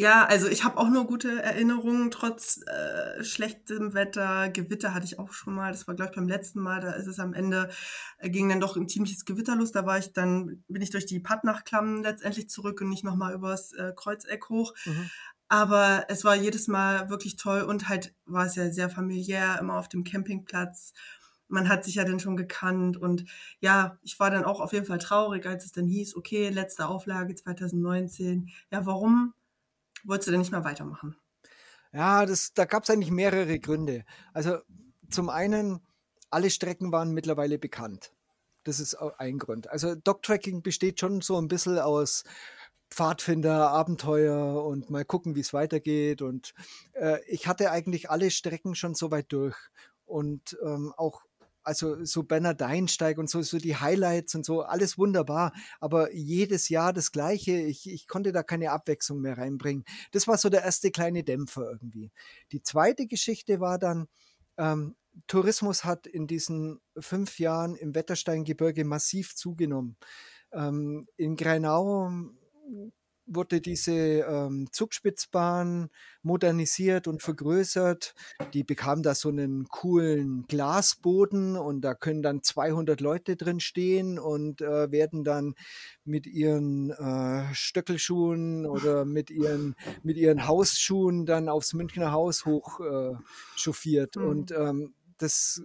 [0.00, 4.48] Ja, also ich habe auch nur gute Erinnerungen, trotz äh, schlechtem Wetter.
[4.48, 5.72] Gewitter hatte ich auch schon mal.
[5.72, 6.80] Das war, glaube ich, beim letzten Mal.
[6.80, 7.68] Da ist es am Ende,
[8.16, 9.72] äh, ging dann doch ein ziemliches Gewitter los.
[9.72, 13.74] Da war ich dann, bin ich durch die Pattnachklamm letztendlich zurück und nicht nochmal übers
[13.74, 14.72] äh, Kreuzeck hoch.
[14.86, 15.10] Mhm.
[15.48, 19.76] Aber es war jedes Mal wirklich toll und halt war es ja sehr familiär, immer
[19.76, 20.94] auf dem Campingplatz.
[21.48, 23.26] Man hat sich ja dann schon gekannt und
[23.60, 26.86] ja, ich war dann auch auf jeden Fall traurig, als es dann hieß, okay, letzte
[26.86, 28.48] Auflage 2019.
[28.70, 29.34] Ja, warum
[30.04, 31.16] wolltest du denn nicht mehr weitermachen?
[31.92, 34.04] Ja, das, da gab es eigentlich mehrere Gründe.
[34.32, 34.58] Also
[35.10, 35.80] zum einen,
[36.30, 38.12] alle Strecken waren mittlerweile bekannt.
[38.64, 39.68] Das ist ein Grund.
[39.70, 42.24] Also Dogtracking besteht schon so ein bisschen aus
[42.90, 46.22] Pfadfinder, Abenteuer und mal gucken, wie es weitergeht.
[46.22, 46.54] Und
[46.92, 49.56] äh, ich hatte eigentlich alle Strecken schon so weit durch.
[50.04, 51.22] Und ähm, auch
[51.62, 56.92] also so Bernardeinsteig und so, so die Highlights und so, alles wunderbar, aber jedes Jahr
[56.92, 57.52] das Gleiche.
[57.52, 59.84] Ich, ich konnte da keine Abwechslung mehr reinbringen.
[60.12, 62.10] Das war so der erste kleine Dämpfer irgendwie.
[62.52, 64.08] Die zweite Geschichte war dann,
[64.56, 64.96] ähm,
[65.26, 69.96] Tourismus hat in diesen fünf Jahren im Wettersteingebirge massiv zugenommen.
[70.52, 72.10] Ähm, in Greinau
[73.30, 75.88] wurde diese ähm, Zugspitzbahn
[76.22, 78.14] modernisiert und vergrößert.
[78.52, 84.18] Die bekam da so einen coolen Glasboden und da können dann 200 Leute drin stehen
[84.18, 85.54] und äh, werden dann
[86.04, 92.80] mit ihren äh, Stöckelschuhen oder mit ihren, mit ihren Hausschuhen dann aufs Münchner Haus hoch
[92.80, 93.14] äh,
[93.56, 94.16] chauffiert.
[94.16, 94.24] Mhm.
[94.24, 95.62] Und ähm, das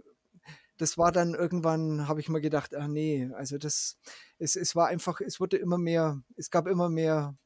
[0.77, 3.97] das war dann irgendwann, habe ich mal gedacht, ah nee, also das,
[4.39, 7.37] es, es war einfach, es wurde immer mehr, es gab immer mehr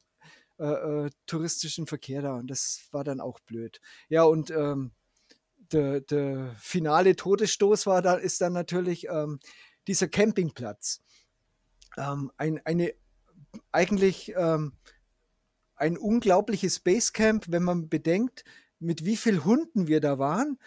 [0.60, 3.80] äh, äh, touristischen Verkehr da und das war dann auch blöd.
[4.10, 4.92] Ja, und ähm,
[5.72, 9.40] der, der finale Todesstoß war da, ist dann natürlich ähm,
[9.86, 11.00] dieser Campingplatz.
[11.96, 12.92] Ähm, ein, eine,
[13.72, 14.74] eigentlich ähm,
[15.76, 18.44] ein unglaubliches Basecamp, wenn man bedenkt,
[18.78, 20.58] mit wie vielen Hunden wir da waren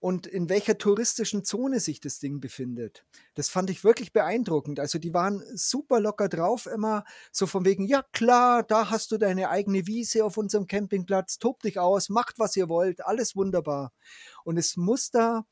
[0.00, 3.04] und in welcher touristischen Zone sich das Ding befindet.
[3.34, 4.78] Das fand ich wirklich beeindruckend.
[4.78, 9.18] Also die waren super locker drauf, immer so von wegen, ja klar, da hast du
[9.18, 13.92] deine eigene Wiese auf unserem Campingplatz, tob dich aus, macht was ihr wollt, alles wunderbar.
[14.44, 15.44] Und es muss da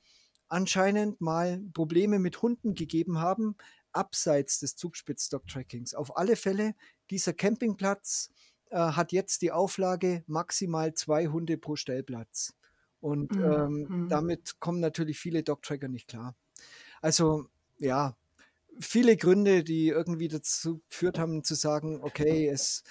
[0.48, 3.56] anscheinend mal Probleme mit Hunden gegeben haben,
[3.92, 5.94] abseits des Zugspitz-Dog-Trackings.
[5.94, 6.74] Auf alle Fälle,
[7.10, 8.30] dieser Campingplatz
[8.70, 12.54] äh, hat jetzt die Auflage maximal zwei Hunde pro Stellplatz.
[13.00, 13.44] Und mhm.
[13.44, 14.08] ähm, mhm.
[14.08, 16.34] damit kommen natürlich viele Dog-Tracker nicht klar.
[17.00, 17.46] Also
[17.78, 18.16] ja,
[18.80, 22.82] viele Gründe, die irgendwie dazu geführt haben zu sagen, okay, es,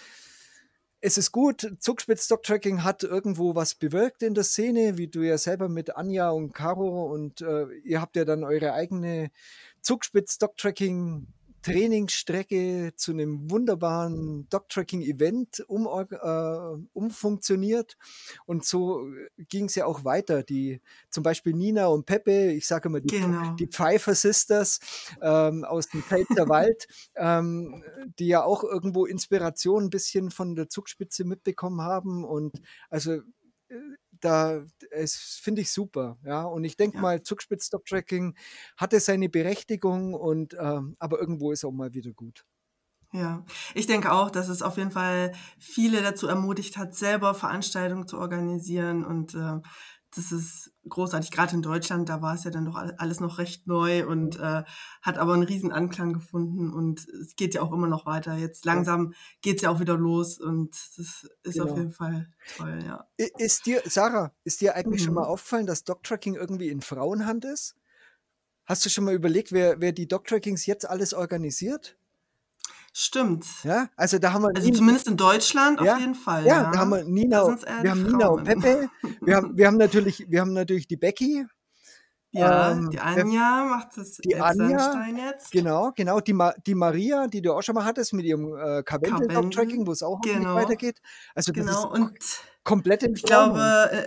[1.02, 5.38] es ist gut, Zugspitz Dog-Tracking hat irgendwo was bewirkt in der Szene, wie du ja
[5.38, 9.32] selber mit Anja und Caro und äh, ihr habt ja dann eure eigene
[9.82, 11.28] Zugspitz Dog-Tracking
[11.66, 17.98] Trainingsstrecke zu einem wunderbaren Dog-Tracking-Event um, äh, umfunktioniert.
[18.46, 19.08] Und so
[19.50, 20.44] ging es ja auch weiter.
[20.44, 20.80] Die,
[21.10, 23.56] zum Beispiel Nina und Pepe, ich sage immer die, genau.
[23.56, 24.80] die Pfeiffer Sisters
[25.24, 27.84] ähm, aus dem Pfälzer Wald, ähm,
[28.20, 32.24] die ja auch irgendwo Inspiration ein bisschen von der Zugspitze mitbekommen haben.
[32.24, 32.62] Und
[32.92, 33.80] also äh,
[34.22, 36.44] da finde ich super, ja.
[36.44, 37.02] Und ich denke ja.
[37.02, 38.36] mal, Zugspitz-Stop-Tracking
[38.78, 42.46] hatte seine Berechtigung und ähm, aber irgendwo ist auch mal wieder gut.
[43.16, 48.08] Ja, ich denke auch, dass es auf jeden Fall viele dazu ermutigt hat, selber Veranstaltungen
[48.08, 49.62] zu organisieren und äh,
[50.14, 51.32] das ist großartig.
[51.32, 54.64] Gerade in Deutschland, da war es ja dann doch alles noch recht neu und äh,
[55.02, 58.36] hat aber einen riesen Anklang gefunden und es geht ja auch immer noch weiter.
[58.36, 61.66] Jetzt langsam geht es ja auch wieder los und das ist genau.
[61.66, 63.08] auf jeden Fall toll, ja.
[63.18, 65.06] Ist dir, Sarah, ist dir eigentlich mhm.
[65.06, 65.32] schon mal mhm.
[65.32, 67.76] aufgefallen, dass Dogtracking irgendwie in Frauenhand ist?
[68.66, 71.98] Hast du schon mal überlegt, wer, wer die Dogtrackings jetzt alles organisiert?
[72.98, 73.46] Stimmt.
[73.66, 74.56] Ja, also da haben wir.
[74.56, 76.46] Also Nina, zumindest in Deutschland ja, auf jeden Fall.
[76.46, 77.46] Ja, ja, da haben wir Nina,
[77.82, 78.90] wir haben Nina und Pepe.
[79.22, 81.46] wir haben, wir haben natürlich, wir haben natürlich die Becky.
[82.32, 85.52] Ja, ähm, die Anja macht das die Anja, jetzt.
[85.52, 86.22] Genau, genau.
[86.22, 89.92] Die, Ma die Maria, die du auch schon mal hattest mit ihrem äh, Karwendel-Tracking, wo
[89.92, 90.56] es auch genau.
[90.56, 91.02] weitergeht.
[91.34, 91.94] Also das genau.
[91.94, 92.18] ist und
[92.64, 93.60] komplett im Ich glaube,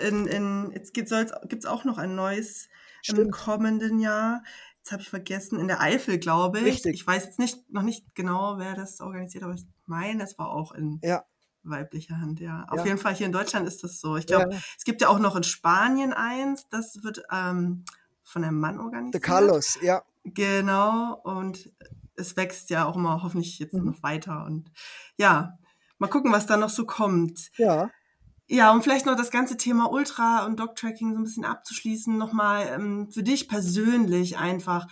[0.08, 2.70] in, in, jetzt gibt es auch noch ein neues
[3.02, 3.18] Stimmt.
[3.18, 4.42] im kommenden Jahr
[4.78, 6.64] jetzt habe ich vergessen, in der Eifel, glaube ich.
[6.64, 6.94] Richtig.
[6.94, 10.50] Ich weiß jetzt nicht, noch nicht genau, wer das organisiert, aber ich meine, es war
[10.50, 11.24] auch in ja.
[11.62, 12.64] weiblicher Hand, ja.
[12.68, 12.86] Auf ja.
[12.86, 14.16] jeden Fall hier in Deutschland ist das so.
[14.16, 14.58] Ich glaube, ja.
[14.76, 17.84] es gibt ja auch noch in Spanien eins, das wird ähm,
[18.22, 19.14] von einem Mann organisiert.
[19.14, 20.02] Der Carlos, ja.
[20.24, 21.70] Genau, und
[22.16, 23.86] es wächst ja auch immer hoffentlich jetzt mhm.
[23.86, 24.44] noch weiter.
[24.44, 24.70] Und
[25.16, 25.58] ja,
[25.98, 27.50] mal gucken, was da noch so kommt.
[27.56, 27.90] Ja.
[28.50, 32.66] Ja, um vielleicht noch das ganze Thema Ultra und Dog-Tracking so ein bisschen abzuschließen, nochmal
[32.66, 34.86] ähm, für dich persönlich einfach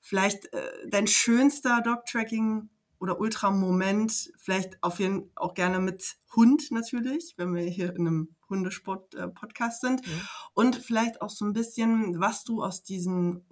[0.00, 7.34] vielleicht äh, dein schönster Dog-Tracking oder Ultramoment, vielleicht auf jeden auch gerne mit Hund natürlich,
[7.36, 10.06] wenn wir hier in einem Hundesport-Podcast äh, sind.
[10.06, 10.20] Mhm.
[10.54, 13.44] Und vielleicht auch so ein bisschen, was du aus diesen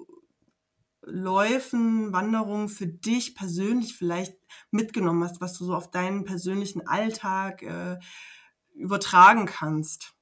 [1.02, 4.36] Läufen, Wanderungen für dich persönlich vielleicht
[4.70, 7.98] mitgenommen hast, was du so auf deinen persönlichen Alltag äh,
[8.81, 10.12] übertragen kannst.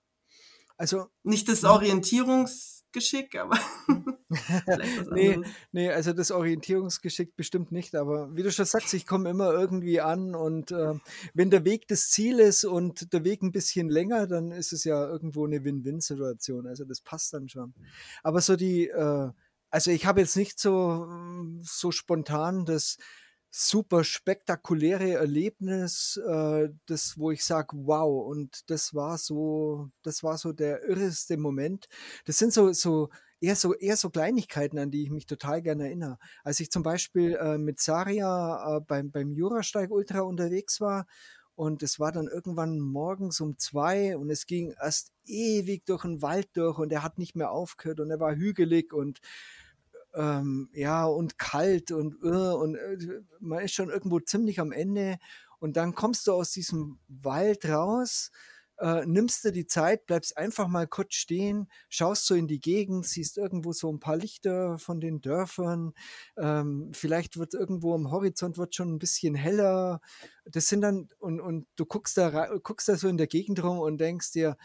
[0.76, 3.58] Also nicht das Orientierungsgeschick, aber
[5.10, 5.40] nee,
[5.72, 10.00] nee, also das Orientierungsgeschick bestimmt nicht, aber wie du schon sagst, ich komme immer irgendwie
[10.00, 10.94] an und äh,
[11.34, 14.84] wenn der Weg das Ziel ist und der Weg ein bisschen länger, dann ist es
[14.84, 16.66] ja irgendwo eine Win-Win-Situation.
[16.66, 17.74] Also das passt dann schon.
[18.22, 19.30] Aber so die äh,
[19.70, 21.08] also ich habe jetzt nicht so,
[21.62, 22.98] so spontan das
[23.50, 30.38] super spektakuläre Erlebnis, äh, das, wo ich sage, wow, und das war so, das war
[30.38, 31.88] so der irreste Moment.
[32.26, 33.08] Das sind so, so
[33.40, 36.18] eher so eher so Kleinigkeiten, an die ich mich total gerne erinnere.
[36.44, 41.06] Als ich zum Beispiel äh, mit Saria äh, beim, beim Jurasteig Ultra unterwegs war
[41.54, 46.22] und es war dann irgendwann morgens um zwei und es ging erst ewig durch den
[46.22, 49.20] Wald durch und er hat nicht mehr aufgehört und er war hügelig und
[50.14, 55.18] ähm, ja, und kalt und, uh, und uh, man ist schon irgendwo ziemlich am Ende.
[55.60, 58.30] Und dann kommst du aus diesem Wald raus,
[58.78, 63.06] äh, nimmst dir die Zeit, bleibst einfach mal kurz stehen, schaust so in die Gegend,
[63.06, 65.94] siehst irgendwo so ein paar Lichter von den Dörfern,
[66.36, 70.00] ähm, vielleicht wird irgendwo am Horizont wird schon ein bisschen heller.
[70.44, 73.80] Das sind dann, und, und du guckst da, guckst da so in der Gegend rum
[73.80, 74.56] und denkst dir,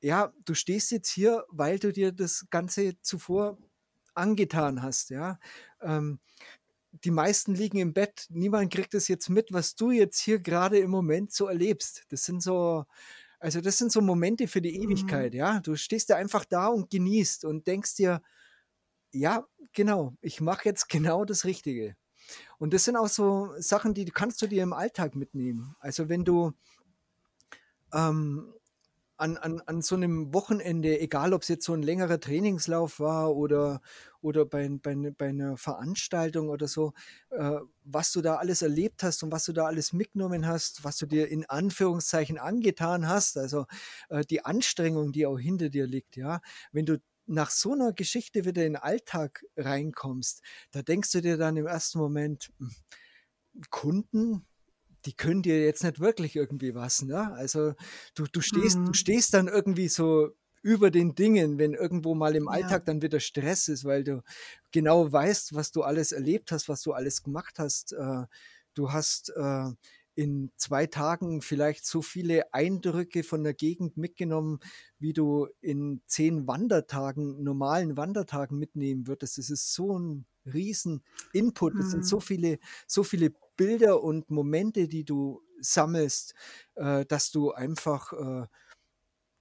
[0.00, 3.58] ja, du stehst jetzt hier, weil du dir das Ganze zuvor
[4.14, 5.38] angetan hast, ja.
[5.80, 6.20] Ähm,
[6.92, 10.78] die meisten liegen im Bett, niemand kriegt es jetzt mit, was du jetzt hier gerade
[10.78, 12.04] im Moment so erlebst.
[12.08, 12.84] Das sind so,
[13.38, 14.84] also das sind so Momente für die mhm.
[14.84, 15.38] Ewigkeit, mhm.
[15.38, 15.60] ja.
[15.60, 18.22] Du stehst da einfach da und genießt und denkst dir,
[19.12, 21.96] ja, genau, ich mache jetzt genau das Richtige.
[22.58, 25.74] Und das sind auch so Sachen, die kannst du dir im Alltag mitnehmen.
[25.80, 26.52] Also wenn du
[27.92, 28.52] ähm,
[29.20, 33.36] an, an, an so einem Wochenende, egal ob es jetzt so ein längerer Trainingslauf war
[33.36, 33.82] oder,
[34.22, 36.92] oder bei, bei, bei einer Veranstaltung oder so,
[37.30, 40.96] äh, was du da alles erlebt hast und was du da alles mitgenommen hast, was
[40.96, 43.66] du dir in Anführungszeichen angetan hast, also
[44.08, 46.40] äh, die Anstrengung, die auch hinter dir liegt, ja,
[46.72, 50.42] wenn du nach so einer Geschichte wieder in den Alltag reinkommst,
[50.72, 52.70] da denkst du dir dann im ersten Moment, hm,
[53.70, 54.46] Kunden,
[55.06, 57.32] die können dir jetzt nicht wirklich irgendwie was, ne?
[57.32, 57.74] Also
[58.14, 58.86] du, du stehst, mhm.
[58.86, 60.30] du stehst dann irgendwie so
[60.62, 62.84] über den Dingen, wenn irgendwo mal im Alltag ja.
[62.86, 64.22] dann wieder Stress ist, weil du
[64.72, 67.92] genau weißt, was du alles erlebt hast, was du alles gemacht hast.
[67.92, 68.24] Äh,
[68.74, 69.70] du hast äh,
[70.14, 74.60] in zwei Tagen vielleicht so viele Eindrücke von der Gegend mitgenommen,
[74.98, 79.38] wie du in zehn Wandertagen, normalen Wandertagen mitnehmen würdest.
[79.38, 81.02] Das ist so ein riesen
[81.32, 81.78] Input.
[81.78, 82.22] Das sind so mhm.
[82.22, 86.34] viele, so viele Bilder und Momente, die du sammelst,
[86.76, 88.46] äh, dass du einfach äh,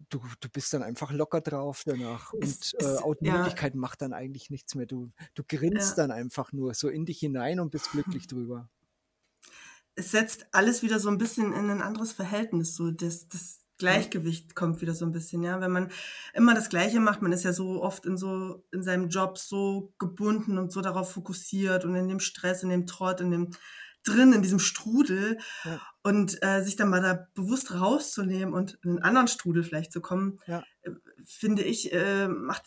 [0.09, 3.79] du, du bist dann einfach locker drauf danach und äh, Augenblicklichkeit ja.
[3.79, 4.87] macht dann eigentlich nichts mehr.
[4.87, 6.03] Du, du grinst ja.
[6.03, 8.69] dann einfach nur so in dich hinein und bist glücklich drüber.
[9.95, 12.75] Es setzt alles wieder so ein bisschen in ein anderes Verhältnis.
[12.75, 15.61] So das, das Gleichgewicht kommt wieder so ein bisschen, ja.
[15.61, 15.91] Wenn man
[16.33, 19.93] immer das Gleiche macht, man ist ja so oft in so, in seinem Job so
[19.97, 23.51] gebunden und so darauf fokussiert und in dem Stress, in dem Trott, in dem
[24.09, 25.81] drin in diesem Strudel ja.
[26.03, 30.01] und äh, sich dann mal da bewusst rauszunehmen und in einen anderen Strudel vielleicht zu
[30.01, 30.63] kommen, ja.
[30.81, 30.91] äh,
[31.25, 32.63] finde ich, äh, macht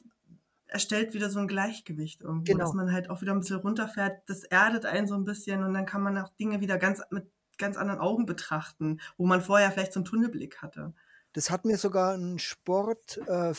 [0.66, 2.64] erstellt wieder so ein Gleichgewicht irgendwo, genau.
[2.64, 4.22] dass man halt auch wieder ein bisschen runterfährt.
[4.26, 7.30] Das erdet einen so ein bisschen und dann kann man auch Dinge wieder ganz mit
[7.58, 10.94] ganz anderen Augen betrachten, wo man vorher vielleicht so einen Tunnelblick hatte.
[11.34, 13.54] Das hat mir sogar ein Sport, äh,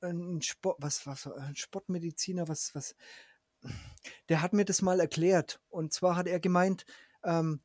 [0.00, 2.94] ein Sport, was, was, ein Sportmediziner, was, was,
[4.28, 5.60] der hat mir das mal erklärt.
[5.68, 6.84] Und zwar hat er gemeint,
[7.24, 7.60] ähm,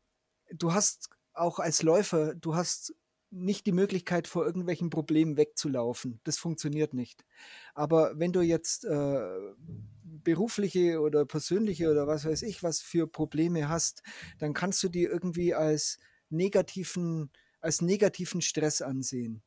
[0.51, 2.93] du hast auch als Läufer, du hast
[3.31, 6.19] nicht die Möglichkeit, vor irgendwelchen Problemen wegzulaufen.
[6.25, 7.23] Das funktioniert nicht.
[7.73, 9.39] Aber wenn du jetzt äh,
[10.03, 14.03] berufliche oder persönliche oder was weiß ich, was für Probleme hast,
[14.39, 15.97] dann kannst du die irgendwie als
[16.29, 19.41] negativen, als negativen Stress ansehen.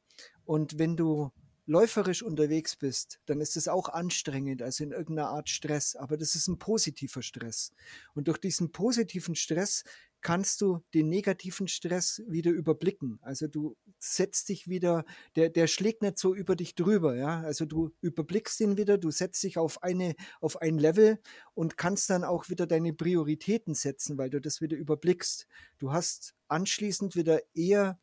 [0.44, 1.30] Und wenn du
[1.66, 6.34] läuferisch unterwegs bist, dann ist es auch anstrengend, also in irgendeiner Art Stress, aber das
[6.34, 7.72] ist ein positiver Stress.
[8.14, 9.84] Und durch diesen positiven Stress
[10.24, 13.18] kannst du den negativen Stress wieder überblicken.
[13.22, 15.04] Also du setzt dich wieder,
[15.36, 17.42] der, der schlägt nicht so über dich drüber, ja.
[17.42, 21.20] Also du überblickst ihn wieder, du setzt dich auf eine, auf ein Level
[21.52, 25.46] und kannst dann auch wieder deine Prioritäten setzen, weil du das wieder überblickst.
[25.78, 27.98] Du hast anschließend wieder eher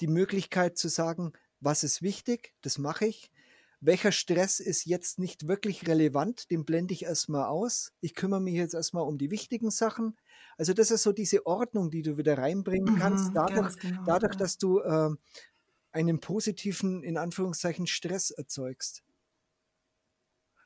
[0.00, 1.32] die Möglichkeit zu sagen,
[1.62, 3.30] was ist wichtig, das mache ich.
[3.84, 7.92] welcher Stress ist jetzt nicht wirklich relevant, den blende ich erstmal aus.
[8.00, 10.16] Ich kümmere mich jetzt erstmal um die wichtigen Sachen.
[10.56, 14.34] Also das ist so diese Ordnung, die du wieder reinbringen kannst, Mhm, dadurch, genau, dadurch
[14.34, 14.36] ja.
[14.36, 15.10] dass du äh,
[15.92, 19.02] einen positiven, in Anführungszeichen, Stress erzeugst.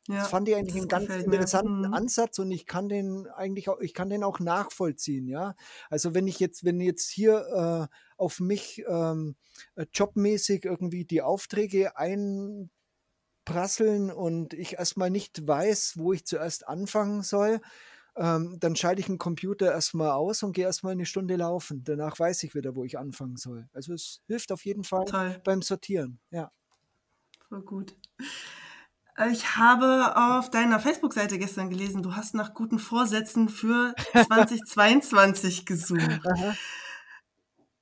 [0.08, 1.34] Das Ja, fand ich eigentlich das einen ganz gefällt mir.
[1.34, 1.94] interessanten Mhm.
[1.94, 5.54] Ansatz und ich kann den eigentlich auch, ich kann den auch nachvollziehen, ja.
[5.90, 9.36] Also wenn ich jetzt, wenn jetzt hier äh, auf mich ähm,
[9.74, 12.70] äh, jobmäßig irgendwie die Aufträge einprasseln
[14.10, 17.60] und ich erstmal nicht weiß, wo ich zuerst anfangen soll,
[18.16, 21.84] ähm, dann schalte ich den Computer erstmal aus und gehe erstmal eine Stunde laufen.
[21.84, 23.68] Danach weiß ich wieder, wo ich anfangen soll.
[23.72, 26.50] Also es hilft auf jeden Fall Toll, beim Sortieren, ja.
[27.48, 27.96] voll gut.
[29.16, 35.66] Äh, Ich habe auf deiner Facebook-Seite gestern gelesen, du hast nach guten Vorsätzen für 2022
[35.66, 36.20] gesucht.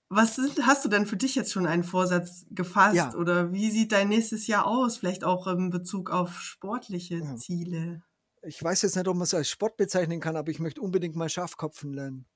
[0.09, 3.71] Was sind, hast du denn für dich jetzt schon einen Vorsatz gefasst Ja, oder wie
[3.71, 4.99] sieht dein nächstes Jahr aus?
[4.99, 7.37] Vielleicht auch in Bezug auf sportliche ja.
[7.37, 8.03] Ziele.
[8.43, 11.17] Ich weiß jetzt nicht, ob man es als Sport bezeichnen kann, aber ich möchte unbedingt
[11.17, 12.27] mal Schafkopfen lernen.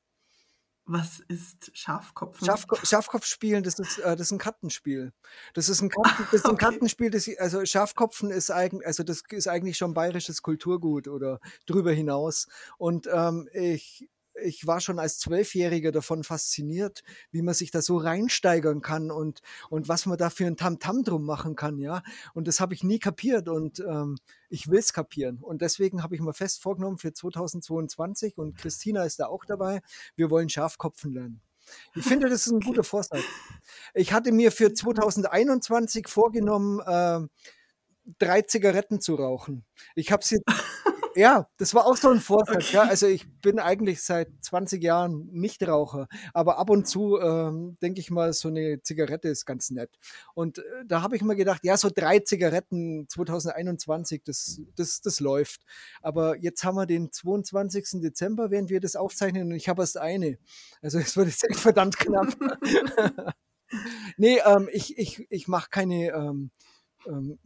[0.91, 2.47] Was ist Schafkopfen?
[2.47, 5.13] Schafko Schafkopf spielen, das ist, äh, das ist ein Kartenspiel.
[5.53, 6.65] Das ist ein, Karten, das ist ein Okay.
[6.65, 11.93] Kartenspiel, das, also Schafkopfen ist eigentlich, also das ist eigentlich schon bayerisches Kulturgut oder drüber
[11.93, 12.47] hinaus.
[12.79, 14.09] Und ähm, ich,
[14.43, 19.41] ich war schon als Zwölfjähriger davon fasziniert, wie man sich da so reinsteigern kann und,
[19.71, 22.03] und was man da für ein Tamtam drum machen kann, ja.
[22.35, 24.17] Und das habe ich nie kapiert und ähm,
[24.49, 25.39] ich will es kapieren.
[25.43, 29.81] Und deswegen habe ich mir fest vorgenommen für 2022 und Christina ist da auch dabei,
[30.17, 31.41] wir wollen Schafkopfen lernen.
[31.95, 32.83] Ich finde, das ist ein guter.
[32.83, 33.23] Vorsatz.
[33.95, 37.21] Ich hatte mir für 2021 vorgenommen, äh,
[38.19, 39.65] drei Zigaretten zu rauchen.
[39.95, 40.39] Ich habe sie,
[41.19, 42.23] ja, das war auch so ein.
[42.29, 42.77] Ja, Okay.
[42.77, 48.11] also ich bin eigentlich seit 20 Jahren Nichtraucher, aber ab und zu ähm, denke ich
[48.13, 49.91] mal, so eine Zigarette ist ganz nett.
[50.35, 55.19] Und äh, da habe ich mir gedacht, ja, so drei Zigaretten 2021, das, das, das
[55.19, 55.63] läuft.
[56.03, 58.01] Aber jetzt haben wir den 22.
[58.01, 60.39] Dezember, während wir das aufzeichnen, und ich habe erst eine.
[60.83, 62.29] Also es wird jetzt echt verdammt knapp.
[64.17, 66.51] nee, ähm, ich, ich, ich mache keine ähm,
[67.07, 67.39] ähm,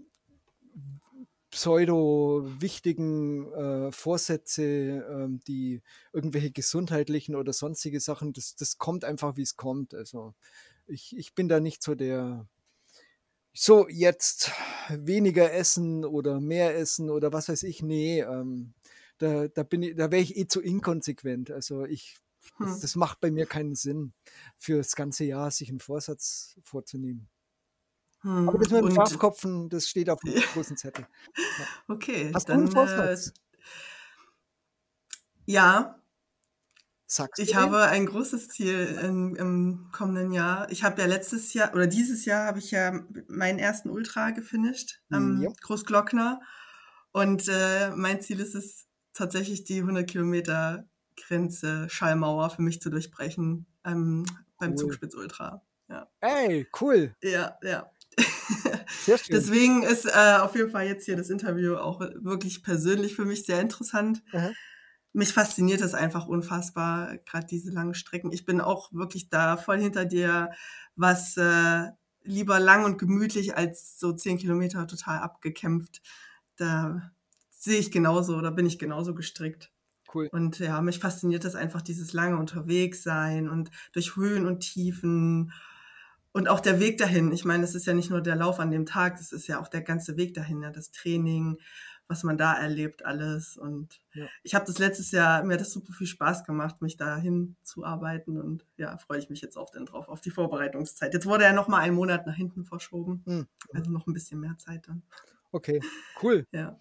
[1.52, 9.42] pseudo-wichtigen äh, Vorsätze, ähm, die irgendwelche gesundheitlichen oder sonstige Sachen, das, das kommt einfach, wie
[9.42, 9.94] es kommt.
[9.94, 10.34] Also
[10.86, 12.48] ich, ich bin da nicht so der,
[13.52, 14.50] so jetzt
[14.88, 17.82] weniger essen oder mehr essen oder was weiß ich.
[17.82, 18.74] Nee, ähm,
[19.18, 21.50] da, da bin ich, da wäre ich eh zu inkonsequent.
[21.50, 22.16] Also ich,
[22.60, 22.80] das, Hm.
[22.80, 24.14] das macht bei mir keinen Sinn,
[24.58, 27.28] für das ganze Jahr sich einen Vorsatz vorzunehmen.
[28.46, 28.72] Aber das Hm.
[28.72, 31.06] mit dem Und Schafkopfen, das steht auf einem großen Zettel.
[31.56, 31.68] Ja.
[31.88, 33.16] okay, Hast du einen dann äh,
[35.46, 35.98] ja,
[37.06, 37.56] Sagst du ich den?
[37.56, 40.70] habe ein großes Ziel im, im kommenden Jahr.
[40.70, 45.00] Ich habe ja letztes Jahr oder dieses Jahr habe ich ja meinen ersten Ultra gefinisht
[45.10, 45.50] am Ja.
[45.62, 46.40] Großglockner
[47.12, 50.86] und äh, mein Ziel ist es tatsächlich die 100 Kilometer
[51.16, 54.24] Grenze Schallmauer für mich zu durchbrechen ähm,
[54.58, 54.76] beim Cool.
[54.76, 55.62] Zugspitz Ultra.
[55.88, 57.14] Ja, Ey, cool.
[57.22, 57.91] ja, ja.
[59.04, 59.34] Sehr schön.
[59.34, 63.44] Deswegen ist äh, auf jeden Fall jetzt hier das Interview auch wirklich persönlich für mich
[63.44, 64.22] sehr interessant.
[64.32, 64.50] Aha.
[65.14, 68.32] Mich fasziniert es einfach unfassbar, gerade diese langen Strecken.
[68.32, 70.50] Ich bin auch wirklich da voll hinter dir,
[70.96, 71.88] was äh,
[72.24, 76.00] lieber lang und gemütlich als so zehn Kilometer total abgekämpft.
[76.56, 77.12] Da
[77.50, 79.70] sehe ich genauso oder bin ich genauso gestrickt.
[80.14, 80.28] Cool.
[80.32, 85.52] Und ja, mich fasziniert das einfach, dieses lange Unterwegssein und durch Höhen und Tiefen
[86.32, 87.32] und auch der Weg dahin.
[87.32, 89.60] Ich meine, es ist ja nicht nur der Lauf an dem Tag, es ist ja
[89.60, 91.58] auch der ganze Weg dahin, ja, das Training,
[92.08, 93.56] was man da erlebt, alles.
[93.56, 94.26] Und Ja.
[94.42, 97.84] ich habe das letztes Jahr, mir hat das super viel Spaß gemacht, mich dahin zu
[97.84, 98.40] arbeiten.
[98.40, 101.14] Und ja, freue ich mich jetzt auch dann drauf, auf die Vorbereitungszeit.
[101.14, 103.22] Jetzt wurde ja noch mal ein Monat nach hinten verschoben.
[103.26, 103.46] Hm.
[103.72, 105.02] Also noch ein bisschen mehr Zeit dann.
[105.52, 105.80] Okay,
[106.22, 106.46] cool.
[106.52, 106.78] Ja.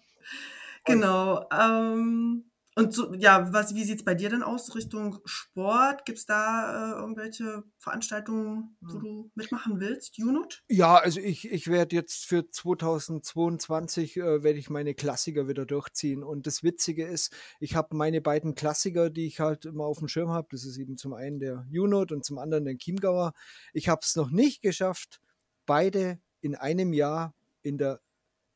[0.84, 1.48] Genau.
[1.50, 6.06] Ähm, und so, ja, was, wie sieht's bei dir denn aus Richtung Sport?
[6.06, 9.00] Gibt's da äh, irgendwelche Veranstaltungen, wo hm.
[9.00, 10.16] du mitmachen willst?
[10.16, 10.62] Junot?
[10.68, 16.22] Ja, also ich, ich werde jetzt für 2022 äh, werde ich meine Klassiker wieder durchziehen.
[16.22, 20.08] Und das Witzige ist, ich habe meine beiden Klassiker, die ich halt immer auf dem
[20.08, 20.48] Schirm habe.
[20.50, 23.34] Das ist eben zum einen der Junot und zum anderen der Chiemgauer.
[23.74, 25.20] Ich habe es noch nicht geschafft,
[25.66, 28.00] beide in einem Jahr in der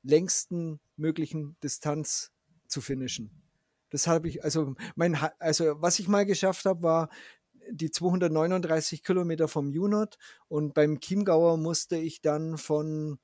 [0.02, 2.32] längsten möglichen Distanz
[2.66, 3.45] zu finishen.
[3.96, 7.08] Das habe ich, also mein, also was ich mal geschafft habe, war
[7.70, 10.18] die 239 Kilometer vom Junot
[10.48, 13.18] und beim Chiemgauer musste ich dann von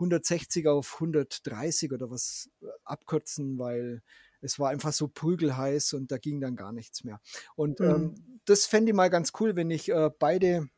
[0.00, 4.02] 160 auf 130 oder was äh, abkürzen, weil
[4.40, 7.20] es war einfach so prügelheiß und da ging dann gar nichts mehr.
[7.54, 8.40] Und ähm, Mhm.
[8.46, 10.68] das fände ich mal ganz cool, wenn ich äh, beide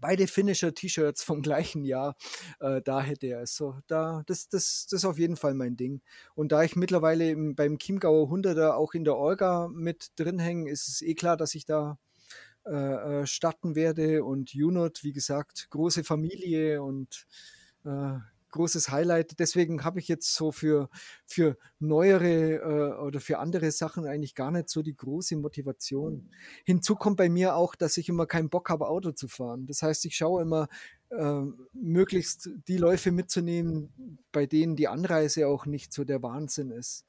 [0.00, 2.16] beide Finisher-T-Shirts vom gleichen Jahr
[2.60, 3.56] äh, da hätte er es.
[3.56, 6.00] So, da, das, das, das ist auf jeden Fall mein Ding.
[6.34, 10.70] Und da ich mittlerweile im, beim Chiemgauer 100er auch in der Orga mit drin hänge,
[10.70, 11.98] ist es eh klar, dass ich da
[12.66, 14.24] äh, äh, starten werde.
[14.24, 17.26] Und Junot, wie gesagt, große Familie und
[17.84, 18.18] äh,
[18.50, 19.38] großes Highlight.
[19.38, 20.88] Deswegen habe ich jetzt so für,
[21.26, 26.30] für neuere äh, oder für andere Sachen eigentlich gar nicht so die große Motivation.
[26.64, 29.66] Hinzu kommt bei mir auch, dass ich immer keinen Bock habe, Auto zu fahren.
[29.66, 30.68] Das heißt, ich schaue immer,
[31.10, 37.04] äh, möglichst die Läufe mitzunehmen, bei denen die Anreise auch nicht so der Wahnsinn ist.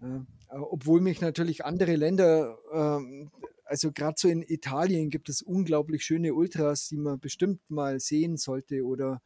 [0.00, 3.30] Äh, obwohl mich natürlich andere Länder, ähm,
[3.64, 8.36] also gerade so in Italien gibt es unglaublich schöne Ultras, die man bestimmt mal sehen
[8.36, 9.20] sollte oder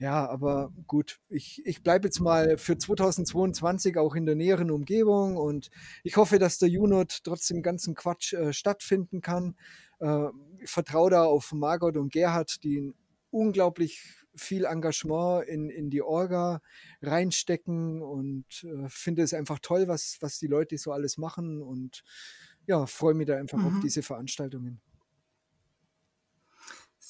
[0.00, 5.36] ja, aber gut, ich, ich bleibe jetzt mal für 2022 auch in der näheren Umgebung
[5.36, 5.70] und
[6.04, 9.56] ich hoffe, dass der Junot trotzdem ganzen Quatsch äh, stattfinden kann.
[9.98, 10.28] Äh,
[10.60, 12.92] ich vertraue da auf Margot und Gerhard, die
[13.30, 14.04] unglaublich
[14.36, 16.60] viel Engagement in, in die Orga
[17.02, 22.04] reinstecken und äh, finde es einfach toll, was, was die Leute so alles machen und
[22.66, 23.66] ja, freue mich da einfach mhm.
[23.66, 24.80] auf diese Veranstaltungen.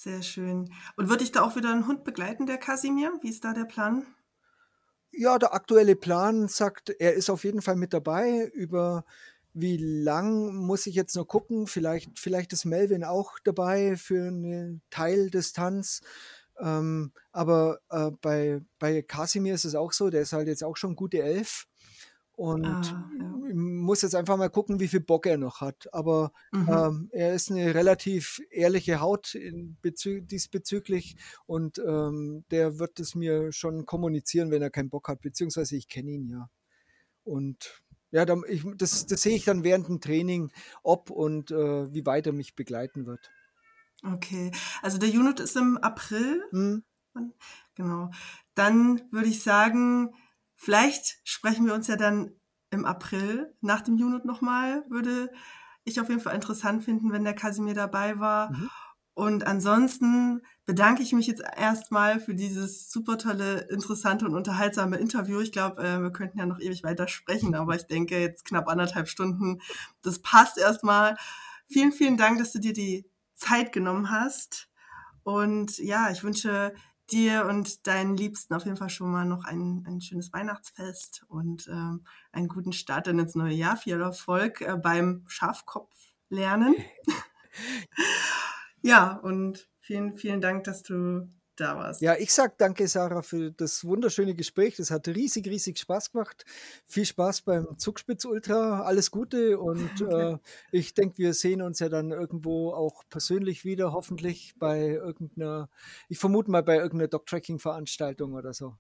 [0.00, 0.72] Sehr schön.
[0.94, 3.18] Und wird dich da auch wieder ein Hund begleiten, der Kasimir?
[3.20, 4.06] Wie ist da der Plan?
[5.10, 8.48] Ja, der aktuelle Plan sagt, er ist auf jeden Fall mit dabei.
[8.54, 9.04] Über
[9.54, 11.66] wie lang muss ich jetzt noch gucken?
[11.66, 16.00] Vielleicht, vielleicht ist Melvin auch dabei für eine Teildistanz.
[16.60, 20.76] Ähm, aber äh, bei, bei Kasimir ist es auch so, der ist halt jetzt auch
[20.76, 21.66] schon gute elf.
[22.38, 23.52] Und ah, ja.
[23.52, 25.92] muss jetzt einfach mal gucken, wie viel Bock er noch hat.
[25.92, 26.68] Aber mhm.
[26.70, 29.36] ähm, er ist eine relativ ehrliche Haut
[29.82, 31.16] diesbezüglich
[31.46, 35.88] und ähm, der wird es mir schon kommunizieren, wenn er keinen Bock hat, beziehungsweise ich
[35.88, 36.48] kenne ihn ja.
[37.24, 37.82] Und
[38.12, 40.52] ja, dann, ich, das, das sehe ich dann während dem Training,
[40.84, 43.32] ob und äh, wie weit er mich begleiten wird.
[44.04, 46.40] Okay, also der Unit ist im April.
[46.52, 46.84] Mhm.
[47.74, 48.12] Genau.
[48.54, 50.14] Dann würde ich sagen,
[50.60, 52.32] Vielleicht sprechen wir uns ja dann
[52.70, 54.84] im April nach dem Unit nochmal.
[54.88, 55.30] Würde
[55.84, 58.52] ich auf jeden Fall interessant finden, wenn der Kasimir dabei war.
[58.52, 58.70] Mhm.
[59.14, 65.40] Und ansonsten bedanke ich mich jetzt erstmal für dieses super tolle, interessante und unterhaltsame Interview.
[65.40, 68.68] Ich glaube, äh, wir könnten ja noch ewig weiter sprechen, aber ich denke jetzt knapp
[68.68, 69.60] anderthalb Stunden,
[70.02, 71.16] das passt erstmal.
[71.66, 74.68] Vielen, vielen Dank, dass du dir die Zeit genommen hast.
[75.22, 76.74] Und ja, ich wünsche
[77.10, 81.68] dir und deinen Liebsten auf jeden Fall schon mal noch ein, ein schönes Weihnachtsfest und
[81.68, 83.76] ähm, einen guten Start dann ins neue Jahr.
[83.76, 85.94] Viel Erfolg äh, beim Schafkopf
[86.28, 86.76] lernen.
[88.82, 91.28] ja, und vielen, vielen Dank, dass du
[91.60, 92.00] da warst.
[92.00, 94.76] Ja, ich sag danke, Sarah, für das wunderschöne Gespräch.
[94.76, 96.44] Das hat riesig, riesig Spaß gemacht.
[96.86, 98.82] Viel Spaß beim Zugspitz Ultra.
[98.82, 100.32] Alles Gute und okay.
[100.34, 100.38] äh,
[100.70, 105.68] ich denke, wir sehen uns ja dann irgendwo auch persönlich wieder, hoffentlich bei irgendeiner,
[106.08, 108.74] ich vermute mal bei irgendeiner Dog-Tracking-Veranstaltung oder so.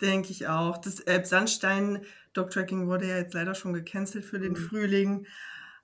[0.00, 0.76] Denke ich auch.
[0.78, 2.02] Das Elbsandstein
[2.34, 4.56] Dog-Tracking wurde ja jetzt leider schon gecancelt für den mhm.
[4.56, 5.26] Frühling.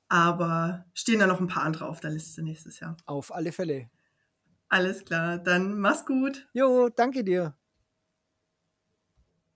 [0.09, 2.99] Aber stehen da noch ein paar andere auf der Liste nächstes Jahr.
[3.07, 3.89] Auf alle Fälle.
[4.73, 6.49] Alles klar, dann mach's gut.
[6.55, 7.55] Jo, danke dir.